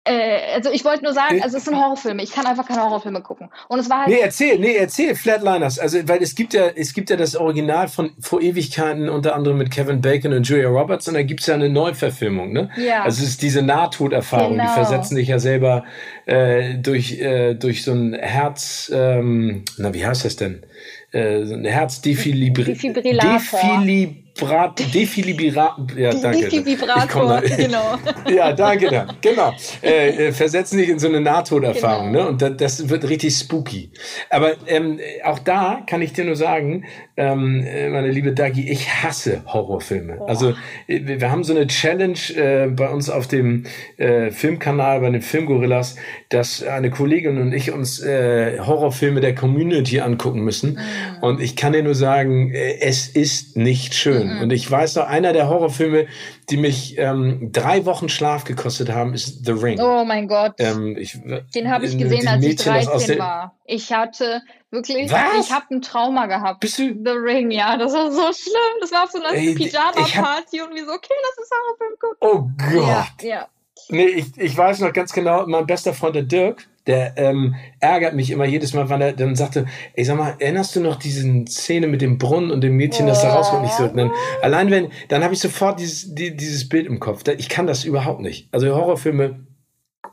[0.03, 2.23] äh, also ich wollte nur sagen, also es sind Horrorfilme.
[2.23, 3.49] Ich kann einfach keine Horrorfilme gucken.
[3.67, 5.77] Und es war halt Nee, erzähl, nee, erzähl Flatliners.
[5.77, 9.59] Also weil es gibt ja, es gibt ja das Original von vor Ewigkeiten unter anderem
[9.59, 12.71] mit Kevin Bacon und Julia Roberts und da gibt es ja eine Neuverfilmung, ne?
[12.77, 13.03] Ja.
[13.03, 14.53] Also es ist diese Nahtoderfahrung.
[14.53, 14.63] Genau.
[14.63, 15.83] Die versetzen dich ja selber
[16.25, 20.63] äh, durch äh, durch so ein Herz, ähm, na wie heißt das denn?
[21.11, 23.33] Äh, so ein Herzdefilibri Defibrillator.
[23.33, 26.49] Defilib Defibrat, Defilibrat, ja, danke.
[26.49, 27.97] Defibribrator, genau.
[28.29, 29.53] Ja, danke, genau.
[29.83, 32.23] Äh, äh, versetzen dich in so eine Nahtoderfahrung, genau.
[32.25, 32.29] ne?
[32.29, 33.91] Und das, das, wird richtig spooky.
[34.29, 36.85] Aber ähm, auch da kann ich dir nur sagen,
[37.17, 40.15] ähm, äh, meine liebe Dagi, ich hasse Horrorfilme.
[40.15, 40.29] Boah.
[40.29, 40.53] Also
[40.87, 43.65] äh, wir haben so eine Challenge äh, bei uns auf dem
[43.97, 45.97] äh, Filmkanal, bei den Filmgorillas,
[46.29, 50.73] dass eine Kollegin und ich uns äh, Horrorfilme der Community angucken müssen.
[50.73, 51.23] Mhm.
[51.23, 54.20] Und ich kann dir nur sagen, es ist nicht schön.
[54.27, 54.41] Mhm.
[54.41, 56.07] Und ich weiß noch, einer der Horrorfilme,
[56.49, 59.79] die mich ähm, drei Wochen Schlaf gekostet haben, ist The Ring.
[59.79, 60.53] Oh mein Gott.
[60.59, 61.19] Ähm, ich,
[61.55, 63.55] Den habe ich gesehen, als ich 13 war.
[63.65, 65.45] Ich hatte wirklich, Was?
[65.45, 66.59] ich habe ein Trauma gehabt.
[66.59, 66.93] Bist du?
[67.03, 68.77] The Ring, ja, das war so schlimm.
[68.81, 72.17] Das war auf so einer Pyjama-Party und wir so, okay, lass uns Horrorfilm gucken.
[72.21, 73.23] Oh Gott.
[73.23, 73.47] Ja, ja.
[73.89, 78.15] Nee, ich, ich weiß noch ganz genau, mein bester Freund der Dirk, der ähm, ärgert
[78.15, 81.45] mich immer jedes Mal, weil er dann sagte, ey, sag mal, erinnerst du noch diese
[81.45, 83.63] Szene mit dem Brunnen und dem Mädchen, das da rauskommt?
[83.63, 83.87] Nicht so.
[83.87, 84.11] Dann,
[84.41, 87.23] allein wenn, dann habe ich sofort dieses, die, dieses Bild im Kopf.
[87.37, 88.49] Ich kann das überhaupt nicht.
[88.51, 89.45] Also Horrorfilme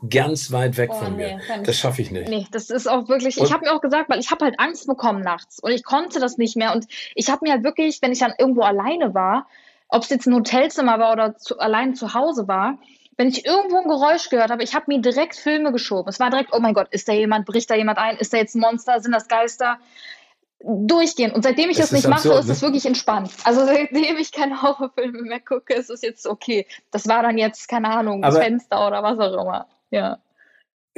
[0.07, 1.63] ganz weit weg oh, von nee, mir.
[1.63, 2.29] Das schaffe ich nicht.
[2.29, 4.59] Nee, das ist auch wirklich, und ich habe mir auch gesagt, weil ich habe halt
[4.59, 8.01] Angst bekommen nachts und ich konnte das nicht mehr und ich habe mir halt wirklich,
[8.01, 9.47] wenn ich dann irgendwo alleine war,
[9.89, 12.77] ob es jetzt ein Hotelzimmer war oder zu, allein zu Hause war,
[13.19, 16.07] wenn ich irgendwo ein Geräusch gehört habe, ich habe mir direkt Filme geschoben.
[16.07, 18.37] Es war direkt, oh mein Gott, ist da jemand, bricht da jemand ein, ist da
[18.37, 19.77] jetzt ein Monster, sind das Geister?
[20.61, 21.33] Durchgehen.
[21.33, 22.67] Und seitdem ich das, das nicht absurd, mache, ist es ne?
[22.69, 23.31] wirklich entspannt.
[23.43, 26.65] Also seitdem ich keine Horrorfilme mehr gucke, ist es jetzt okay.
[26.91, 29.67] Das war dann jetzt, keine Ahnung, das Fenster oder was auch immer.
[29.91, 30.19] Ja.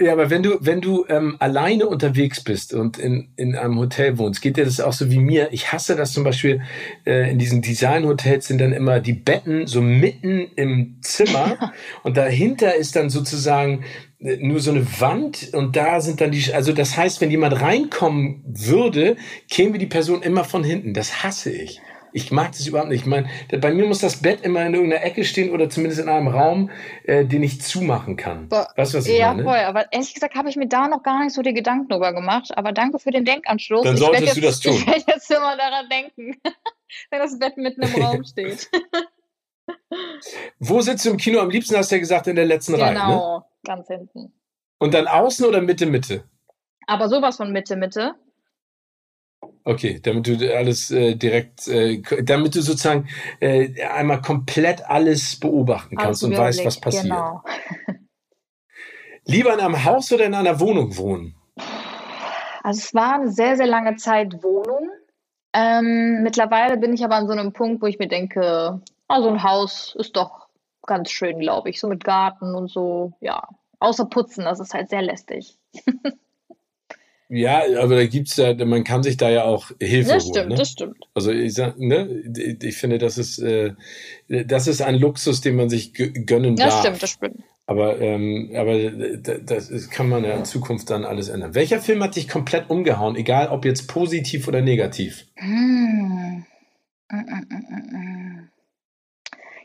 [0.01, 4.17] Ja, aber wenn du, wenn du ähm, alleine unterwegs bist und in, in einem Hotel
[4.17, 5.49] wohnst, geht dir das auch so wie mir.
[5.51, 6.61] Ich hasse das zum Beispiel,
[7.05, 11.71] äh, in diesen Designhotels sind dann immer die Betten so mitten im Zimmer
[12.03, 13.83] und dahinter ist dann sozusagen
[14.19, 17.61] äh, nur so eine Wand und da sind dann die, also das heißt, wenn jemand
[17.61, 19.17] reinkommen würde,
[19.51, 20.95] käme die Person immer von hinten.
[20.95, 21.79] Das hasse ich.
[22.13, 23.01] Ich mag das überhaupt nicht.
[23.01, 26.09] Ich meine, bei mir muss das Bett immer in irgendeiner Ecke stehen oder zumindest in
[26.09, 26.69] einem Raum,
[27.03, 28.49] äh, den ich zumachen kann.
[28.49, 29.43] Boah, weißt du, was ich ja, meine?
[29.43, 29.59] Ja, voll.
[29.59, 32.51] Aber ehrlich gesagt habe ich mir da noch gar nicht so die Gedanken drüber gemacht.
[32.55, 33.83] Aber danke für den Denkanschluss.
[33.83, 34.73] Dann solltest jetzt, du das tun.
[34.81, 36.39] Ich werde jetzt immer daran denken,
[37.09, 38.69] wenn das Bett mitten im Raum steht.
[40.59, 42.85] Wo sitzt du im Kino am liebsten, hast du ja gesagt, in der letzten genau,
[42.85, 42.93] Reihe.
[42.93, 43.45] Genau, ne?
[43.63, 44.33] ganz hinten.
[44.79, 46.23] Und dann außen oder Mitte, Mitte?
[46.87, 48.15] Aber sowas von Mitte, Mitte.
[49.63, 53.07] Okay, damit du alles äh, direkt, äh, damit du sozusagen
[53.39, 57.03] äh, einmal komplett alles beobachten kannst und weißt, was passiert.
[57.03, 57.43] Genau.
[59.25, 61.35] Lieber in einem Haus oder in einer Wohnung wohnen?
[62.63, 64.89] Also es war eine sehr, sehr lange Zeit Wohnung.
[65.53, 69.43] Ähm, mittlerweile bin ich aber an so einem Punkt, wo ich mir denke, also ein
[69.43, 70.47] Haus ist doch
[70.87, 73.47] ganz schön, glaube ich, so mit Garten und so, ja.
[73.79, 75.57] Außer putzen, das ist halt sehr lästig.
[77.33, 80.33] Ja, aber da gibt's ja, man kann sich da ja auch Hilfe das holen.
[80.33, 80.55] Stimmt, ne?
[80.55, 82.09] Das stimmt, Also ich sag, ne,
[82.61, 83.71] ich finde, das ist, äh,
[84.27, 86.73] das ist ein Luxus, den man sich gönnen das darf.
[86.73, 87.43] Das stimmt, das stimmt.
[87.67, 88.91] Aber, ähm, aber
[89.45, 91.55] das kann man ja in Zukunft dann alles ändern.
[91.55, 95.25] Welcher Film hat dich komplett umgehauen, egal ob jetzt positiv oder negativ?
[95.35, 96.45] Hm.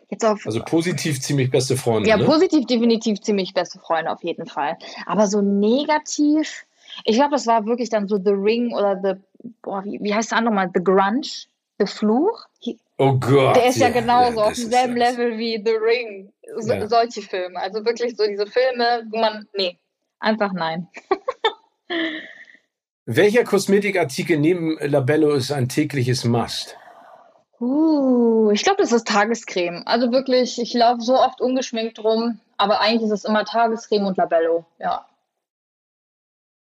[0.09, 2.09] Jetzt auf, also positiv ziemlich beste Freunde.
[2.09, 2.25] Ja, ne?
[2.27, 4.77] positiv definitiv ziemlich beste Freunde auf jeden Fall.
[5.05, 6.66] Aber so negativ
[7.05, 10.31] ich glaube, das war wirklich dann so The Ring oder The, boah, wie, wie heißt
[10.31, 10.71] der andere mal?
[10.73, 11.47] The Grunge?
[11.79, 12.47] The Fluch?
[12.99, 13.57] Oh Gott.
[13.57, 16.33] Der ist ja, ja genauso ja, auf demselben Level wie The Ring.
[16.57, 16.89] So, ja.
[16.89, 17.61] Solche Filme.
[17.61, 19.79] Also wirklich so diese Filme, wo man, nee,
[20.19, 20.89] einfach nein.
[23.05, 26.77] Welcher Kosmetikartikel neben Labello ist ein tägliches Must?
[27.61, 29.83] Uh, ich glaube, das ist Tagescreme.
[29.87, 34.17] Also wirklich, ich laufe so oft ungeschminkt rum, aber eigentlich ist es immer Tagescreme und
[34.17, 35.07] Labello, ja.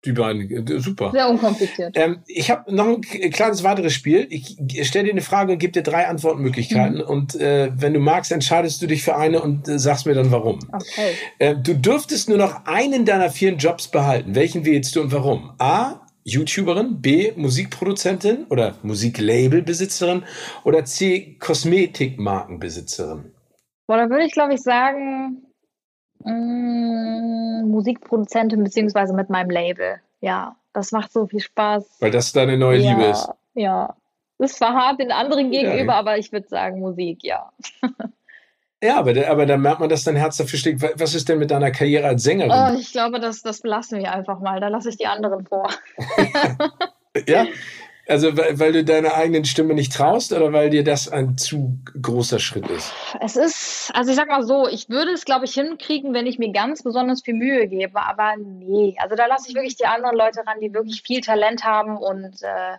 [0.04, 1.12] Die beiden, äh, super.
[1.12, 1.96] Sehr unkompliziert.
[1.96, 4.26] Ähm, ich habe noch ein kleines weiteres Spiel.
[4.30, 6.96] Ich stelle dir eine Frage und gebe dir drei Antwortmöglichkeiten.
[6.96, 7.02] Mhm.
[7.02, 10.32] Und äh, wenn du magst, entscheidest du dich für eine und äh, sagst mir dann
[10.32, 10.58] warum.
[10.72, 11.12] Okay.
[11.38, 14.34] Äh, du dürftest nur noch einen deiner vier Jobs behalten.
[14.34, 15.52] Welchen wählst du und warum?
[15.58, 16.00] A.
[16.24, 17.32] YouTuberin, B.
[17.36, 20.22] Musikproduzentin oder Musiklabelbesitzerin
[20.64, 21.36] oder C.
[21.40, 23.32] Kosmetikmarkenbesitzerin?
[23.88, 25.42] Boah, da würde ich, glaube ich, sagen,
[26.24, 30.00] Mmh, Musikproduzentin beziehungsweise mit meinem Label.
[30.20, 31.84] Ja, das macht so viel Spaß.
[32.00, 33.28] Weil das deine neue ja, Liebe ist.
[33.54, 33.94] Ja,
[34.38, 35.98] das war hart den anderen gegenüber, ja.
[35.98, 37.50] aber ich würde sagen Musik, ja.
[38.82, 40.82] Ja, aber, aber da merkt man, dass dein Herz dafür schlägt.
[40.98, 42.50] Was ist denn mit deiner Karriere als Sängerin?
[42.50, 44.58] Oh, ich glaube, das, das belassen wir einfach mal.
[44.58, 45.70] Da lasse ich die anderen vor.
[47.28, 47.46] ja,
[48.08, 51.78] also weil, weil du deiner eigenen Stimme nicht traust oder weil dir das ein zu
[52.00, 52.92] großer Schritt ist?
[53.20, 56.38] Es ist, also ich sag mal so, ich würde es, glaube ich, hinkriegen, wenn ich
[56.38, 58.96] mir ganz besonders viel Mühe gebe, aber nee.
[58.98, 62.42] Also da lasse ich wirklich die anderen Leute ran, die wirklich viel Talent haben und
[62.42, 62.76] äh,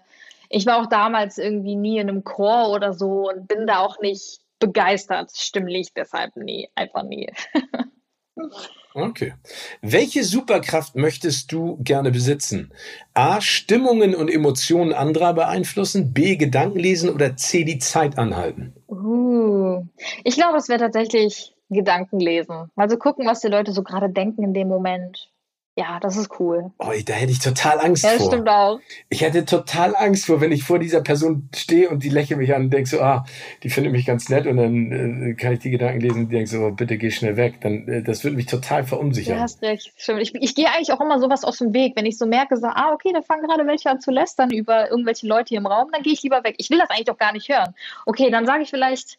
[0.50, 4.00] ich war auch damals irgendwie nie in einem Chor oder so und bin da auch
[4.00, 7.32] nicht begeistert, stimmlich, deshalb nie, einfach nie.
[8.96, 9.34] Okay.
[9.82, 12.72] Welche Superkraft möchtest du gerne besitzen?
[13.14, 13.42] A.
[13.42, 16.36] Stimmungen und Emotionen anderer beeinflussen, B.
[16.36, 17.64] Gedanken lesen oder C.
[17.64, 18.74] die Zeit anhalten?
[18.88, 19.84] Uh,
[20.24, 22.70] ich glaube, es wäre tatsächlich Gedanken lesen.
[22.76, 25.33] Also gucken, was die Leute so gerade denken in dem Moment.
[25.76, 26.72] Ja, das ist cool.
[26.78, 28.28] Oh, da hätte ich total Angst ja, vor.
[28.28, 28.80] stimmt auch.
[29.10, 32.54] Ich hätte total Angst vor, wenn ich vor dieser Person stehe und die lächelt mich
[32.54, 33.26] an und denke so, ah,
[33.64, 36.48] die findet mich ganz nett und dann äh, kann ich die Gedanken lesen und denke
[36.48, 37.56] so, oh, bitte geh schnell weg.
[37.62, 39.38] Dann, äh, das würde mich total verunsichern.
[39.38, 40.22] Du hast recht, stimmt.
[40.22, 42.68] Ich, ich gehe eigentlich auch immer sowas aus dem Weg, wenn ich so merke, so,
[42.68, 45.90] ah, okay, da fangen gerade welche an zu lästern über irgendwelche Leute hier im Raum,
[45.92, 46.54] dann gehe ich lieber weg.
[46.60, 47.74] Ich will das eigentlich auch gar nicht hören.
[48.06, 49.18] Okay, dann sage ich vielleicht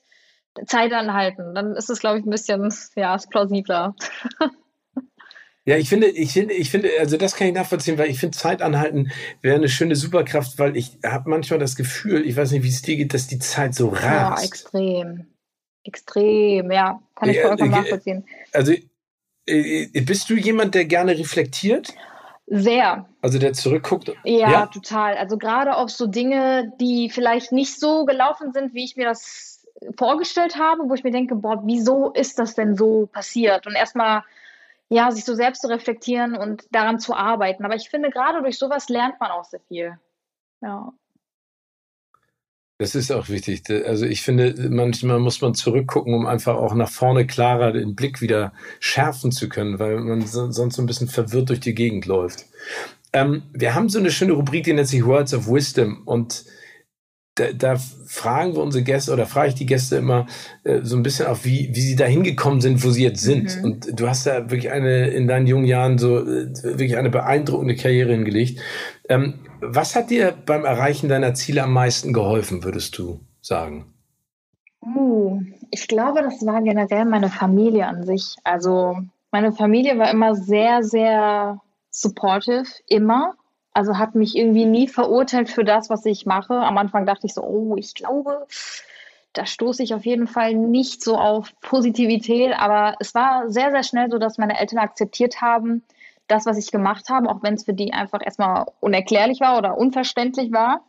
[0.66, 1.52] Zeit anhalten.
[1.56, 3.96] Dann ist es, glaube ich, ein bisschen, ja, ist plausibler.
[5.66, 8.36] Ja, ich finde, ich finde, ich finde, also das kann ich nachvollziehen, weil ich finde,
[8.36, 9.10] Zeit anhalten
[9.40, 12.82] wäre eine schöne Superkraft, weil ich habe manchmal das Gefühl, ich weiß nicht, wie es
[12.82, 14.42] dir geht, dass die Zeit so rast.
[14.42, 15.26] Ja, extrem.
[15.84, 17.00] Extrem, ja.
[17.14, 18.26] Kann ich vollkommen ja, nachvollziehen.
[18.52, 18.72] Also,
[19.46, 21.94] äh, äh, bist du jemand, der gerne reflektiert?
[22.46, 23.06] Sehr.
[23.22, 24.12] Also der zurückguckt?
[24.24, 24.66] Ja, ja?
[24.66, 25.16] total.
[25.16, 29.66] Also gerade auf so Dinge, die vielleicht nicht so gelaufen sind, wie ich mir das
[29.96, 33.66] vorgestellt habe, wo ich mir denke, boah, wieso ist das denn so passiert?
[33.66, 34.24] Und erstmal
[34.88, 37.64] ja, sich so selbst zu reflektieren und daran zu arbeiten.
[37.64, 39.98] Aber ich finde, gerade durch sowas lernt man auch sehr viel.
[40.60, 40.92] Ja.
[42.78, 43.62] Das ist auch wichtig.
[43.70, 48.20] Also ich finde, manchmal muss man zurückgucken, um einfach auch nach vorne klarer den Blick
[48.20, 52.46] wieder schärfen zu können, weil man sonst so ein bisschen verwirrt durch die Gegend läuft.
[53.12, 56.44] Ähm, wir haben so eine schöne Rubrik, die nennt sich Words of Wisdom und
[57.34, 60.26] da, da fragen wir unsere Gäste oder frage ich die Gäste immer
[60.62, 63.58] äh, so ein bisschen auf, wie, wie sie da hingekommen sind, wo sie jetzt sind.
[63.58, 63.64] Mhm.
[63.64, 67.74] Und du hast da wirklich eine in deinen jungen Jahren so äh, wirklich eine beeindruckende
[67.74, 68.60] Karriere hingelegt.
[69.08, 73.86] Ähm, was hat dir beim Erreichen deiner Ziele am meisten geholfen, würdest du sagen?
[74.80, 75.40] Uh,
[75.70, 78.36] ich glaube, das war generell meine Familie an sich.
[78.44, 78.98] Also
[79.32, 83.34] meine Familie war immer sehr, sehr supportive, immer
[83.74, 86.54] also hat mich irgendwie nie verurteilt für das, was ich mache.
[86.54, 88.46] Am Anfang dachte ich so, oh, ich glaube,
[89.32, 92.52] da stoße ich auf jeden Fall nicht so auf Positivität.
[92.56, 95.82] Aber es war sehr, sehr schnell so, dass meine Eltern akzeptiert haben,
[96.28, 99.76] das, was ich gemacht habe, auch wenn es für die einfach erstmal unerklärlich war oder
[99.76, 100.84] unverständlich war.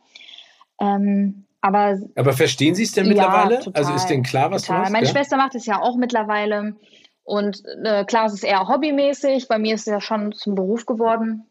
[0.80, 3.54] Ähm, aber, aber verstehen Sie es denn mittlerweile?
[3.54, 4.76] Ja, total, also ist denn klar, was total.
[4.76, 4.92] du machst?
[4.92, 5.12] Meine ja?
[5.12, 6.76] Schwester macht es ja auch mittlerweile.
[7.24, 9.48] Und äh, klar, es ist eher hobbymäßig.
[9.48, 11.44] Bei mir ist es ja schon zum Beruf geworden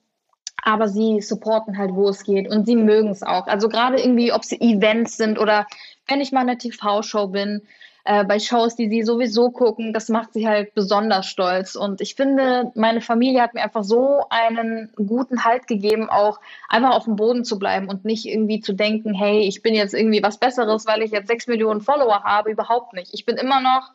[0.65, 3.47] aber sie supporten halt, wo es geht und sie mögen es auch.
[3.47, 5.67] Also gerade irgendwie, ob sie Events sind oder
[6.07, 7.61] wenn ich mal in der TV-Show bin,
[8.03, 11.75] äh, bei Shows, die sie sowieso gucken, das macht sie halt besonders stolz.
[11.75, 16.91] Und ich finde, meine Familie hat mir einfach so einen guten Halt gegeben, auch einfach
[16.95, 20.23] auf dem Boden zu bleiben und nicht irgendwie zu denken, hey, ich bin jetzt irgendwie
[20.23, 22.51] was Besseres, weil ich jetzt sechs Millionen Follower habe.
[22.51, 23.13] Überhaupt nicht.
[23.13, 23.91] Ich bin immer noch,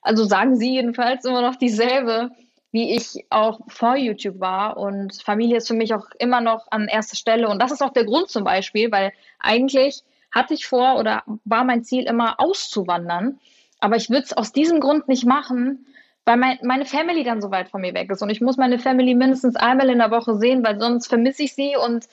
[0.00, 2.30] also sagen sie jedenfalls immer noch dieselbe
[2.74, 4.76] wie ich auch vor YouTube war.
[4.76, 7.48] Und Familie ist für mich auch immer noch an erster Stelle.
[7.48, 10.02] Und das ist auch der Grund zum Beispiel, weil eigentlich
[10.32, 13.38] hatte ich vor oder war mein Ziel immer auszuwandern.
[13.78, 15.86] Aber ich würde es aus diesem Grund nicht machen,
[16.24, 18.22] weil mein, meine Family dann so weit von mir weg ist.
[18.22, 21.54] Und ich muss meine Family mindestens einmal in der Woche sehen, weil sonst vermisse ich
[21.54, 22.08] sie und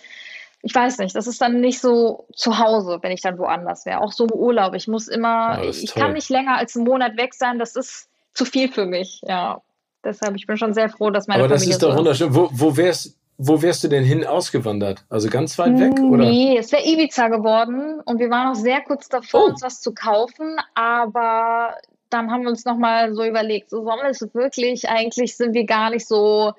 [0.62, 4.02] ich weiß nicht, das ist dann nicht so zu Hause, wenn ich dann woanders wäre.
[4.02, 4.76] Auch so im Urlaub.
[4.76, 6.04] Ich muss immer, ja, ich toll.
[6.04, 7.58] kann nicht länger als einen Monat weg sein.
[7.58, 9.60] Das ist zu viel für mich, ja.
[10.04, 12.36] Deshalb, ich bin schon sehr froh, dass meine Aber Familie das ist doch so wunderschön.
[12.36, 15.04] Wo, wo, wärst, wo wärst du denn hin ausgewandert?
[15.10, 16.00] Also ganz weit weg?
[16.00, 16.26] Oder?
[16.26, 19.50] Nee, es wäre Ibiza geworden und wir waren auch sehr kurz davor, oh.
[19.50, 21.76] uns was zu kaufen, aber
[22.10, 25.66] dann haben wir uns nochmal so überlegt, so sollen wir es wirklich, eigentlich sind wir
[25.66, 26.54] gar nicht so,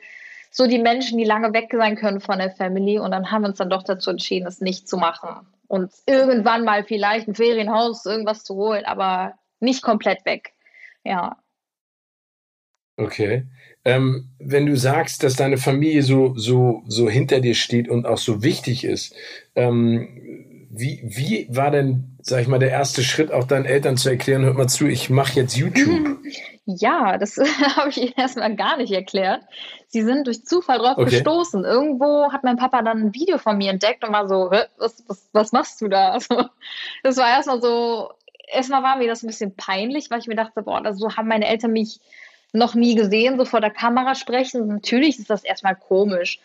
[0.51, 3.49] so die Menschen, die lange weg sein können von der Family und dann haben wir
[3.49, 8.05] uns dann doch dazu entschieden, es nicht zu machen und irgendwann mal vielleicht ein Ferienhaus,
[8.05, 10.53] irgendwas zu holen, aber nicht komplett weg.
[11.03, 11.37] Ja.
[13.03, 13.45] Okay.
[13.85, 18.19] Ähm, wenn du sagst, dass deine Familie so, so, so hinter dir steht und auch
[18.19, 19.15] so wichtig ist,
[19.57, 20.09] ähm,
[20.71, 24.45] wie, wie war denn, sag ich mal, der erste Schritt, auch deinen Eltern zu erklären,
[24.45, 26.19] hört mal zu, ich mache jetzt YouTube?
[26.65, 27.39] Ja, das
[27.77, 29.43] habe ich ihnen erstmal gar nicht erklärt.
[29.89, 31.11] Sie sind durch Zufall drauf okay.
[31.11, 31.65] gestoßen.
[31.65, 34.49] Irgendwo hat mein Papa dann ein Video von mir entdeckt und war so,
[34.79, 36.13] was, was, was machst du da?
[36.23, 36.49] Also,
[37.03, 38.13] das war erstmal so,
[38.47, 41.49] erstmal war mir das ein bisschen peinlich, weil ich mir dachte, boah, so haben meine
[41.49, 41.99] Eltern mich
[42.53, 44.69] noch nie gesehen, so vor der Kamera sprechen.
[44.69, 46.39] Natürlich ist das erstmal komisch.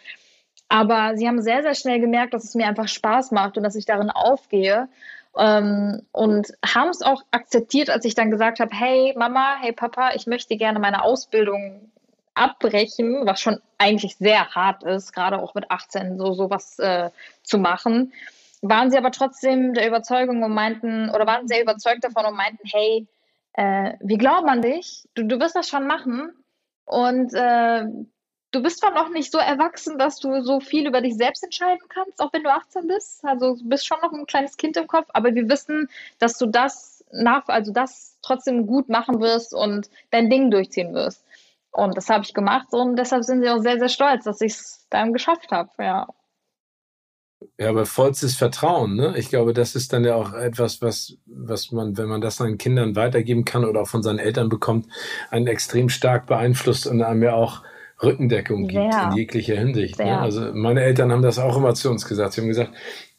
[0.70, 3.76] Aber sie haben sehr, sehr schnell gemerkt, dass es mir einfach Spaß macht und dass
[3.76, 4.90] ich darin aufgehe.
[5.38, 10.12] Ähm, und haben es auch akzeptiert, als ich dann gesagt habe, hey Mama, hey Papa,
[10.16, 11.92] ich möchte gerne meine Ausbildung
[12.34, 17.10] abbrechen, was schon eigentlich sehr hart ist, gerade auch mit 18 so sowas äh,
[17.44, 18.14] zu machen.
[18.62, 22.64] waren sie aber trotzdem der Überzeugung und meinten, oder waren sehr überzeugt davon und meinten,
[22.66, 23.08] hey,
[23.58, 26.32] äh, wir glauben an dich, du, du wirst das schon machen.
[26.86, 27.86] Und äh,
[28.52, 31.84] du bist zwar noch nicht so erwachsen, dass du so viel über dich selbst entscheiden
[31.90, 33.26] kannst, auch wenn du 18 bist.
[33.26, 35.90] Also du bist schon noch ein kleines Kind im Kopf, aber wir wissen,
[36.20, 41.26] dass du das nach, also das trotzdem gut machen wirst und dein Ding durchziehen wirst.
[41.72, 44.54] Und das habe ich gemacht und deshalb sind sie auch sehr, sehr stolz, dass ich
[44.54, 46.08] es dann geschafft habe, ja.
[47.60, 49.14] Ja, aber vollstes Vertrauen, ne?
[49.18, 52.58] Ich glaube, das ist dann ja auch etwas, was, was man, wenn man das seinen
[52.58, 54.88] Kindern weitergeben kann oder auch von seinen Eltern bekommt,
[55.30, 57.62] einen extrem stark beeinflusst und einem ja auch
[58.02, 59.10] Rückendeckung gibt Sehr.
[59.10, 59.98] in jeglicher Hinsicht.
[60.00, 60.20] Ne?
[60.20, 62.34] Also meine Eltern haben das auch immer zu uns gesagt.
[62.34, 62.72] Sie haben gesagt,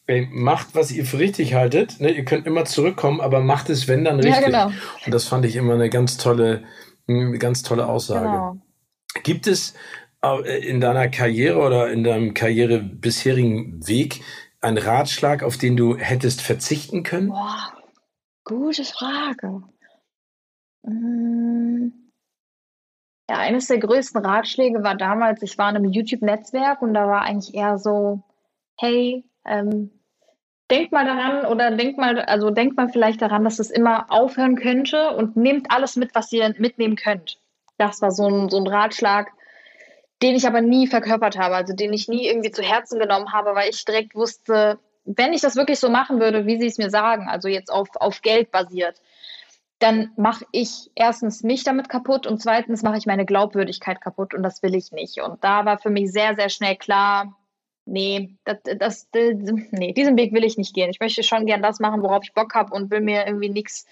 [0.07, 2.01] ey, macht, was ihr für richtig haltet.
[2.01, 2.11] Ne?
[2.11, 4.41] Ihr könnt immer zurückkommen, aber macht es, wenn dann richtig.
[4.41, 4.73] Ja, genau.
[5.05, 6.63] Und das fand ich immer eine ganz tolle,
[7.09, 8.27] eine ganz tolle Aussage.
[8.27, 8.57] Genau.
[9.25, 9.75] Gibt es
[10.23, 14.21] in deiner Karriere oder in deinem Karriere bisherigen Weg
[14.61, 17.29] einen Ratschlag, auf den du hättest verzichten können?
[17.29, 17.73] Boah,
[18.45, 19.63] gute Frage.
[20.85, 21.93] Hm.
[23.31, 27.23] Ja, eines der größten Ratschläge war damals, ich war in einem YouTube-Netzwerk und da war
[27.23, 28.23] eigentlich eher so,
[28.79, 29.91] hey, ähm,
[30.71, 34.57] denkt mal daran oder denkt mal, also denkt mal vielleicht daran, dass es immer aufhören
[34.57, 37.39] könnte und nehmt alles mit, was ihr mitnehmen könnt.
[37.77, 39.31] Das war so ein, so ein Ratschlag,
[40.23, 43.55] den ich aber nie verkörpert habe, also den ich nie irgendwie zu Herzen genommen habe,
[43.55, 46.91] weil ich direkt wusste, wenn ich das wirklich so machen würde, wie sie es mir
[46.91, 49.01] sagen, also jetzt auf, auf Geld basiert,
[49.79, 54.43] dann mache ich erstens mich damit kaputt und zweitens mache ich meine Glaubwürdigkeit kaputt und
[54.43, 55.21] das will ich nicht.
[55.21, 57.37] Und da war für mich sehr, sehr schnell klar,
[57.85, 60.91] nee, das, das, nee, diesen Weg will ich nicht gehen.
[60.91, 63.87] Ich möchte schon gern das machen, worauf ich Bock habe und will mir irgendwie nichts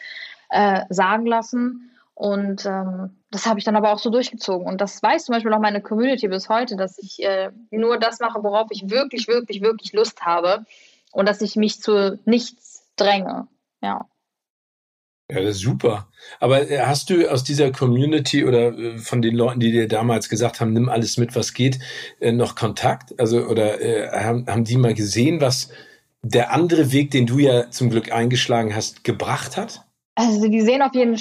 [0.51, 1.96] äh, sagen lassen.
[2.17, 4.67] Und ähm, das habe ich dann aber auch so durchgezogen.
[4.67, 8.21] Und das weiß zum Beispiel auch meine Community bis heute, dass ich äh, nur das
[8.21, 10.65] mache, worauf ich wirklich, wirklich, wirklich Lust habe
[11.13, 13.49] und dass ich mich zu nichts dränge.
[13.83, 14.07] Ja.
[15.31, 16.09] Ja, das ist super.
[16.41, 20.31] Aber äh, hast du aus dieser Community oder äh, von den Leuten, die dir damals
[20.31, 21.81] gesagt haben, nimm alles mit, was geht,
[22.21, 23.21] äh, noch Kontakt?
[23.21, 25.69] Also, oder äh, haben, haben die mal gesehen, was
[26.23, 29.86] der andere Weg, den du ja zum Glück eingeschlagen hast, gebracht hat?
[30.17, 31.15] Also, die sehen auf jeden,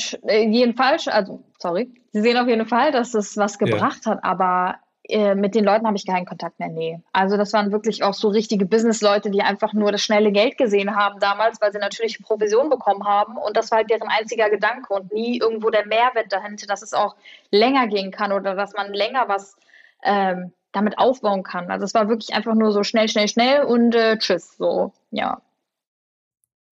[0.52, 4.12] jeden Fall, also, sorry, sie sehen auf jeden Fall, dass es was gebracht ja.
[4.12, 6.70] hat, aber äh, mit den Leuten habe ich keinen Kontakt mehr.
[6.70, 7.00] Nee.
[7.14, 10.96] Also das waren wirklich auch so richtige Business-Leute, die einfach nur das schnelle Geld gesehen
[10.96, 13.38] haben damals, weil sie natürlich Provision bekommen haben.
[13.38, 16.94] Und das war halt deren einziger Gedanke und nie irgendwo der Mehrwert dahinter, dass es
[16.94, 17.16] auch
[17.52, 19.56] länger gehen kann oder dass man länger was
[20.04, 21.70] ähm, damit aufbauen kann.
[21.70, 24.58] Also es war wirklich einfach nur so schnell, schnell, schnell und äh, tschüss.
[24.58, 25.42] So, ja.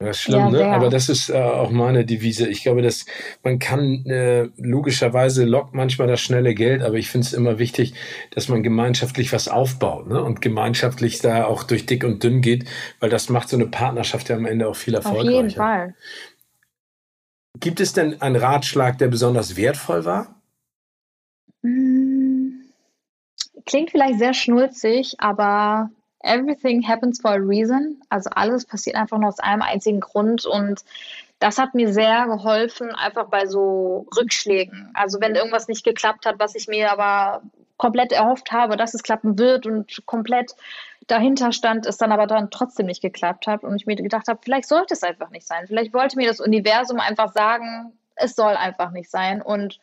[0.03, 0.65] Das ist schlimm, ja, ne?
[0.67, 2.47] Aber das ist äh, auch meine Devise.
[2.47, 3.05] Ich glaube, dass
[3.43, 7.93] man kann äh, logischerweise lockt manchmal das schnelle Geld, aber ich finde es immer wichtig,
[8.31, 10.21] dass man gemeinschaftlich was aufbaut, ne?
[10.21, 12.65] Und gemeinschaftlich da auch durch dick und dünn geht,
[12.99, 15.29] weil das macht so eine Partnerschaft ja am Ende auch viel erfolgreicher.
[15.29, 15.95] Auf jeden Fall.
[17.59, 20.41] Gibt es denn einen Ratschlag, der besonders wertvoll war?
[21.61, 22.63] Hm,
[23.65, 25.89] klingt vielleicht sehr schnulzig, aber
[26.23, 28.01] everything happens for a reason.
[28.09, 30.83] Also alles passiert einfach nur aus einem einzigen Grund und
[31.39, 34.89] das hat mir sehr geholfen, einfach bei so Rückschlägen.
[34.93, 37.41] Also wenn irgendwas nicht geklappt hat, was ich mir aber
[37.77, 40.55] komplett erhofft habe, dass es klappen wird und komplett
[41.07, 44.39] dahinter stand, es dann aber dann trotzdem nicht geklappt hat und ich mir gedacht habe,
[44.41, 45.67] vielleicht sollte es einfach nicht sein.
[45.67, 49.79] Vielleicht wollte mir das Universum einfach sagen, es soll einfach nicht sein und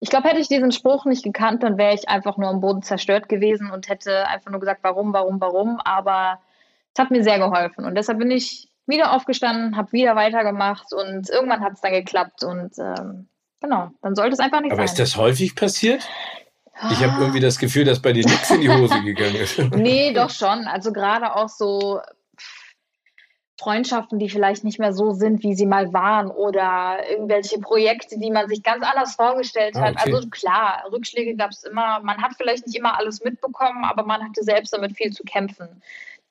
[0.00, 2.82] ich glaube, hätte ich diesen Spruch nicht gekannt, dann wäre ich einfach nur am Boden
[2.82, 5.80] zerstört gewesen und hätte einfach nur gesagt, warum, warum, warum.
[5.80, 6.40] Aber
[6.94, 7.84] es hat mir sehr geholfen.
[7.84, 12.44] Und deshalb bin ich wieder aufgestanden, habe wieder weitergemacht und irgendwann hat es dann geklappt.
[12.44, 13.28] Und ähm,
[13.60, 14.88] genau, dann sollte es einfach nicht Aber sein.
[14.88, 16.08] Aber ist das häufig passiert?
[16.92, 19.58] Ich habe irgendwie das Gefühl, dass bei dir nichts in die Hose gegangen ist.
[19.74, 20.68] nee, doch schon.
[20.68, 22.00] Also gerade auch so
[23.58, 28.30] Freundschaften, die vielleicht nicht mehr so sind, wie sie mal waren oder irgendwelche Projekte, die
[28.30, 29.96] man sich ganz anders vorgestellt ah, hat.
[29.96, 30.12] Okay.
[30.12, 32.00] Also klar, Rückschläge gab es immer.
[32.00, 35.82] Man hat vielleicht nicht immer alles mitbekommen, aber man hatte selbst damit viel zu kämpfen.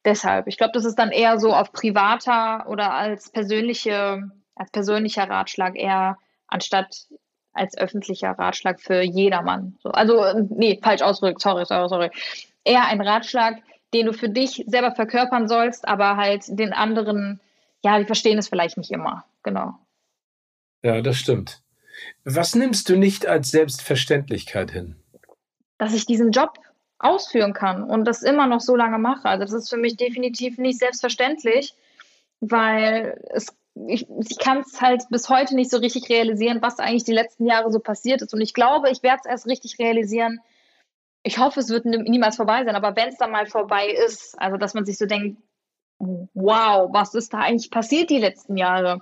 [0.06, 5.30] Deshalb, ich glaube, das ist dann eher so auf privater oder als persönliche, als persönlicher
[5.30, 6.18] Ratschlag eher
[6.48, 7.08] anstatt
[7.52, 9.76] als öffentlicher Ratschlag für jedermann.
[9.84, 12.10] So, also, nee, falsch ausgedrückt, sorry, sorry, sorry.
[12.64, 13.58] Eher ein Ratschlag,
[13.94, 17.40] den du für dich selber verkörpern sollst, aber halt den anderen,
[17.84, 19.26] ja, die verstehen es vielleicht nicht immer.
[19.44, 19.76] Genau.
[20.84, 21.62] Ja, das stimmt.
[22.24, 24.96] Was nimmst du nicht als Selbstverständlichkeit hin?
[25.78, 26.60] Dass ich diesen Job
[27.00, 29.28] ausführen kann und das immer noch so lange mache.
[29.28, 31.76] Also das ist für mich definitiv nicht selbstverständlich,
[32.40, 33.48] weil es,
[33.88, 37.46] ich, ich kann es halt bis heute nicht so richtig realisieren, was eigentlich die letzten
[37.46, 38.34] Jahre so passiert ist.
[38.34, 40.40] Und ich glaube, ich werde es erst richtig realisieren,
[41.24, 44.58] ich hoffe, es wird niemals vorbei sein, aber wenn es dann mal vorbei ist, also
[44.58, 45.42] dass man sich so denkt,
[46.00, 49.02] wow, was ist da eigentlich passiert die letzten Jahre?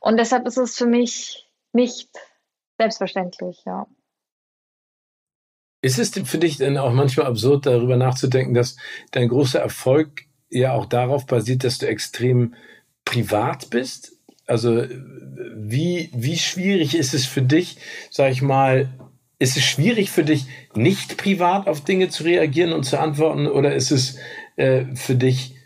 [0.00, 2.10] Und deshalb ist es für mich nicht
[2.78, 3.86] selbstverständlich, ja.
[5.82, 8.76] Ist es für dich denn auch manchmal absurd, darüber nachzudenken, dass
[9.12, 12.54] dein großer Erfolg ja auch darauf basiert, dass du extrem
[13.04, 14.12] privat bist?
[14.46, 17.78] Also wie, wie schwierig ist es für dich,
[18.10, 18.88] sag ich mal,
[19.38, 23.74] ist es schwierig für dich, nicht privat auf Dinge zu reagieren und zu antworten oder
[23.74, 24.18] ist es
[24.56, 25.56] äh, für dich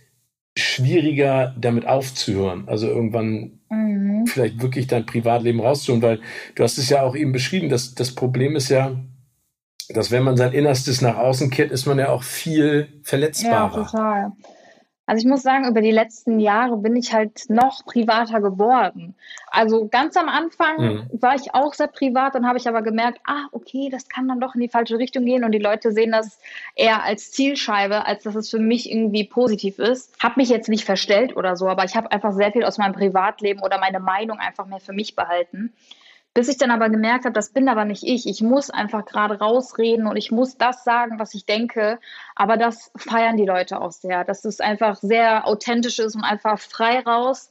[0.56, 2.64] schwieriger, damit aufzuhören?
[2.66, 4.26] Also irgendwann mhm.
[4.26, 6.20] vielleicht wirklich dein Privatleben rauszuholen, weil
[6.56, 9.00] du hast es ja auch eben beschrieben, dass das Problem ist ja,
[9.88, 13.76] dass wenn man sein Innerstes nach außen kehrt, ist man ja auch viel verletzbarer.
[13.76, 14.32] Ja, total.
[15.10, 19.16] Also ich muss sagen, über die letzten Jahre bin ich halt noch privater geworden.
[19.50, 21.08] Also ganz am Anfang mhm.
[21.20, 24.38] war ich auch sehr privat, dann habe ich aber gemerkt, ah, okay, das kann dann
[24.38, 26.38] doch in die falsche Richtung gehen und die Leute sehen das
[26.76, 30.14] eher als Zielscheibe, als dass es für mich irgendwie positiv ist.
[30.22, 32.94] Habe mich jetzt nicht verstellt oder so, aber ich habe einfach sehr viel aus meinem
[32.94, 35.72] Privatleben oder meine Meinung einfach mehr für mich behalten.
[36.32, 38.26] Bis ich dann aber gemerkt habe, das bin aber nicht ich.
[38.26, 41.98] Ich muss einfach gerade rausreden und ich muss das sagen, was ich denke.
[42.36, 46.60] Aber das feiern die Leute auch sehr, dass es einfach sehr authentisch ist und einfach
[46.60, 47.50] frei raus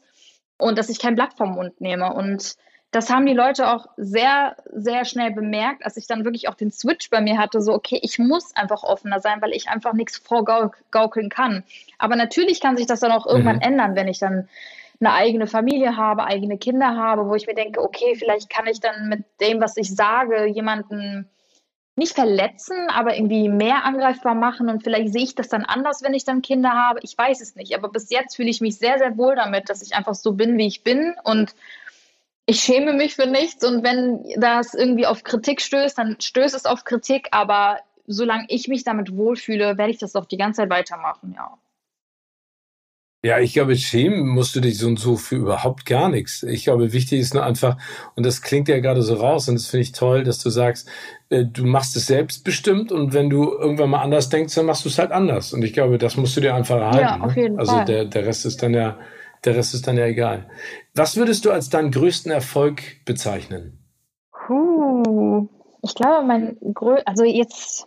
[0.58, 2.14] und dass ich kein Blatt vom Mund nehme.
[2.14, 2.56] Und
[2.92, 6.72] das haben die Leute auch sehr, sehr schnell bemerkt, als ich dann wirklich auch den
[6.72, 10.18] Switch bei mir hatte, so, okay, ich muss einfach offener sein, weil ich einfach nichts
[10.18, 11.64] vorgaukeln kann.
[12.00, 13.62] Aber natürlich kann sich das dann auch irgendwann mhm.
[13.62, 14.50] ändern, wenn ich dann
[15.00, 18.80] eine eigene Familie habe, eigene Kinder habe, wo ich mir denke, okay, vielleicht kann ich
[18.80, 21.30] dann mit dem, was ich sage, jemanden
[21.96, 24.70] nicht verletzen, aber irgendwie mehr angreifbar machen.
[24.70, 27.00] Und vielleicht sehe ich das dann anders, wenn ich dann Kinder habe.
[27.04, 29.82] Ich weiß es nicht, aber bis jetzt fühle ich mich sehr, sehr wohl damit, dass
[29.82, 31.14] ich einfach so bin, wie ich bin.
[31.24, 31.54] Und
[32.46, 33.64] ich schäme mich für nichts.
[33.64, 38.68] Und wenn das irgendwie auf Kritik stößt, dann stößt es auf Kritik, aber solange ich
[38.68, 41.58] mich damit wohlfühle, werde ich das doch die ganze Zeit weitermachen, ja.
[43.22, 46.42] Ja, ich glaube, schämen musst du dich so und so für überhaupt gar nichts.
[46.44, 47.78] Ich glaube, wichtig ist nur einfach,
[48.16, 50.88] und das klingt ja gerade so raus, und das finde ich toll, dass du sagst,
[51.30, 54.90] äh, du machst es selbstbestimmt und wenn du irgendwann mal anders denkst, dann machst du
[54.90, 55.52] es halt anders.
[55.52, 57.00] Und ich glaube, das musst du dir einfach erhalten.
[57.00, 57.42] Ja, auf ne?
[57.42, 57.60] jeden ne?
[57.60, 57.86] Also Fall.
[57.86, 58.98] der, der Rest ist dann ja,
[59.44, 60.50] der Rest ist dann ja egal.
[60.96, 63.84] Was würdest du als deinen größten Erfolg bezeichnen?
[64.32, 65.50] Puh,
[65.82, 67.86] ich glaube, mein grö also jetzt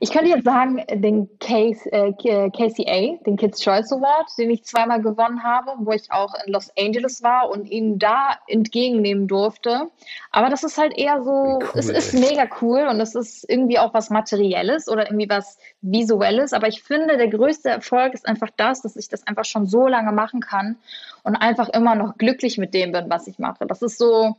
[0.00, 5.00] ich könnte jetzt sagen, den Case, äh, KCA, den Kids Choice Award, den ich zweimal
[5.00, 9.90] gewonnen habe, wo ich auch in Los Angeles war und ihn da entgegennehmen durfte.
[10.30, 13.78] Aber das ist halt eher so, cool, es ist mega cool und es ist irgendwie
[13.78, 16.52] auch was Materielles oder irgendwie was Visuelles.
[16.52, 19.86] Aber ich finde, der größte Erfolg ist einfach das, dass ich das einfach schon so
[19.86, 20.76] lange machen kann
[21.22, 23.66] und einfach immer noch glücklich mit dem bin, was ich mache.
[23.66, 24.36] Das ist so,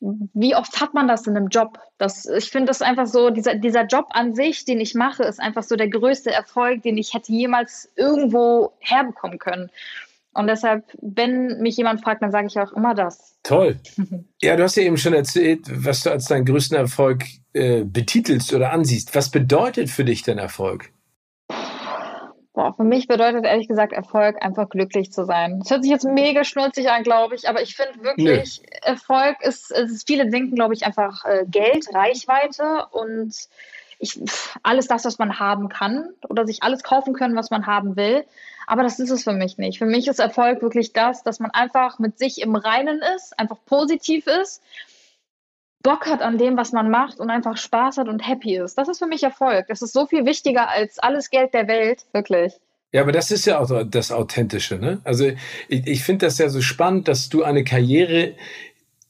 [0.00, 1.78] wie oft hat man das in einem Job?
[1.98, 5.40] Das, ich finde das einfach so, dieser, dieser Job an sich, den ich mache, ist
[5.40, 9.70] einfach so der größte Erfolg, den ich hätte jemals irgendwo herbekommen können.
[10.34, 13.36] Und deshalb, wenn mich jemand fragt, dann sage ich auch immer das.
[13.42, 13.78] Toll.
[14.40, 18.54] Ja, du hast ja eben schon erzählt, was du als deinen größten Erfolg äh, betitelst
[18.54, 19.16] oder ansiehst.
[19.16, 20.92] Was bedeutet für dich denn Erfolg?
[22.58, 25.60] Boah, für mich bedeutet ehrlich gesagt Erfolg einfach glücklich zu sein.
[25.60, 28.78] Das hört sich jetzt mega schnulzig an, glaube ich, aber ich finde wirklich, nee.
[28.82, 33.32] Erfolg ist, ist, viele denken, glaube ich, einfach äh, Geld, Reichweite und
[34.00, 34.20] ich,
[34.64, 38.24] alles das, was man haben kann oder sich alles kaufen können, was man haben will.
[38.66, 39.78] Aber das ist es für mich nicht.
[39.78, 43.58] Für mich ist Erfolg wirklich das, dass man einfach mit sich im Reinen ist, einfach
[43.66, 44.64] positiv ist
[45.82, 48.76] Bock hat an dem, was man macht und einfach Spaß hat und happy ist.
[48.76, 49.66] Das ist für mich Erfolg.
[49.68, 52.54] Das ist so viel wichtiger als alles Geld der Welt, wirklich.
[52.92, 55.00] Ja, aber das ist ja auch das Authentische, ne?
[55.04, 55.30] Also
[55.68, 58.34] ich, ich finde das ja so spannend, dass du eine Karriere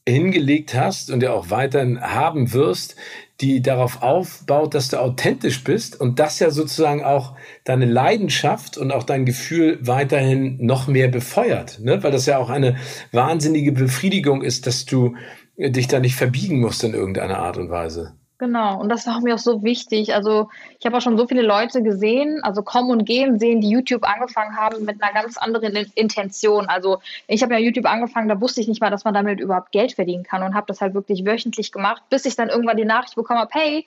[0.07, 2.95] hingelegt hast und ja auch weiterhin haben wirst,
[3.41, 8.91] die darauf aufbaut, dass du authentisch bist und das ja sozusagen auch deine Leidenschaft und
[8.91, 12.03] auch dein Gefühl weiterhin noch mehr befeuert, ne?
[12.03, 12.75] weil das ja auch eine
[13.13, 15.15] wahnsinnige Befriedigung ist, dass du
[15.59, 18.13] dich da nicht verbiegen musst in irgendeiner Art und Weise.
[18.39, 20.15] Genau, und das war mir auch so wichtig.
[20.15, 20.47] Also
[20.79, 24.05] ich habe auch schon so viele Leute gesehen, also kommen und gehen sehen, die YouTube
[24.05, 26.67] angefangen haben mit einer ganz anderen Intention.
[26.67, 29.73] Also ich habe ja YouTube angefangen, da wusste ich nicht mal, dass man damit überhaupt
[29.73, 32.85] Geld verdienen kann und habe das halt wirklich wöchentlich gemacht, bis ich dann irgendwann die
[32.85, 33.85] Nachricht bekommen habe, hey,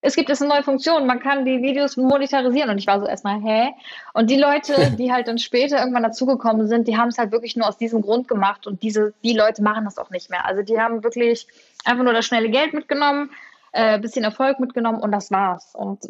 [0.00, 2.70] es gibt jetzt eine neue Funktion, man kann die Videos monetarisieren.
[2.70, 3.70] Und ich war so erstmal, hä?
[4.14, 7.56] Und die Leute, die halt dann später irgendwann dazugekommen sind, die haben es halt wirklich
[7.56, 8.66] nur aus diesem Grund gemacht.
[8.66, 10.46] Und diese, die Leute machen das auch nicht mehr.
[10.46, 11.46] Also die haben wirklich
[11.84, 13.30] einfach nur das schnelle Geld mitgenommen,
[13.72, 15.74] äh, bisschen Erfolg mitgenommen und das war's.
[15.74, 16.08] Und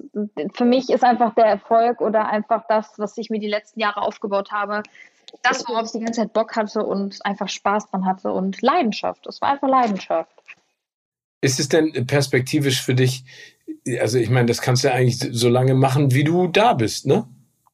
[0.54, 4.02] für mich ist einfach der Erfolg oder einfach das, was ich mir die letzten Jahre
[4.02, 4.82] aufgebaut habe,
[5.42, 9.26] das, worauf ich die ganze Zeit Bock hatte und einfach Spaß dran hatte und Leidenschaft.
[9.26, 10.32] Das war einfach Leidenschaft.
[11.40, 13.24] Ist es denn perspektivisch für dich
[14.00, 17.06] also ich meine, das kannst du ja eigentlich so lange machen, wie du da bist,
[17.06, 17.26] ne?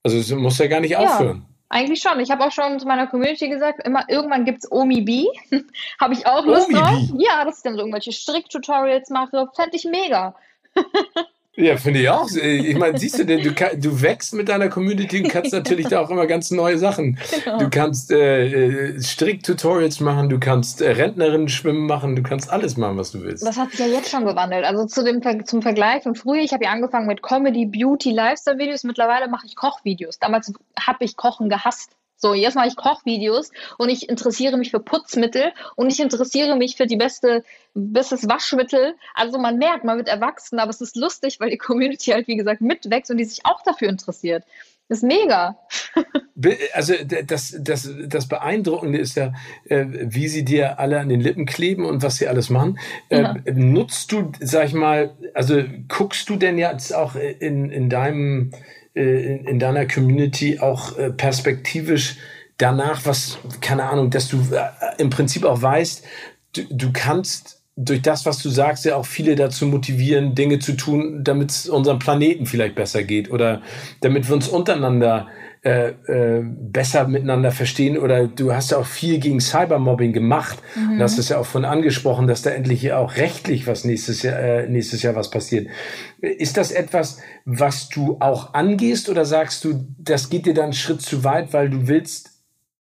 [0.02, 1.46] Also es muss ja gar nicht aufhören.
[1.70, 2.20] Eigentlich schon.
[2.20, 5.26] Ich habe auch schon zu meiner Community gesagt, immer irgendwann gibt es Omi B.
[6.00, 7.00] habe ich auch Lust Omi drauf.
[7.10, 7.24] B.
[7.24, 9.48] Ja, dass ich dann so irgendwelche Stricktutorials mache.
[9.56, 10.36] Fände ich mega.
[11.56, 12.28] Ja, finde ich auch.
[12.31, 16.01] Ich meine, siehst du denn, du, du wächst mit deiner Community und kannst natürlich da
[16.01, 17.18] auch immer ganz neue Sachen.
[17.44, 17.59] Genau.
[17.59, 22.76] Du kannst äh, äh, Strick-Tutorials machen, du kannst äh, Rentnerinnen schwimmen machen, du kannst alles
[22.76, 23.47] machen, was du willst.
[23.47, 24.64] Das hat sich ja jetzt schon gewandelt.
[24.64, 28.82] Also zu dem, zum Vergleich von früher, ich habe ja angefangen mit Comedy, Beauty, Lifestyle-Videos.
[28.82, 30.18] Mittlerweile mache ich Kochvideos.
[30.18, 31.93] Damals habe ich Kochen gehasst.
[32.16, 36.76] So, jetzt mache ich Kochvideos und ich interessiere mich für Putzmittel und ich interessiere mich
[36.76, 38.94] für die beste, bestes Waschmittel.
[39.14, 42.36] Also man merkt, man wird erwachsen, aber es ist lustig, weil die Community halt, wie
[42.36, 44.44] gesagt, mitwächst und die sich auch dafür interessiert.
[44.88, 45.56] Das ist mega.
[46.72, 49.32] Also das, das, das Beeindruckende ist ja,
[49.66, 52.80] äh, wie sie dir alle an den Lippen kleben und was sie alles machen.
[53.08, 53.36] Äh, ja.
[53.54, 58.50] Nutzt du, sag ich mal, also guckst du denn jetzt auch in, in deinem
[58.94, 62.16] in, in deiner Community auch äh, perspektivisch
[62.58, 64.68] danach, was, keine Ahnung, dass du äh,
[64.98, 66.04] im Prinzip auch weißt,
[66.54, 70.74] du, du kannst durch das, was du sagst, ja auch viele dazu motivieren, Dinge zu
[70.74, 73.62] tun, damit es unserem Planeten vielleicht besser geht oder
[74.00, 79.18] damit wir uns untereinander äh, äh, besser miteinander verstehen oder du hast ja auch viel
[79.18, 80.92] gegen Cybermobbing gemacht mhm.
[80.92, 84.38] und hast es ja auch von angesprochen, dass da endlich auch rechtlich was nächstes Jahr,
[84.38, 85.68] äh, nächstes Jahr was passiert.
[86.20, 90.72] Ist das etwas, was du auch angehst oder sagst du, das geht dir dann einen
[90.74, 92.42] Schritt zu weit, weil du willst,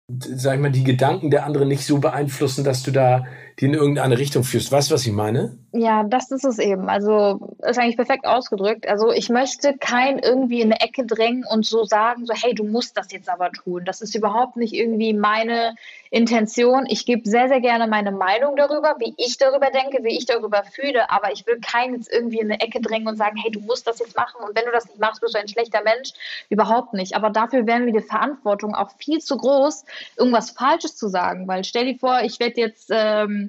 [0.08, 3.24] sag ich mal, die Gedanken der anderen nicht so beeinflussen, dass du da
[3.60, 4.70] die in irgendeine Richtung führst.
[4.70, 5.58] Weißt du, was ich meine?
[5.72, 6.88] Ja, das ist es eben.
[6.88, 8.86] Also ist eigentlich perfekt ausgedrückt.
[8.88, 12.62] Also ich möchte kein irgendwie in eine Ecke drängen und so sagen, so hey, du
[12.62, 13.84] musst das jetzt aber tun.
[13.84, 15.74] Das ist überhaupt nicht irgendwie meine
[16.10, 16.86] Intention.
[16.88, 20.62] Ich gebe sehr, sehr gerne meine Meinung darüber, wie ich darüber denke, wie ich darüber
[20.62, 21.10] fühle.
[21.10, 23.88] Aber ich will keinen jetzt irgendwie in eine Ecke drängen und sagen, hey, du musst
[23.88, 26.12] das jetzt machen und wenn du das nicht machst, bist du ein schlechter Mensch.
[26.48, 27.16] Überhaupt nicht.
[27.16, 29.84] Aber dafür wären wir die Verantwortung auch viel zu groß,
[30.16, 31.48] irgendwas Falsches zu sagen.
[31.48, 33.47] Weil stell dir vor, ich werde jetzt ähm,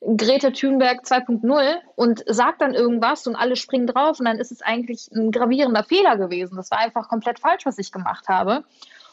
[0.00, 4.62] Greta Thunberg 2.0 und sagt dann irgendwas und alle springen drauf und dann ist es
[4.62, 6.56] eigentlich ein gravierender Fehler gewesen.
[6.56, 8.64] Das war einfach komplett falsch, was ich gemacht habe.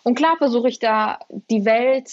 [0.04, 1.20] Und klar versuche ich da
[1.50, 2.10] die Welt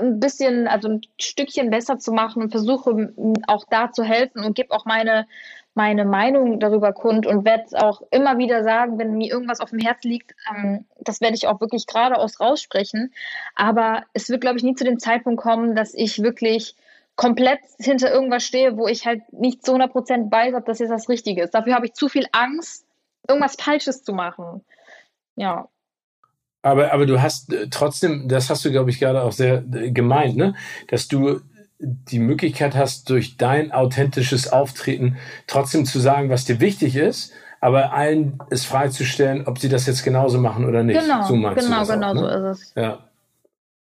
[0.00, 3.12] ein bisschen, also ein Stückchen besser zu machen und versuche
[3.46, 5.26] auch da zu helfen und gebe auch meine,
[5.74, 9.78] meine Meinung darüber kund und werde auch immer wieder sagen, wenn mir irgendwas auf dem
[9.78, 13.12] Herz liegt, ähm, das werde ich auch wirklich geradeaus raussprechen.
[13.54, 16.74] Aber es wird, glaube ich, nie zu dem Zeitpunkt kommen, dass ich wirklich
[17.16, 21.08] komplett hinter irgendwas stehe, wo ich halt nicht zu 100% weiß, ob das jetzt das
[21.08, 21.54] Richtige ist.
[21.54, 22.84] Dafür habe ich zu viel Angst,
[23.26, 24.62] irgendwas Falsches zu machen.
[25.34, 25.68] Ja.
[26.62, 29.90] Aber, aber du hast äh, trotzdem, das hast du, glaube ich, gerade auch sehr äh,
[29.90, 30.54] gemeint, ne?
[30.88, 31.40] dass du
[31.78, 35.16] die Möglichkeit hast, durch dein authentisches Auftreten
[35.46, 40.02] trotzdem zu sagen, was dir wichtig ist, aber allen es freizustellen, ob sie das jetzt
[40.02, 41.00] genauso machen oder nicht.
[41.00, 42.20] Genau, so genau, genau auch, ne?
[42.20, 42.74] so ist es.
[42.76, 42.98] Ja.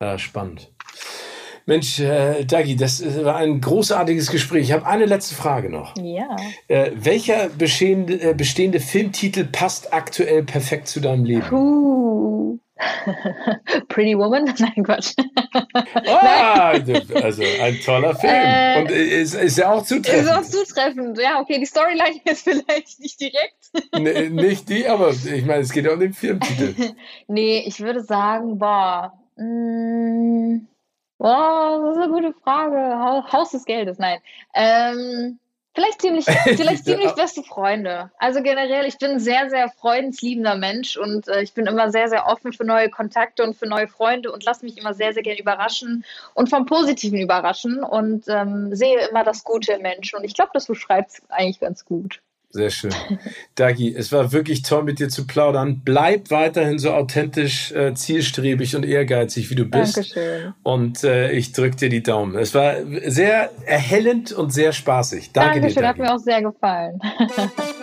[0.01, 0.71] ja, spannend.
[1.69, 4.63] Mensch, äh, Dagi, das war ein großartiges Gespräch.
[4.63, 5.95] Ich habe eine letzte Frage noch.
[5.97, 6.35] Ja.
[6.67, 11.43] Äh, welcher bestehende, äh, bestehende Filmtitel passt aktuell perfekt zu deinem Leben?
[11.47, 12.57] Puh.
[13.87, 14.45] Pretty Woman?
[14.57, 15.13] Nein, Quatsch.
[16.07, 16.69] ah,
[17.21, 18.33] also ein toller Film.
[18.33, 20.23] Äh, Und ist, ist ja auch zutreffend.
[20.23, 21.19] Ist auch zutreffend.
[21.19, 23.69] Ja, okay, die Storyline ist vielleicht nicht direkt.
[23.95, 26.73] nee, nicht die, aber ich meine, es geht ja um den Filmtitel.
[27.27, 29.13] nee, ich würde sagen, boah.
[29.35, 30.61] Mh,
[31.19, 33.29] Boah, das ist eine gute Frage.
[33.33, 34.19] Haus des Geldes, nein.
[34.53, 35.37] Ähm,
[35.75, 38.09] vielleicht ziemlich, vielleicht ziemlich beste Freunde.
[38.17, 42.07] Also generell, ich bin ein sehr, sehr freundensliebender Mensch und äh, ich bin immer sehr,
[42.07, 45.23] sehr offen für neue Kontakte und für neue Freunde und lasse mich immer sehr, sehr
[45.23, 46.05] gerne überraschen
[46.35, 50.17] und vom Positiven überraschen und ähm, sehe immer das Gute im Menschen.
[50.17, 52.21] Und ich glaube, das beschreibt es eigentlich ganz gut.
[52.51, 52.91] Sehr schön.
[53.55, 55.81] Dagi, es war wirklich toll, mit dir zu plaudern.
[55.85, 59.97] Bleib weiterhin so authentisch, äh, zielstrebig und ehrgeizig, wie du bist.
[59.97, 60.53] Dankeschön.
[60.63, 62.35] Und äh, ich drücke dir die Daumen.
[62.35, 65.31] Es war sehr erhellend und sehr spaßig.
[65.31, 65.81] Danke Dankeschön, dir.
[65.81, 66.99] Dankeschön, hat mir auch sehr gefallen.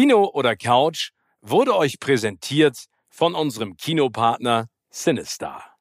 [0.00, 1.10] Kino oder Couch
[1.42, 5.76] wurde euch präsentiert von unserem Kinopartner Sinistar.